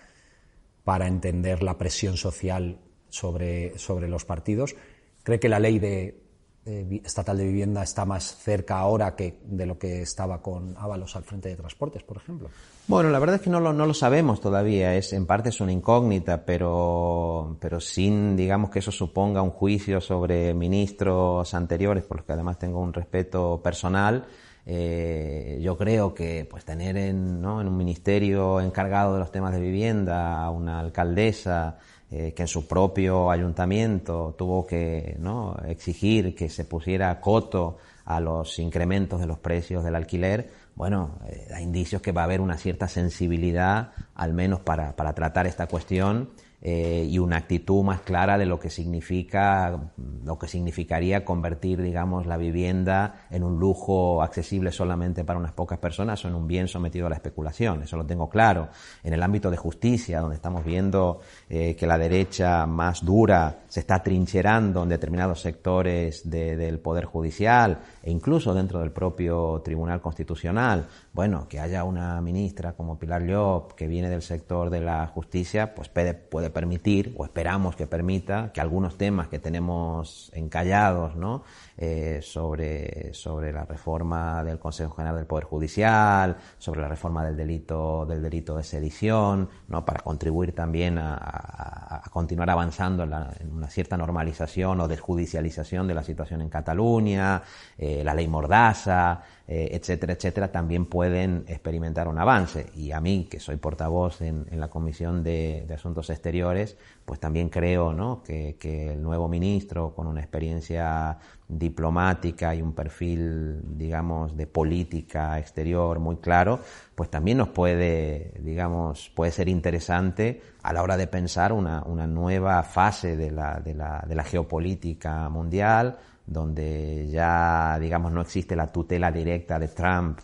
para 0.84 1.08
entender 1.08 1.64
la 1.64 1.78
presión 1.78 2.18
social 2.18 2.80
sobre, 3.10 3.78
sobre 3.78 4.08
los 4.08 4.26
partidos. 4.26 4.76
¿Cree 5.24 5.40
que 5.40 5.50
la 5.50 5.60
ley 5.60 5.80
de, 5.80 6.24
estatal 6.66 7.38
de 7.38 7.46
vivienda 7.46 7.84
está 7.84 8.06
más 8.06 8.38
cerca 8.38 8.80
ahora 8.80 9.16
que 9.16 9.40
de 9.46 9.66
lo 9.66 9.78
que 9.78 10.02
estaba 10.02 10.42
con 10.42 10.76
Ábalos 10.78 11.16
al 11.16 11.24
frente 11.24 11.50
de 11.50 11.56
transportes, 11.56 12.04
por 12.04 12.18
ejemplo? 12.18 12.50
Bueno, 12.88 13.10
la 13.10 13.20
verdad 13.20 13.38
es 13.38 13.42
que 13.42 13.50
no 13.50 13.60
lo, 13.60 13.72
no 13.72 13.86
lo 13.86 13.94
sabemos 13.94 14.42
todavía. 14.42 14.96
Es, 14.96 15.14
en 15.14 15.26
parte 15.26 15.50
es 15.50 15.62
una 15.62 15.72
incógnita, 15.72 16.46
pero, 16.46 17.58
pero 17.60 17.80
sin, 17.80 18.36
digamos, 18.36 18.70
que 18.70 18.80
eso 18.80 18.92
suponga 18.92 19.42
un 19.42 19.52
juicio 19.52 20.02
sobre 20.02 20.54
ministros 20.54 21.54
anteriores, 21.54 22.04
por 22.04 22.18
los 22.18 22.26
que 22.26 22.34
además 22.34 22.60
tengo 22.60 22.82
un 22.82 22.94
respeto 22.94 23.62
personal. 23.64 24.26
Eh, 24.66 25.60
yo 25.62 25.78
creo 25.78 26.14
que 26.14 26.48
pues 26.50 26.64
tener 26.64 26.96
en, 26.96 27.42
¿no? 27.42 27.60
en, 27.60 27.68
un 27.68 27.76
ministerio 27.76 28.62
encargado 28.62 29.14
de 29.14 29.20
los 29.20 29.32
temas 29.32 29.54
de 29.54 29.60
vivienda 29.60 30.42
a 30.42 30.50
una 30.52 30.80
alcaldesa 30.80 31.80
eh, 32.10 32.34
que 32.34 32.44
en 32.44 32.48
su 32.48 32.66
propio 32.66 33.30
ayuntamiento 33.30 34.36
tuvo 34.38 34.66
que 34.66 35.18
¿no? 35.20 35.58
exigir 35.68 36.34
que 36.34 36.48
se 36.48 36.64
pusiera 36.64 37.20
coto 37.20 37.78
a 38.06 38.20
los 38.20 38.58
incrementos 38.60 39.20
de 39.20 39.28
los 39.28 39.40
precios 39.40 39.84
del 39.84 39.96
alquiler, 39.96 40.50
bueno, 40.76 41.20
eh, 41.28 41.48
da 41.50 41.62
indicios 41.62 42.02
que 42.02 42.12
va 42.12 42.22
a 42.22 42.26
haber 42.26 42.42
una 42.42 42.58
cierta 42.58 42.88
sensibilidad, 42.88 43.92
al 44.16 44.34
menos 44.34 44.60
para, 44.60 44.96
para 44.96 45.14
tratar 45.14 45.48
esta 45.48 45.68
cuestión, 45.68 46.30
eh, 46.66 47.06
y 47.10 47.20
una 47.20 47.36
actitud 47.36 47.84
más 47.84 48.02
clara 48.02 48.38
de 48.38 48.46
lo 48.46 48.58
que 48.58 48.70
significa, 48.70 49.92
lo 50.24 50.40
que 50.40 50.48
significaría 50.48 51.26
convertir, 51.26 51.82
digamos, 51.82 52.26
la 52.26 52.38
vivienda 52.38 53.26
en 53.30 53.44
un 53.44 53.60
lujo 53.60 54.24
accesible 54.24 54.72
solamente 54.72 55.26
para 55.26 55.38
unas 55.38 55.52
pocas 55.52 55.78
personas 55.78 56.24
o 56.24 56.30
en 56.30 56.36
un 56.36 56.48
bien 56.48 56.70
sometido 56.70 57.08
a 57.08 57.10
la 57.10 57.18
especulación. 57.18 57.84
Eso 57.84 57.98
lo 57.98 58.06
tengo 58.06 58.30
claro. 58.30 58.70
En 59.04 59.14
el 59.14 59.22
ámbito 59.22 59.52
de 59.52 59.58
justicia, 59.58 60.22
donde 60.22 60.38
estamos 60.38 60.64
viendo 60.64 61.20
eh, 61.50 61.76
que 61.76 61.86
la 61.86 61.98
derecha 61.98 62.66
más 62.66 63.04
dura 63.04 63.64
se 63.68 63.82
está 63.82 64.02
trincherando 64.02 64.84
en 64.84 64.90
determinados 64.90 65.42
sectores 65.42 66.30
del 66.30 66.80
poder 66.80 67.04
judicial 67.04 67.82
e 68.02 68.10
incluso 68.10 68.54
dentro 68.54 68.80
del 68.80 68.92
propio 68.92 69.62
Tribunal 69.66 70.00
Constitucional, 70.00 70.88
bueno, 71.12 71.46
que 71.50 71.60
haya 71.60 71.84
una 71.84 72.22
ministra 72.22 72.72
como 72.72 72.98
Pilar 72.98 73.24
Llop 73.24 73.74
que 73.74 73.88
viene 73.88 74.10
del 74.10 74.22
sector 74.22 74.70
de 74.70 74.80
la 74.80 75.08
justicia, 75.08 75.76
pues 75.76 75.90
puede, 75.90 76.14
puede 76.14 76.53
permitir, 76.54 77.14
o 77.18 77.26
esperamos 77.26 77.76
que 77.76 77.88
permita, 77.88 78.52
que 78.54 78.62
algunos 78.62 78.98
temas 78.98 79.28
que 79.28 79.40
tenemos 79.40 80.32
encallados, 80.34 81.16
¿no? 81.16 81.44
Eh, 81.76 82.20
sobre, 82.22 83.16
sobre 83.16 83.52
la 83.52 83.66
reforma 83.66 84.44
del 84.44 84.60
Consejo 84.60 84.94
General 84.94 85.16
del 85.16 85.26
Poder 85.26 85.46
Judicial, 85.46 86.38
sobre 86.60 86.82
la 86.82 86.88
reforma 86.88 87.26
del 87.26 87.36
delito, 87.36 88.06
del 88.06 88.22
delito 88.22 88.56
de 88.58 88.64
sedición, 88.64 89.50
¿no? 89.70 89.84
para 89.84 90.02
contribuir 90.02 90.54
también 90.54 91.00
a, 91.00 92.04
continuar 92.12 92.52
avanzando 92.52 93.04
en, 93.04 93.52
una 93.52 93.68
cierta 93.70 93.98
normalización 93.98 94.82
o 94.82 94.88
desjudicialización 94.88 95.88
de 95.88 95.96
la 95.96 96.04
situación 96.04 96.42
en 96.42 96.50
Cataluña, 96.50 97.42
eh, 97.76 98.04
la 98.04 98.14
ley 98.14 98.28
Mordaza, 98.28 99.24
eh, 99.46 99.70
etcétera, 99.74 100.14
etcétera, 100.14 100.52
también 100.54 100.86
pueden 100.86 101.44
experimentar 101.48 102.08
un 102.08 102.18
avance. 102.18 102.68
Y 102.76 102.92
a 102.92 103.02
mí, 103.02 103.28
que 103.30 103.42
soy 103.42 103.58
portavoz 103.58 104.22
en, 104.22 104.46
la 104.52 104.70
Comisión 104.70 105.22
de, 105.22 105.66
de, 105.68 105.74
Asuntos 105.74 106.10
Exteriores, 106.10 106.78
pues 107.04 107.20
también 107.20 107.50
creo 107.50 107.92
¿no? 107.92 108.24
que, 108.24 108.56
que 108.58 108.94
el 108.94 109.02
nuevo 109.02 109.28
ministro, 109.28 109.94
con 109.94 110.08
una 110.08 110.22
experiencia 110.22 111.20
diplomática 111.48 112.56
y 112.56 112.62
un 112.62 112.74
perfil, 112.74 113.78
digamos, 113.78 114.36
de 114.38 114.48
política 114.48 115.38
exterior 115.38 116.00
muy 116.00 116.18
claro, 116.18 116.60
pues 116.96 117.10
también 117.10 117.38
nos 117.38 117.50
puede, 117.50 118.34
digamos, 118.40 119.12
puede 119.14 119.32
ser 119.32 119.50
interesante 119.50 120.42
a 120.62 120.72
la 120.72 120.84
hora 120.84 120.96
de 120.96 121.08
pensar 121.08 121.52
una, 121.52 121.84
una 121.84 122.08
nueva 122.08 122.64
fase 122.64 123.18
de 123.18 123.32
la, 123.32 123.60
de, 123.60 123.74
la, 123.74 124.04
de 124.08 124.16
la 124.16 124.24
geopolítica 124.24 125.28
mundial, 125.30 125.98
donde 126.26 127.08
ya, 127.10 127.78
digamos, 127.80 128.12
no 128.12 128.22
existe 128.22 128.56
la 128.56 128.72
tutela 128.72 129.12
directa 129.12 129.60
de 129.60 129.68
Trump 129.68 130.20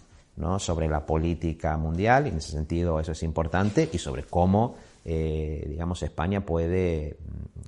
sobre 0.57 0.87
la 0.87 1.05
política 1.05 1.75
mundial, 1.75 2.27
y 2.27 2.29
en 2.29 2.37
ese 2.37 2.51
sentido 2.51 2.99
eso 2.99 3.11
es 3.11 3.23
importante, 3.23 3.89
y 3.91 3.97
sobre 3.97 4.23
cómo 4.23 4.75
eh, 5.05 5.65
digamos, 5.67 6.03
España 6.03 6.45
puede 6.45 7.17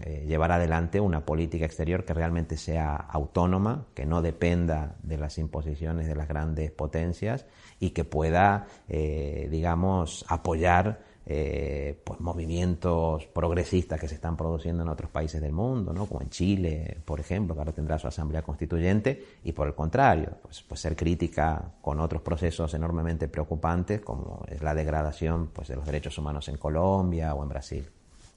eh, 0.02 0.26
llevar 0.28 0.52
adelante 0.52 1.00
una 1.00 1.26
política 1.26 1.66
exterior 1.66 2.04
que 2.04 2.14
realmente 2.14 2.58
sea 2.58 2.96
autónoma, 2.96 3.86
que 3.94 4.06
no 4.06 4.22
dependa 4.22 4.96
de 5.02 5.18
las 5.18 5.38
imposiciones 5.38 6.08
de 6.08 6.16
las 6.16 6.28
grandes 6.28 6.72
potencias 6.72 7.46
y 7.80 7.92
que 7.92 8.04
pueda, 8.04 8.68
eh, 8.90 9.48
digamos, 9.50 10.26
apoyar 10.28 11.00
eh, 11.24 12.00
pues 12.04 12.20
movimientos 12.20 13.28
progresistas 13.28 14.00
que 14.00 14.08
se 14.08 14.16
están 14.16 14.36
produciendo 14.36 14.82
en 14.82 14.90
otros 14.90 15.12
países 15.12 15.40
del 15.40 15.52
mundo, 15.52 15.94
¿no? 15.94 16.08
como 16.08 16.22
en 16.22 16.30
Chile, 16.30 16.98
por 17.06 17.20
ejemplo, 17.20 17.54
que 17.54 17.62
ahora 17.62 17.72
tendrá 17.72 18.00
su 18.00 18.08
asamblea 18.08 18.42
constituyente, 18.42 19.24
y 19.44 19.52
por 19.52 19.68
el 19.68 19.76
contrario, 19.76 20.30
pues, 20.42 20.64
pues 20.68 20.82
ser 20.82 20.96
crítica 20.96 21.74
con 21.82 22.00
otros 22.00 22.24
procesos 22.24 22.74
enormemente 22.74 23.28
preocupantes, 23.28 24.02
como 24.02 24.44
es 24.48 24.64
la 24.64 24.74
degradación 24.74 25.52
pues, 25.54 25.68
de 25.68 25.76
los 25.76 25.86
derechos 25.86 26.18
humanos 26.18 26.48
en 26.50 26.58
Colombia 26.58 27.36
o 27.36 27.44
en 27.44 27.50
Brasil. 27.50 27.88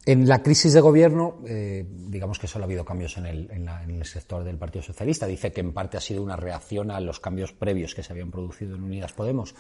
en 0.05 0.29
la 0.29 0.43
crisis 0.43 0.75
de 0.75 0.83
gobierno, 0.83 1.39
eh, 1.47 1.87
digamos 1.89 2.39
que 2.39 2.47
solo 2.47 2.65
ha 2.65 2.67
habido 2.67 2.85
cambios 2.85 3.17
en 3.17 3.25
el, 3.25 3.51
en 3.51 3.67
el, 3.67 4.05
sector 4.05 4.45
del 4.45 4.59
Partido 4.59 4.83
Socialista. 4.83 5.27
Dice 5.27 5.51
que 5.53 5.63
en 5.63 5.73
parte 5.73 5.97
ha 5.97 6.03
sido 6.03 6.23
una 6.23 6.37
reacción 6.37 6.91
a 6.91 7.01
los 7.01 7.19
cambios 7.19 7.53
previos 7.53 7.95
que 7.95 8.03
se 8.03 8.13
habían 8.13 8.31
producido 8.31 8.77
en 8.77 8.83
Unidas 8.83 9.15
Podemos. 9.15 9.55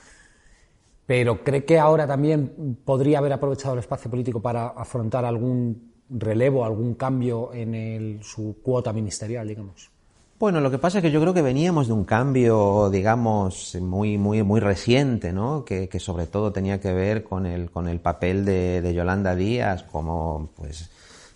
Pero 1.07 1.45
cree 1.45 1.65
que 1.65 1.79
ahora 1.79 2.07
también 2.07 2.79
podría 2.85 3.19
haber 3.19 3.33
aprovechado 3.33 3.75
el 3.75 3.81
espacio 3.81 4.11
político 4.11 4.41
para 4.41 4.69
afrontar 4.69 5.25
algún 5.25 5.93
relevo, 6.09 6.65
algún 6.65 6.95
cambio 6.95 7.53
en 7.53 8.21
su 8.23 8.57
cuota 8.63 8.93
ministerial, 8.93 9.47
digamos. 9.47 9.91
Bueno, 10.39 10.61
lo 10.61 10.71
que 10.71 10.79
pasa 10.79 10.99
es 10.99 11.03
que 11.03 11.13
yo 11.13 11.21
creo 11.21 11.33
que 11.33 11.43
veníamos 11.43 11.87
de 11.87 11.93
un 11.93 12.05
cambio, 12.05 12.91
digamos, 12.91 13.77
muy, 13.81 14.19
muy, 14.19 14.43
muy 14.43 14.61
reciente, 14.61 15.33
¿no? 15.33 15.65
Que, 15.65 15.89
sobre 15.99 16.27
todo 16.27 16.53
tenía 16.53 16.81
que 16.81 16.93
ver 16.93 17.23
con 17.23 17.47
el, 17.47 17.71
con 17.71 17.89
el 17.89 18.01
papel 18.01 18.45
de, 18.45 18.93
Yolanda 18.95 19.37
Díaz 19.37 19.85
como, 19.85 20.51
pues, 20.57 20.91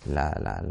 la, 0.09 0.63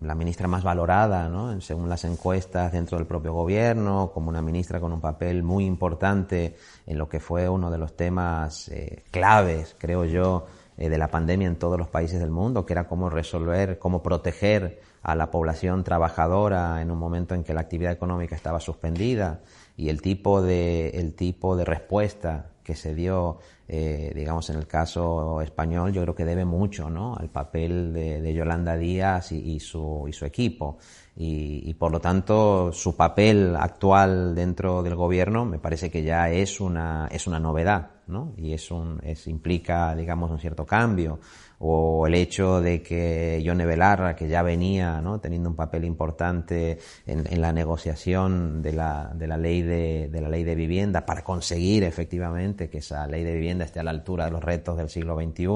la, 0.00 0.14
ministra 0.14 0.48
más 0.48 0.62
valorada, 0.62 1.28
¿no? 1.28 1.60
Según 1.60 1.88
las 1.88 2.04
encuestas 2.04 2.72
dentro 2.72 2.98
del 2.98 3.06
propio 3.06 3.32
gobierno, 3.32 4.10
como 4.12 4.28
una 4.28 4.42
ministra 4.42 4.80
con 4.80 4.92
un 4.92 5.00
papel 5.00 5.42
muy 5.42 5.64
importante 5.64 6.56
en 6.86 6.98
lo 6.98 7.08
que 7.08 7.20
fue 7.20 7.48
uno 7.48 7.70
de 7.70 7.78
los 7.78 7.96
temas 7.96 8.68
eh, 8.68 9.04
claves, 9.10 9.76
creo 9.78 10.04
yo, 10.04 10.46
eh, 10.76 10.88
de 10.88 10.98
la 10.98 11.08
pandemia 11.08 11.48
en 11.48 11.56
todos 11.56 11.78
los 11.78 11.88
países 11.88 12.20
del 12.20 12.30
mundo, 12.30 12.64
que 12.64 12.72
era 12.72 12.86
cómo 12.86 13.10
resolver, 13.10 13.78
cómo 13.78 14.02
proteger 14.02 14.80
a 15.02 15.14
la 15.14 15.30
población 15.30 15.84
trabajadora 15.84 16.80
en 16.82 16.90
un 16.90 16.98
momento 16.98 17.34
en 17.34 17.44
que 17.44 17.54
la 17.54 17.62
actividad 17.62 17.92
económica 17.92 18.36
estaba 18.36 18.60
suspendida 18.60 19.40
y 19.76 19.88
el 19.88 20.02
tipo 20.02 20.42
de, 20.42 20.90
el 20.90 21.14
tipo 21.14 21.56
de 21.56 21.64
respuesta 21.64 22.46
que 22.68 22.74
se 22.74 22.94
dio, 22.94 23.38
eh, 23.66 24.12
digamos, 24.14 24.50
en 24.50 24.56
el 24.56 24.66
caso 24.66 25.40
español, 25.40 25.90
yo 25.90 26.02
creo 26.02 26.14
que 26.14 26.26
debe 26.26 26.44
mucho 26.44 26.90
¿no? 26.90 27.16
al 27.16 27.30
papel 27.30 27.94
de, 27.94 28.34
Yolanda 28.34 28.76
Díaz 28.76 29.32
y, 29.32 29.58
su, 29.58 30.04
y 30.06 30.12
su 30.12 30.26
equipo. 30.26 30.76
Y, 31.20 31.74
por 31.74 31.90
lo 31.90 32.00
tanto, 32.00 32.70
su 32.72 32.94
papel 32.94 33.56
actual 33.56 34.36
dentro 34.36 34.84
del 34.84 34.94
gobierno 34.94 35.44
me 35.44 35.58
parece 35.58 35.90
que 35.90 36.04
ya 36.04 36.30
es 36.30 36.60
una, 36.60 37.08
es 37.10 37.26
una 37.26 37.40
novedad, 37.40 37.90
¿no? 38.06 38.34
Y 38.36 38.52
es 38.52 38.70
un, 38.70 39.00
es, 39.02 39.26
implica, 39.26 39.96
digamos, 39.96 40.30
un 40.30 40.38
cierto 40.38 40.64
cambio 40.64 41.18
o 41.60 42.06
el 42.06 42.14
hecho 42.14 42.60
de 42.60 42.82
que 42.82 43.42
Yone 43.42 43.66
Belarra, 43.66 44.14
que 44.14 44.28
ya 44.28 44.42
venía 44.42 45.00
¿no? 45.00 45.18
teniendo 45.18 45.48
un 45.48 45.56
papel 45.56 45.84
importante 45.84 46.78
en, 47.06 47.26
en 47.28 47.40
la 47.40 47.52
negociación 47.52 48.62
de 48.62 48.72
la, 48.72 49.10
de 49.12 49.26
la, 49.26 49.36
ley 49.36 49.62
de, 49.62 50.08
de, 50.08 50.20
la 50.20 50.28
ley 50.28 50.44
de 50.44 50.54
vivienda 50.54 51.04
para 51.04 51.24
conseguir 51.24 51.82
efectivamente 51.82 52.70
que 52.70 52.78
esa 52.78 53.06
ley 53.08 53.24
de 53.24 53.34
vivienda 53.34 53.64
esté 53.64 53.80
a 53.80 53.82
la 53.82 53.90
altura 53.90 54.26
de 54.26 54.30
los 54.30 54.44
retos 54.44 54.76
del 54.76 54.88
siglo 54.88 55.16
XXI 55.16 55.48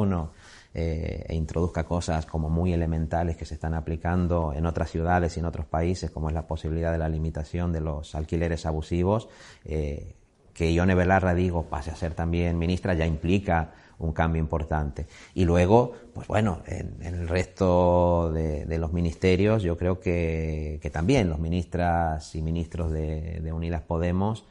eh, 0.75 1.27
e 1.29 1.35
introduzca 1.35 1.85
cosas 1.85 2.27
como 2.27 2.49
muy 2.49 2.73
elementales 2.73 3.37
que 3.37 3.45
se 3.45 3.55
están 3.55 3.75
aplicando 3.75 4.53
en 4.55 4.66
otras 4.66 4.91
ciudades 4.91 5.37
y 5.37 5.41
en 5.41 5.47
otros 5.47 5.66
países, 5.66 6.11
como 6.11 6.29
es 6.29 6.35
la 6.35 6.47
posibilidad 6.47 6.93
de 6.93 6.99
la 6.99 7.09
limitación 7.09 7.73
de 7.73 7.81
los 7.81 8.14
alquileres 8.14 8.64
abusivos, 8.64 9.29
eh, 9.64 10.14
que 10.55 10.73
Ione 10.73 10.95
Belarra, 10.95 11.35
digo, 11.35 11.64
pase 11.64 11.91
a 11.91 11.97
ser 11.97 12.14
también 12.14 12.59
ministra, 12.59 12.95
ya 12.95 13.07
implica 13.07 13.73
un 13.99 14.12
cambio 14.12 14.41
importante. 14.41 15.07
Y 15.35 15.45
luego, 15.45 15.93
pues 16.12 16.27
bueno, 16.27 16.61
en, 16.66 16.97
el 17.03 17.29
resto 17.29 18.31
de, 18.33 18.79
los 18.79 18.93
ministerios, 18.93 19.62
yo 19.62 19.77
creo 19.77 20.01
que, 20.01 20.81
también 20.93 21.29
los 21.29 21.39
ministras 21.39 22.35
y 22.35 22.43
ministros 22.43 22.93
de, 22.93 23.51
Unidas 23.53 23.83
Podemos 23.83 24.45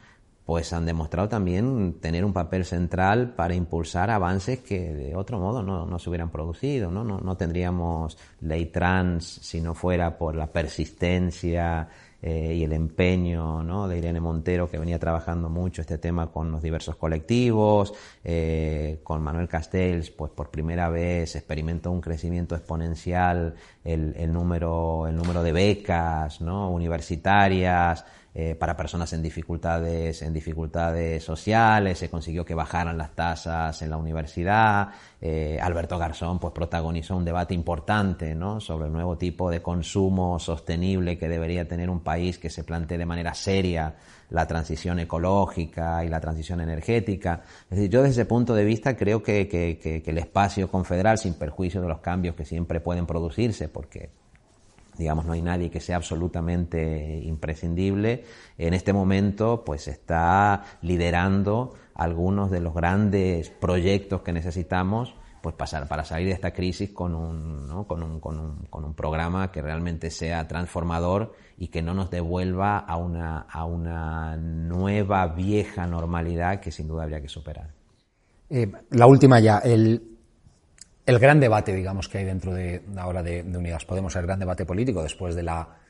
pues 0.51 0.73
han 0.73 0.85
demostrado 0.85 1.29
también 1.29 2.01
tener 2.01 2.25
un 2.25 2.33
papel 2.33 2.65
central 2.65 3.35
para 3.37 3.55
impulsar 3.55 4.09
avances 4.09 4.59
que 4.59 4.93
de 4.93 5.15
otro 5.15 5.39
modo 5.39 5.63
no, 5.63 5.85
no 5.85 5.97
se 5.97 6.09
hubieran 6.09 6.29
producido. 6.29 6.91
¿no? 6.91 7.05
No, 7.05 7.21
no 7.21 7.37
tendríamos 7.37 8.17
ley 8.41 8.65
trans 8.65 9.23
si 9.23 9.61
no 9.61 9.73
fuera 9.73 10.17
por 10.17 10.35
la 10.35 10.47
persistencia 10.47 11.87
eh, 12.21 12.55
y 12.57 12.65
el 12.65 12.73
empeño 12.73 13.63
¿no? 13.63 13.87
de 13.87 13.97
Irene 13.97 14.19
Montero, 14.19 14.69
que 14.69 14.77
venía 14.77 14.99
trabajando 14.99 15.47
mucho 15.47 15.79
este 15.79 15.97
tema 15.97 16.27
con 16.33 16.51
los 16.51 16.61
diversos 16.61 16.97
colectivos, 16.97 17.93
eh, 18.25 18.99
con 19.03 19.21
Manuel 19.21 19.47
Castells, 19.47 20.11
pues 20.11 20.31
por 20.31 20.51
primera 20.51 20.89
vez 20.89 21.33
experimentó 21.37 21.91
un 21.91 22.01
crecimiento 22.01 22.55
exponencial 22.55 23.55
el, 23.85 24.13
el 24.17 24.33
número, 24.33 25.07
el 25.07 25.15
número 25.15 25.43
de 25.43 25.53
becas 25.53 26.41
¿no? 26.41 26.69
universitarias, 26.69 28.03
eh, 28.33 28.55
para 28.55 28.77
personas 28.77 29.11
en 29.11 29.21
dificultades, 29.21 30.21
en 30.21 30.33
dificultades 30.33 31.21
sociales, 31.21 31.99
se 31.99 32.09
consiguió 32.09 32.45
que 32.45 32.55
bajaran 32.55 32.97
las 32.97 33.13
tasas 33.13 33.81
en 33.81 33.89
la 33.89 33.97
universidad. 33.97 34.89
Eh, 35.19 35.59
Alberto 35.61 35.97
Garzón 35.97 36.39
pues 36.39 36.53
protagonizó 36.53 37.17
un 37.17 37.25
debate 37.25 37.53
importante 37.53 38.33
¿no? 38.33 38.61
sobre 38.61 38.85
el 38.85 38.93
nuevo 38.93 39.17
tipo 39.17 39.51
de 39.51 39.61
consumo 39.61 40.39
sostenible 40.39 41.17
que 41.17 41.27
debería 41.27 41.67
tener 41.67 41.89
un 41.89 41.99
país 41.99 42.37
que 42.37 42.49
se 42.49 42.63
plantee 42.63 42.97
de 42.97 43.05
manera 43.05 43.33
seria 43.33 43.95
la 44.29 44.47
transición 44.47 44.99
ecológica 44.99 46.05
y 46.05 46.07
la 46.07 46.21
transición 46.21 46.61
energética. 46.61 47.41
Es 47.69 47.77
decir, 47.77 47.89
yo 47.89 48.01
desde 48.01 48.21
ese 48.21 48.25
punto 48.25 48.55
de 48.55 48.63
vista 48.63 48.95
creo 48.95 49.21
que, 49.21 49.49
que, 49.49 49.77
que 49.77 50.09
el 50.09 50.17
espacio 50.17 50.71
confederal, 50.71 51.17
sin 51.17 51.33
perjuicio 51.33 51.81
de 51.81 51.89
los 51.89 51.99
cambios 51.99 52.35
que 52.35 52.45
siempre 52.45 52.79
pueden 52.79 53.05
producirse, 53.05 53.67
porque 53.67 54.20
digamos, 54.97 55.25
no 55.25 55.33
hay 55.33 55.41
nadie 55.41 55.69
que 55.69 55.79
sea 55.79 55.95
absolutamente 55.95 57.19
imprescindible, 57.23 58.25
en 58.57 58.73
este 58.73 58.93
momento 58.93 59.63
pues 59.65 59.87
está 59.87 60.63
liderando 60.81 61.73
algunos 61.95 62.51
de 62.51 62.61
los 62.61 62.73
grandes 62.73 63.49
proyectos 63.49 64.21
que 64.21 64.33
necesitamos 64.33 65.15
pues 65.41 65.55
pasar 65.55 65.87
para 65.87 66.05
salir 66.05 66.27
de 66.27 66.33
esta 66.33 66.51
crisis 66.51 66.91
con 66.91 67.15
un, 67.15 67.85
con, 67.85 68.03
un, 68.03 68.19
con, 68.19 68.39
un, 68.39 68.65
con 68.69 68.85
un 68.85 68.93
programa 68.93 69.51
que 69.51 69.61
realmente 69.61 70.11
sea 70.11 70.47
transformador 70.47 71.33
y 71.57 71.69
que 71.69 71.81
no 71.81 71.93
nos 71.93 72.11
devuelva 72.11 72.77
a 72.77 72.97
una, 72.97 73.39
a 73.49 73.65
una 73.65 74.37
nueva 74.37 75.27
vieja 75.27 75.87
normalidad 75.87 76.59
que 76.59 76.71
sin 76.71 76.87
duda 76.87 77.03
habría 77.03 77.21
que 77.21 77.27
superar. 77.27 77.71
Eh, 78.49 78.71
la 78.91 79.07
última 79.07 79.39
ya, 79.39 79.59
el, 79.59 80.10
el 81.05 81.19
gran 81.19 81.39
debate, 81.39 81.73
digamos, 81.73 82.07
que 82.07 82.19
hay 82.19 82.25
dentro 82.25 82.53
de 82.53 82.83
ahora 82.97 83.23
de, 83.23 83.43
de 83.43 83.57
Unidas 83.57 83.85
Podemos, 83.85 84.15
el 84.15 84.23
gran 84.23 84.39
debate 84.39 84.65
político 84.65 85.01
después 85.01 85.35
de 85.35 85.43
la 85.43 85.81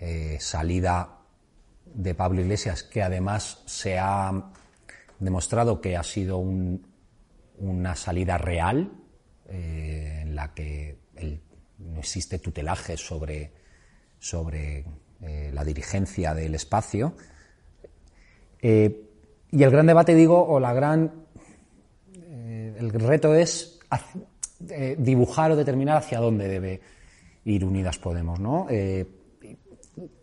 eh, 0.00 0.36
salida 0.40 1.20
de 1.86 2.14
Pablo 2.14 2.40
Iglesias, 2.40 2.82
que 2.82 3.02
además 3.02 3.62
se 3.66 3.98
ha 3.98 4.50
demostrado 5.18 5.80
que 5.80 5.96
ha 5.96 6.02
sido 6.02 6.38
una 6.38 7.96
salida 7.96 8.36
real, 8.36 8.92
eh, 9.48 10.20
en 10.22 10.34
la 10.34 10.52
que 10.52 10.98
no 11.78 11.98
existe 11.98 12.38
tutelaje 12.38 12.96
sobre, 12.96 13.52
sobre 14.18 14.84
eh, 15.22 15.50
la 15.54 15.64
dirigencia 15.64 16.34
del 16.34 16.54
espacio. 16.54 17.16
y 18.60 19.62
el 19.62 19.70
gran 19.70 19.86
debate, 19.86 20.14
digo, 20.14 20.46
o 20.46 20.60
la 20.60 20.74
gran. 20.74 21.26
el 22.12 22.90
reto 22.90 23.34
es 23.34 23.78
eh, 24.70 24.96
dibujar 24.98 25.52
o 25.52 25.56
determinar 25.56 25.98
hacia 25.98 26.18
dónde 26.18 26.48
debe 26.48 26.80
ir 27.44 27.62
Unidas 27.62 27.98
Podemos, 27.98 28.40
¿no? 28.40 28.66
Eh, 28.70 29.04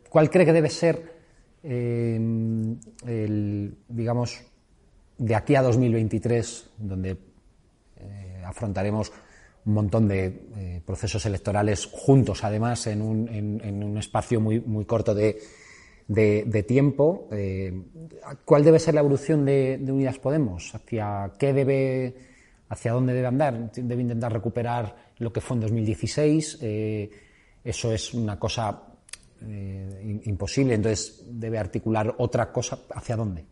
¿Cuál 0.09 0.31
cree 0.31 0.45
que 0.45 0.53
debe 0.53 0.71
ser, 0.71 1.13
eh, 1.61 2.15
el, 3.05 3.77
digamos, 3.87 4.41
de 5.19 5.35
aquí 5.35 5.55
a 5.55 5.61
2023, 5.61 6.69
donde 6.79 7.17
afrontaremos 8.43 9.11
un 9.65 9.73
montón 9.73 10.07
de 10.07 10.81
procesos 10.85 11.25
electorales 11.25 11.85
juntos, 11.85 12.43
además, 12.43 12.87
en 12.87 13.01
un, 13.01 13.97
espacio 13.97 14.41
muy, 14.41 14.59
muy 14.59 14.85
corto 14.85 15.15
de, 15.15 16.65
tiempo. 16.67 17.29
¿Cuál 18.45 18.63
debe 18.63 18.79
ser 18.79 18.95
la 18.95 18.99
evolución 19.01 19.45
de, 19.45 19.79
Unidas 19.87 20.19
Podemos? 20.19 20.75
¿Hacia 20.75 21.31
qué 21.39 21.53
debe 21.53 22.32
hacia 22.73 22.91
dónde 22.91 23.13
debe 23.13 23.27
andar, 23.27 23.71
debe 23.71 24.01
intentar 24.01 24.33
recuperar 24.33 24.95
lo 25.17 25.31
que 25.31 25.41
fue 25.41 25.55
en 25.55 25.61
2016. 25.61 26.59
Eh, 26.61 27.09
eso 27.63 27.93
es 27.93 28.13
una 28.13 28.37
cosa 28.37 28.83
eh, 29.41 30.21
imposible, 30.25 30.73
entonces 30.73 31.23
debe 31.27 31.57
articular 31.57 32.13
otra 32.17 32.51
cosa 32.51 32.79
hacia 32.93 33.15
dónde. 33.15 33.45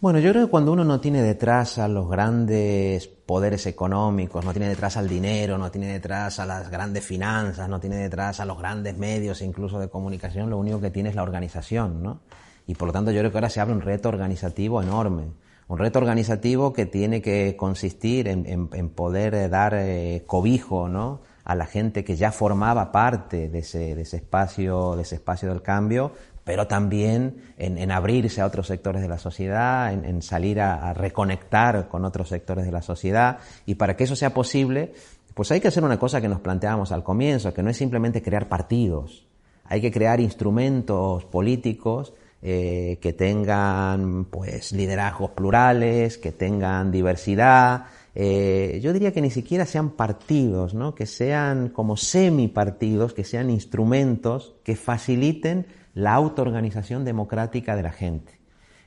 Bueno, 0.00 0.18
yo 0.18 0.32
creo 0.32 0.46
que 0.46 0.50
cuando 0.50 0.72
uno 0.72 0.82
no 0.82 1.00
tiene 1.00 1.22
detrás 1.22 1.78
a 1.78 1.86
los 1.86 2.10
grandes 2.10 3.06
poderes 3.06 3.66
económicos, 3.66 4.44
no 4.44 4.52
tiene 4.52 4.68
detrás 4.68 4.96
al 4.96 5.08
dinero, 5.08 5.56
no 5.58 5.70
tiene 5.70 5.92
detrás 5.92 6.40
a 6.40 6.46
las 6.46 6.68
grandes 6.68 7.04
finanzas, 7.04 7.68
no 7.68 7.78
tiene 7.78 7.96
detrás 7.96 8.40
a 8.40 8.44
los 8.44 8.58
grandes 8.58 8.98
medios 8.98 9.40
incluso 9.42 9.78
de 9.78 9.88
comunicación, 9.88 10.50
lo 10.50 10.58
único 10.58 10.80
que 10.80 10.90
tiene 10.90 11.10
es 11.10 11.14
la 11.14 11.22
organización, 11.22 12.02
¿no? 12.02 12.20
Y 12.66 12.74
por 12.74 12.88
lo 12.88 12.92
tanto 12.92 13.12
yo 13.12 13.20
creo 13.20 13.30
que 13.30 13.38
ahora 13.38 13.48
se 13.48 13.60
abre 13.60 13.74
un 13.74 13.80
reto 13.80 14.08
organizativo 14.08 14.82
enorme 14.82 15.30
un 15.68 15.78
reto 15.78 15.98
organizativo 15.98 16.72
que 16.72 16.86
tiene 16.86 17.22
que 17.22 17.56
consistir 17.56 18.28
en, 18.28 18.88
poder 18.90 19.34
eh, 19.34 19.48
dar 19.48 19.74
eh, 19.74 20.24
cobijo 20.26 20.88
¿no? 20.88 21.20
a 21.44 21.54
la 21.54 21.66
gente 21.66 22.04
que 22.04 22.16
ya 22.16 22.32
formaba 22.32 22.92
parte 22.92 23.48
de 23.48 23.60
ese, 23.60 23.94
de 23.94 24.02
ese, 24.02 24.18
espacio, 24.18 24.96
de 24.96 25.02
ese 25.02 25.16
espacio 25.16 25.48
del 25.48 25.62
cambio, 25.62 26.12
pero 26.44 26.66
también 26.66 27.52
en, 27.56 27.90
abrirse 27.90 28.40
a 28.40 28.46
otros 28.46 28.66
sectores 28.66 29.00
de 29.02 29.08
la 29.08 29.18
sociedad, 29.18 29.92
en, 29.92 30.22
salir 30.22 30.60
a, 30.60 30.92
reconectar 30.92 31.88
con 31.88 32.04
otros 32.04 32.28
sectores 32.28 32.64
de 32.64 32.72
la 32.72 32.82
sociedad. 32.82 33.38
Y 33.64 33.76
para 33.76 33.96
que 33.96 34.04
eso 34.04 34.16
sea 34.16 34.34
posible, 34.34 34.92
Pues 35.34 35.50
hay 35.50 35.60
que 35.60 35.68
hacer 35.68 35.82
una 35.82 35.98
cosa 35.98 36.20
que 36.20 36.28
nos 36.28 36.40
planteábamos 36.40 36.92
al 36.92 37.02
comienzo, 37.02 37.54
que 37.54 37.62
no 37.62 37.70
es 37.70 37.78
simplemente 37.78 38.20
crear 38.20 38.50
partidos, 38.50 39.26
hay 39.64 39.80
que 39.80 39.90
crear 39.90 40.20
instrumentos 40.20 41.24
políticos 41.24 42.12
eh, 42.44 42.98
que 43.00 43.12
tengan 43.12 44.24
pues 44.24 44.72
liderazgos 44.72 45.30
plurales, 45.30 46.18
que 46.18 46.32
tengan 46.32 46.90
diversidad. 46.90 47.86
Eh, 48.16 48.80
yo 48.82 48.92
diría 48.92 49.12
que 49.12 49.22
ni 49.22 49.30
siquiera 49.30 49.64
sean 49.64 49.90
partidos, 49.90 50.74
¿no? 50.74 50.94
que 50.94 51.06
sean 51.06 51.68
como 51.68 51.96
semipartidos, 51.96 53.14
que 53.14 53.22
sean 53.22 53.48
instrumentos 53.48 54.56
que 54.64 54.74
faciliten 54.74 55.66
la 55.94 56.14
autoorganización 56.14 57.04
democrática 57.04 57.76
de 57.76 57.82
la 57.82 57.92
gente. 57.92 58.40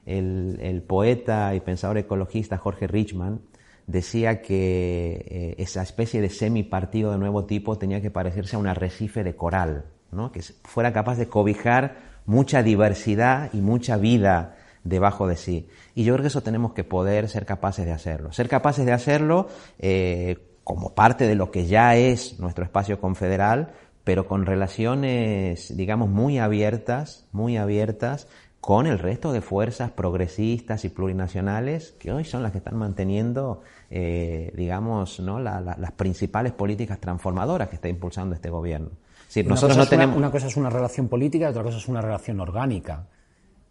El, 0.05 0.59
el 0.61 0.83
poeta 0.83 1.55
y 1.55 1.61
pensador 1.61 1.97
ecologista 1.97 2.57
Jorge 2.57 2.87
Richman 2.87 3.39
decía 3.87 4.41
que 4.41 5.25
eh, 5.27 5.55
esa 5.59 5.81
especie 5.81 6.21
de 6.21 6.29
semipartido 6.29 7.11
de 7.11 7.17
nuevo 7.17 7.45
tipo 7.45 7.77
tenía 7.77 8.01
que 8.01 8.11
parecerse 8.11 8.55
a 8.55 8.59
un 8.59 8.67
arrecife 8.67 9.23
de 9.23 9.35
coral, 9.35 9.85
¿no? 10.11 10.31
que 10.31 10.41
fuera 10.41 10.91
capaz 10.91 11.17
de 11.17 11.27
cobijar 11.27 12.14
mucha 12.25 12.63
diversidad 12.63 13.49
y 13.53 13.61
mucha 13.61 13.97
vida 13.97 14.55
debajo 14.83 15.27
de 15.27 15.35
sí. 15.35 15.67
Y 15.95 16.03
yo 16.03 16.13
creo 16.13 16.23
que 16.23 16.27
eso 16.27 16.43
tenemos 16.43 16.73
que 16.73 16.83
poder 16.83 17.27
ser 17.29 17.45
capaces 17.45 17.85
de 17.85 17.91
hacerlo. 17.91 18.31
Ser 18.31 18.47
capaces 18.47 18.85
de 18.85 18.93
hacerlo 18.93 19.47
eh, 19.79 20.37
como 20.63 20.93
parte 20.93 21.27
de 21.27 21.35
lo 21.35 21.51
que 21.51 21.65
ya 21.65 21.95
es 21.95 22.39
nuestro 22.39 22.63
espacio 22.63 22.99
confederal, 22.99 23.73
pero 24.03 24.27
con 24.27 24.45
relaciones, 24.45 25.75
digamos, 25.75 26.09
muy 26.09 26.37
abiertas, 26.37 27.27
muy 27.31 27.57
abiertas 27.57 28.27
con 28.61 28.87
el 28.87 28.97
resto 28.97 29.31
de 29.31 29.41
fuerzas 29.41 29.91
progresistas 29.91 30.85
y 30.85 30.89
plurinacionales 30.89 31.91
que 31.99 32.11
hoy 32.11 32.23
son 32.23 32.41
las 32.41 32.51
que 32.51 32.57
están 32.57 32.77
manteniendo, 32.77 33.61
eh, 33.91 34.51
digamos, 34.55 35.19
¿no? 35.19 35.39
las 35.39 35.91
principales 35.91 36.51
políticas 36.51 36.99
transformadoras 36.99 37.69
que 37.69 37.75
está 37.75 37.89
impulsando 37.89 38.33
este 38.33 38.49
gobierno. 38.49 38.89
Sí, 39.35 39.43
nosotros 39.43 39.77
no 39.77 39.85
tenemos... 39.85 40.15
Una, 40.15 40.31
cosa 40.31 40.47
es 40.47 40.55
una 40.55 40.69
relación 40.69 41.09
política 41.09 41.47
y 41.47 41.49
otra 41.49 41.61
cosa 41.61 41.77
es 41.77 41.89
una 41.89 41.99
relación 41.99 42.39
orgánica. 42.39 43.05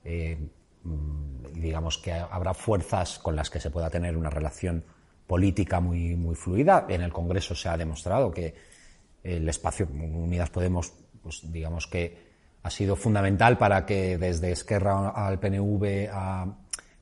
Eh, 0.04 0.36
mm, 0.82 1.54
digamos 1.54 1.96
que 1.96 2.12
habrá 2.12 2.52
fuerzas 2.52 3.18
con 3.18 3.34
las 3.34 3.48
que 3.48 3.60
se 3.60 3.70
pueda 3.70 3.88
tener 3.88 4.14
una 4.14 4.28
relación 4.28 4.84
política 5.26 5.80
muy, 5.80 6.16
muy 6.16 6.34
fluida. 6.34 6.84
En 6.90 7.00
el 7.00 7.14
Congreso 7.14 7.54
se 7.54 7.70
ha 7.70 7.78
demostrado 7.78 8.30
que 8.30 8.54
el 9.22 9.48
espacio 9.48 9.88
Unidas 9.90 10.50
Podemos, 10.50 10.92
pues 11.22 11.50
digamos 11.50 11.86
que 11.86 12.14
ha 12.62 12.68
sido 12.68 12.94
fundamental 12.94 13.56
para 13.56 13.86
que 13.86 14.18
desde 14.18 14.52
Esquerra 14.52 15.08
al 15.16 15.40
PNV, 15.40 16.10
a, 16.12 16.46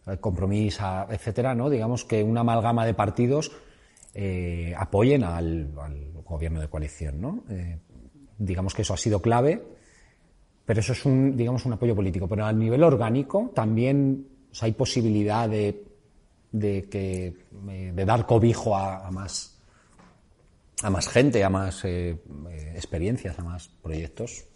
al 0.07 0.21
Compromís, 0.21 0.79
etcétera, 1.11 1.57
¿no? 1.57 1.69
digamos 1.69 2.05
que 2.05 2.23
una 2.23 2.43
amalgama 2.43 2.87
de 2.87 2.95
partidos 2.95 3.51
eh, 4.15 4.73
apoyen 4.79 5.25
al, 5.25 5.73
gobierno 6.25 6.61
de 6.61 6.69
coalición. 6.69 7.21
¿no? 7.21 7.45
Eh, 7.51 7.77
digamos 8.45 8.75
que 8.75 8.83
eso 8.83 8.95
ha 8.95 8.97
sido 8.97 9.21
clave, 9.21 9.63
pero 10.65 10.81
eso 10.81 10.93
es 10.93 11.05
un, 11.05 11.37
digamos, 11.37 11.65
un 11.65 11.73
apoyo 11.75 11.95
político. 11.95 12.29
Pero 12.29 12.45
a 12.45 12.53
nivel 12.53 12.83
orgánico 12.83 13.51
también 13.55 14.27
hay 14.61 14.73
posibilidad 14.73 15.49
de, 15.49 15.85
de, 16.53 16.89
que, 16.89 17.35
eh, 17.69 17.93
de 17.95 18.05
dar 18.05 18.27
cobijo 18.27 18.77
a, 18.77 19.11
más 19.11 19.59
a 20.83 20.91
más 20.91 21.09
gente, 21.09 21.45
a 21.45 21.49
más 21.49 21.85
experiencias, 21.85 23.39
a 23.39 23.43
más 23.43 23.69
proyectos. 23.69 24.47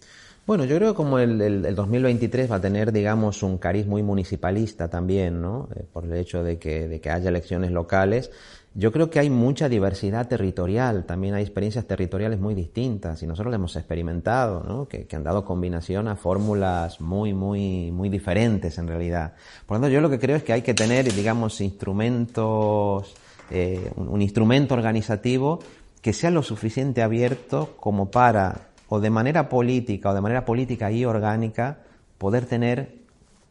Bueno, 0.47 0.65
yo 0.65 0.77
creo 0.77 0.93
que 0.93 0.97
como 0.97 1.19
el, 1.19 1.41
el, 1.41 1.75
2023 1.75 2.51
va 2.51 2.57
a 2.57 2.61
tener, 2.61 2.93
digamos, 2.93 3.43
un 3.43 3.59
cariz 3.59 3.85
muy 3.85 4.05
municipalista 4.05 4.89
también, 4.89 5.43
¿no? 5.43 5.69
Eh, 5.75 5.85
por 5.93 6.05
el 6.05 6.15
hecho 6.15 6.45
de 6.45 6.57
que, 6.57 6.87
de 6.87 7.01
que 7.01 7.11
haya 7.11 7.31
elecciones 7.31 7.73
locales, 7.73 8.31
yo 8.79 8.93
creo 8.93 9.09
que 9.09 9.19
hay 9.19 9.31
mucha 9.31 9.71
diversidad 9.71 10.29
territorial, 10.29 11.07
también 11.07 11.33
hay 11.33 11.43
experiencias 11.43 11.87
territoriales 11.87 12.39
muy 12.39 12.55
distintas 12.55 13.23
y 13.23 13.27
nosotros 13.27 13.51
lo 13.51 13.57
hemos 13.57 13.75
experimentado, 13.75 14.63
¿no? 14.63 14.87
que, 14.87 15.07
han 15.17 15.25
dado 15.25 15.47
combinación 15.47 16.09
a 16.09 16.17
fórmulas 16.17 17.01
muy, 17.01 17.33
muy, 17.33 17.91
muy 17.91 18.11
diferentes 18.11 18.77
en 18.77 18.87
realidad. 18.87 19.33
Por 19.65 19.79
lo 19.79 19.81
tanto, 19.81 19.95
yo 19.95 20.03
lo 20.03 20.11
que 20.11 20.19
creo 20.19 20.37
es 20.37 20.43
que 20.43 20.53
hay 20.53 20.61
que 20.61 20.75
tener, 20.75 21.11
digamos, 21.11 21.63
instrumentos, 21.63 23.15
eh, 23.51 23.91
un, 23.97 24.09
un 24.09 24.21
instrumento 24.21 24.75
organizativo 24.75 25.61
que 26.03 26.13
sea 26.13 26.31
lo 26.31 26.43
suficiente 26.43 27.03
abierto 27.03 27.77
como 27.81 28.11
para 28.11 28.69
o 28.89 29.01
de 29.01 29.09
manera 29.09 29.49
política 29.49 30.11
o 30.11 30.15
de 30.15 30.21
manera 30.21 30.45
política 30.45 30.93
y 30.93 31.07
orgánica 31.07 31.79
poder 32.19 32.45
tener 32.45 32.96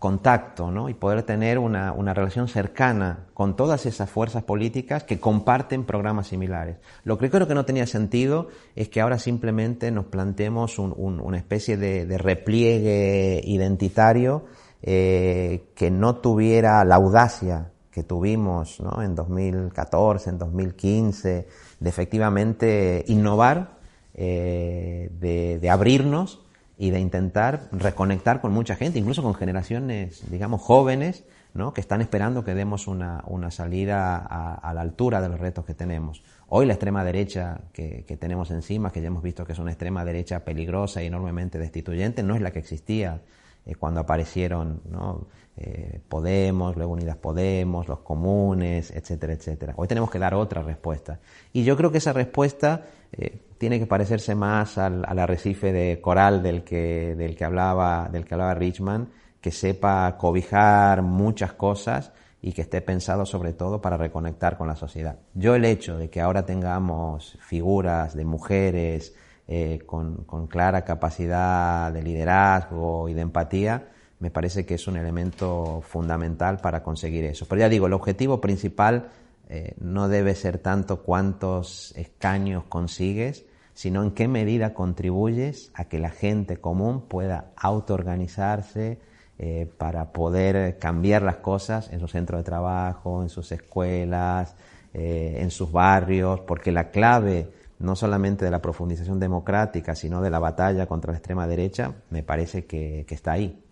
contacto 0.06 0.70
¿no? 0.70 0.88
y 0.88 0.93
poder 0.93 1.24
tener 1.24 1.58
una, 1.58 1.91
una, 1.91 2.14
relación 2.14 2.47
cercana 2.47 3.26
con 3.34 3.56
todas 3.56 3.88
esas 3.88 4.08
fuerzas 4.08 4.43
políticas 4.43 5.03
que 5.03 5.20
comparten 5.20 5.84
programas 5.84 6.28
similares. 6.28 6.78
Lo 7.06 7.18
que 7.18 7.32
creo 7.32 7.47
que 7.47 7.56
no 7.56 7.66
tenía 7.66 7.88
sentido 7.88 8.49
es 8.76 8.88
que 8.88 9.01
ahora 9.01 9.18
simplemente 9.18 9.89
nos 9.89 10.06
planteemos 10.06 10.78
un, 10.78 10.93
una 10.95 11.38
especie 11.38 11.76
de, 11.78 12.06
de, 12.06 12.20
repliegue 12.20 13.41
identitario 13.45 14.45
eh, 14.84 15.72
que 15.74 15.89
no 15.89 16.18
tuviera 16.18 16.86
la 16.86 16.97
audacia 16.97 17.72
que 17.89 18.03
tuvimos 18.03 18.80
¿no? 18.82 19.01
en 19.01 19.16
2014, 19.16 20.30
en 20.30 20.38
2015, 20.38 21.47
de 21.80 21.89
efectivamente 21.89 23.06
innovar 23.08 23.80
eh, 24.14 25.10
de, 25.20 25.68
abrirnos 25.68 26.45
y 26.78 26.89
de 26.89 26.99
intentar 26.99 27.69
reconectar 27.71 28.41
con 28.41 28.51
mucha 28.51 28.76
gente, 28.76 28.99
incluso 28.99 29.23
con 29.23 29.34
generaciones, 29.34 30.30
digamos, 30.30 30.61
jóvenes, 30.61 31.23
¿no? 31.53 31.73
que 31.73 31.80
están 31.80 32.01
esperando 32.01 32.43
que 32.43 32.53
demos 32.53 32.88
una, 32.88 33.23
una 33.28 33.49
salida 33.49 34.17
a, 34.17 34.73
la 34.73 34.82
altura 34.82 35.21
de 35.21 35.30
los 35.30 35.39
retos 35.39 35.65
que 35.65 35.73
tenemos. 35.73 36.21
Hoy 36.47 36.65
la 36.65 36.73
extrema 36.73 37.05
derecha 37.05 37.61
que, 37.71 38.03
que, 38.05 38.17
tenemos 38.17 38.51
encima, 38.51 38.91
que 38.91 39.01
ya 39.01 39.07
hemos 39.07 39.23
visto 39.23 39.45
que 39.45 39.53
es 39.53 39.59
una 39.59 39.71
extrema 39.71 40.03
derecha 40.03 40.43
peligrosa 40.43 41.01
y 41.01 41.05
enormemente 41.05 41.57
destituyente, 41.57 42.23
no 42.23 42.36
es 42.36 42.41
la 42.41 42.51
que 42.51 42.59
existía 42.59 43.21
eh, 43.66 43.76
cuando 43.76 44.01
aparecieron 44.01 44.82
¿no? 44.89 45.28
Eh, 45.57 46.01
Podemos, 46.07 46.76
luego 46.76 46.93
Unidas 46.93 47.16
Podemos, 47.16 47.88
los 47.88 47.99
comunes, 47.99 48.91
etcétera, 48.91 49.34
etcétera. 49.34 49.74
Hoy 49.78 49.88
tenemos 49.88 50.11
que 50.11 50.20
dar 50.20 50.34
otra 50.34 50.61
respuesta. 50.61 51.20
Y 51.53 51.63
yo 51.63 51.78
creo 51.78 51.91
que 51.91 51.99
esa 51.99 52.11
respuesta 52.11 52.82
eh, 53.11 53.39
tiene 53.57 53.80
que 53.80 53.86
parecerse 53.86 54.36
más 54.36 54.78
al, 54.78 55.05
arrecife 55.05 55.72
de 55.72 56.01
coral 56.01 56.43
del 56.43 56.63
que, 56.63 57.16
del 57.16 57.36
que 57.36 57.45
hablaba, 57.45 58.09
del 58.11 58.26
que 58.26 58.34
hablaba 58.34 58.53
Richman, 58.53 59.09
que 59.39 59.51
sepa 59.51 60.18
cobijar 60.18 61.01
muchas 61.01 61.53
cosas 61.53 62.11
y 62.41 62.51
que 62.51 62.63
esté 62.63 62.82
pensado 62.82 63.26
sobre 63.26 63.53
todo 63.53 63.82
para 63.82 63.95
reconectar 63.95 64.57
con 64.57 64.68
la 64.68 64.76
sociedad. 64.76 65.20
Yo 65.34 65.55
el 65.55 65.66
hecho 65.66 65.97
de 65.97 66.09
que 66.09 66.20
ahora 66.20 66.45
tengamos 66.45 67.38
figuras 67.39 68.16
de 68.16 68.26
mujeres 68.26 69.16
eh, 69.48 69.80
con, 69.86 70.24
con 70.24 70.48
clara 70.48 70.84
capacidad 70.84 71.91
de 71.91 72.02
liderazgo 72.02 73.10
y 73.10 73.14
de 73.14 73.22
empatía, 73.22 73.89
me 74.20 74.32
parece 74.32 74.66
que 74.66 74.76
es 74.76 74.88
un 74.88 74.98
elemento 74.98 75.82
fundamental 75.82 76.58
para 76.58 76.82
conseguir 76.82 77.26
eso. 77.26 77.46
Pero 77.48 77.60
ya 77.60 77.70
digo, 77.70 77.88
el 77.88 77.93
objetivo 77.93 78.41
principal 78.41 79.10
eh, 79.50 79.76
no 79.80 80.08
debe 80.08 80.34
ser 80.36 80.58
tanto 80.58 81.04
cuántos 81.04 81.93
escaños 81.96 82.64
consigues, 82.64 83.46
sino 83.74 84.04
en 84.04 84.12
qué 84.12 84.28
medida 84.28 84.74
contribuyes 84.74 85.70
a 85.74 85.86
que 85.86 86.00
la 86.00 86.10
gente 86.10 86.58
común 86.58 87.02
pueda 87.08 87.52
autoorganizarse 87.58 89.00
eh, 89.38 89.70
para 89.78 90.14
poder 90.14 90.80
cambiar 90.80 91.22
las 91.22 91.38
cosas 91.38 91.91
en 91.91 92.00
su 92.00 92.08
centro 92.08 92.38
de 92.38 92.43
trabajo, 92.43 93.22
en 93.22 93.30
sus 93.30 93.52
escuelas, 93.52 94.56
eh, 94.93 95.39
en 95.39 95.52
sus 95.52 95.72
barrios, 95.72 96.39
porque 96.39 96.72
la 96.72 96.89
clave 96.89 97.50
no 97.80 97.95
solamente 97.95 98.45
de 98.45 98.51
la 98.51 98.61
profundización 98.61 99.19
democrática, 99.19 99.95
sino 99.95 100.21
de 100.21 100.30
la 100.30 100.39
batalla 100.39 100.88
contra 100.88 101.11
la 101.11 101.17
extrema 101.17 101.47
derecha, 101.47 101.95
me 102.09 102.23
parece 102.23 102.65
que, 102.65 103.05
que 103.07 103.15
está 103.15 103.34
ahí. 103.34 103.64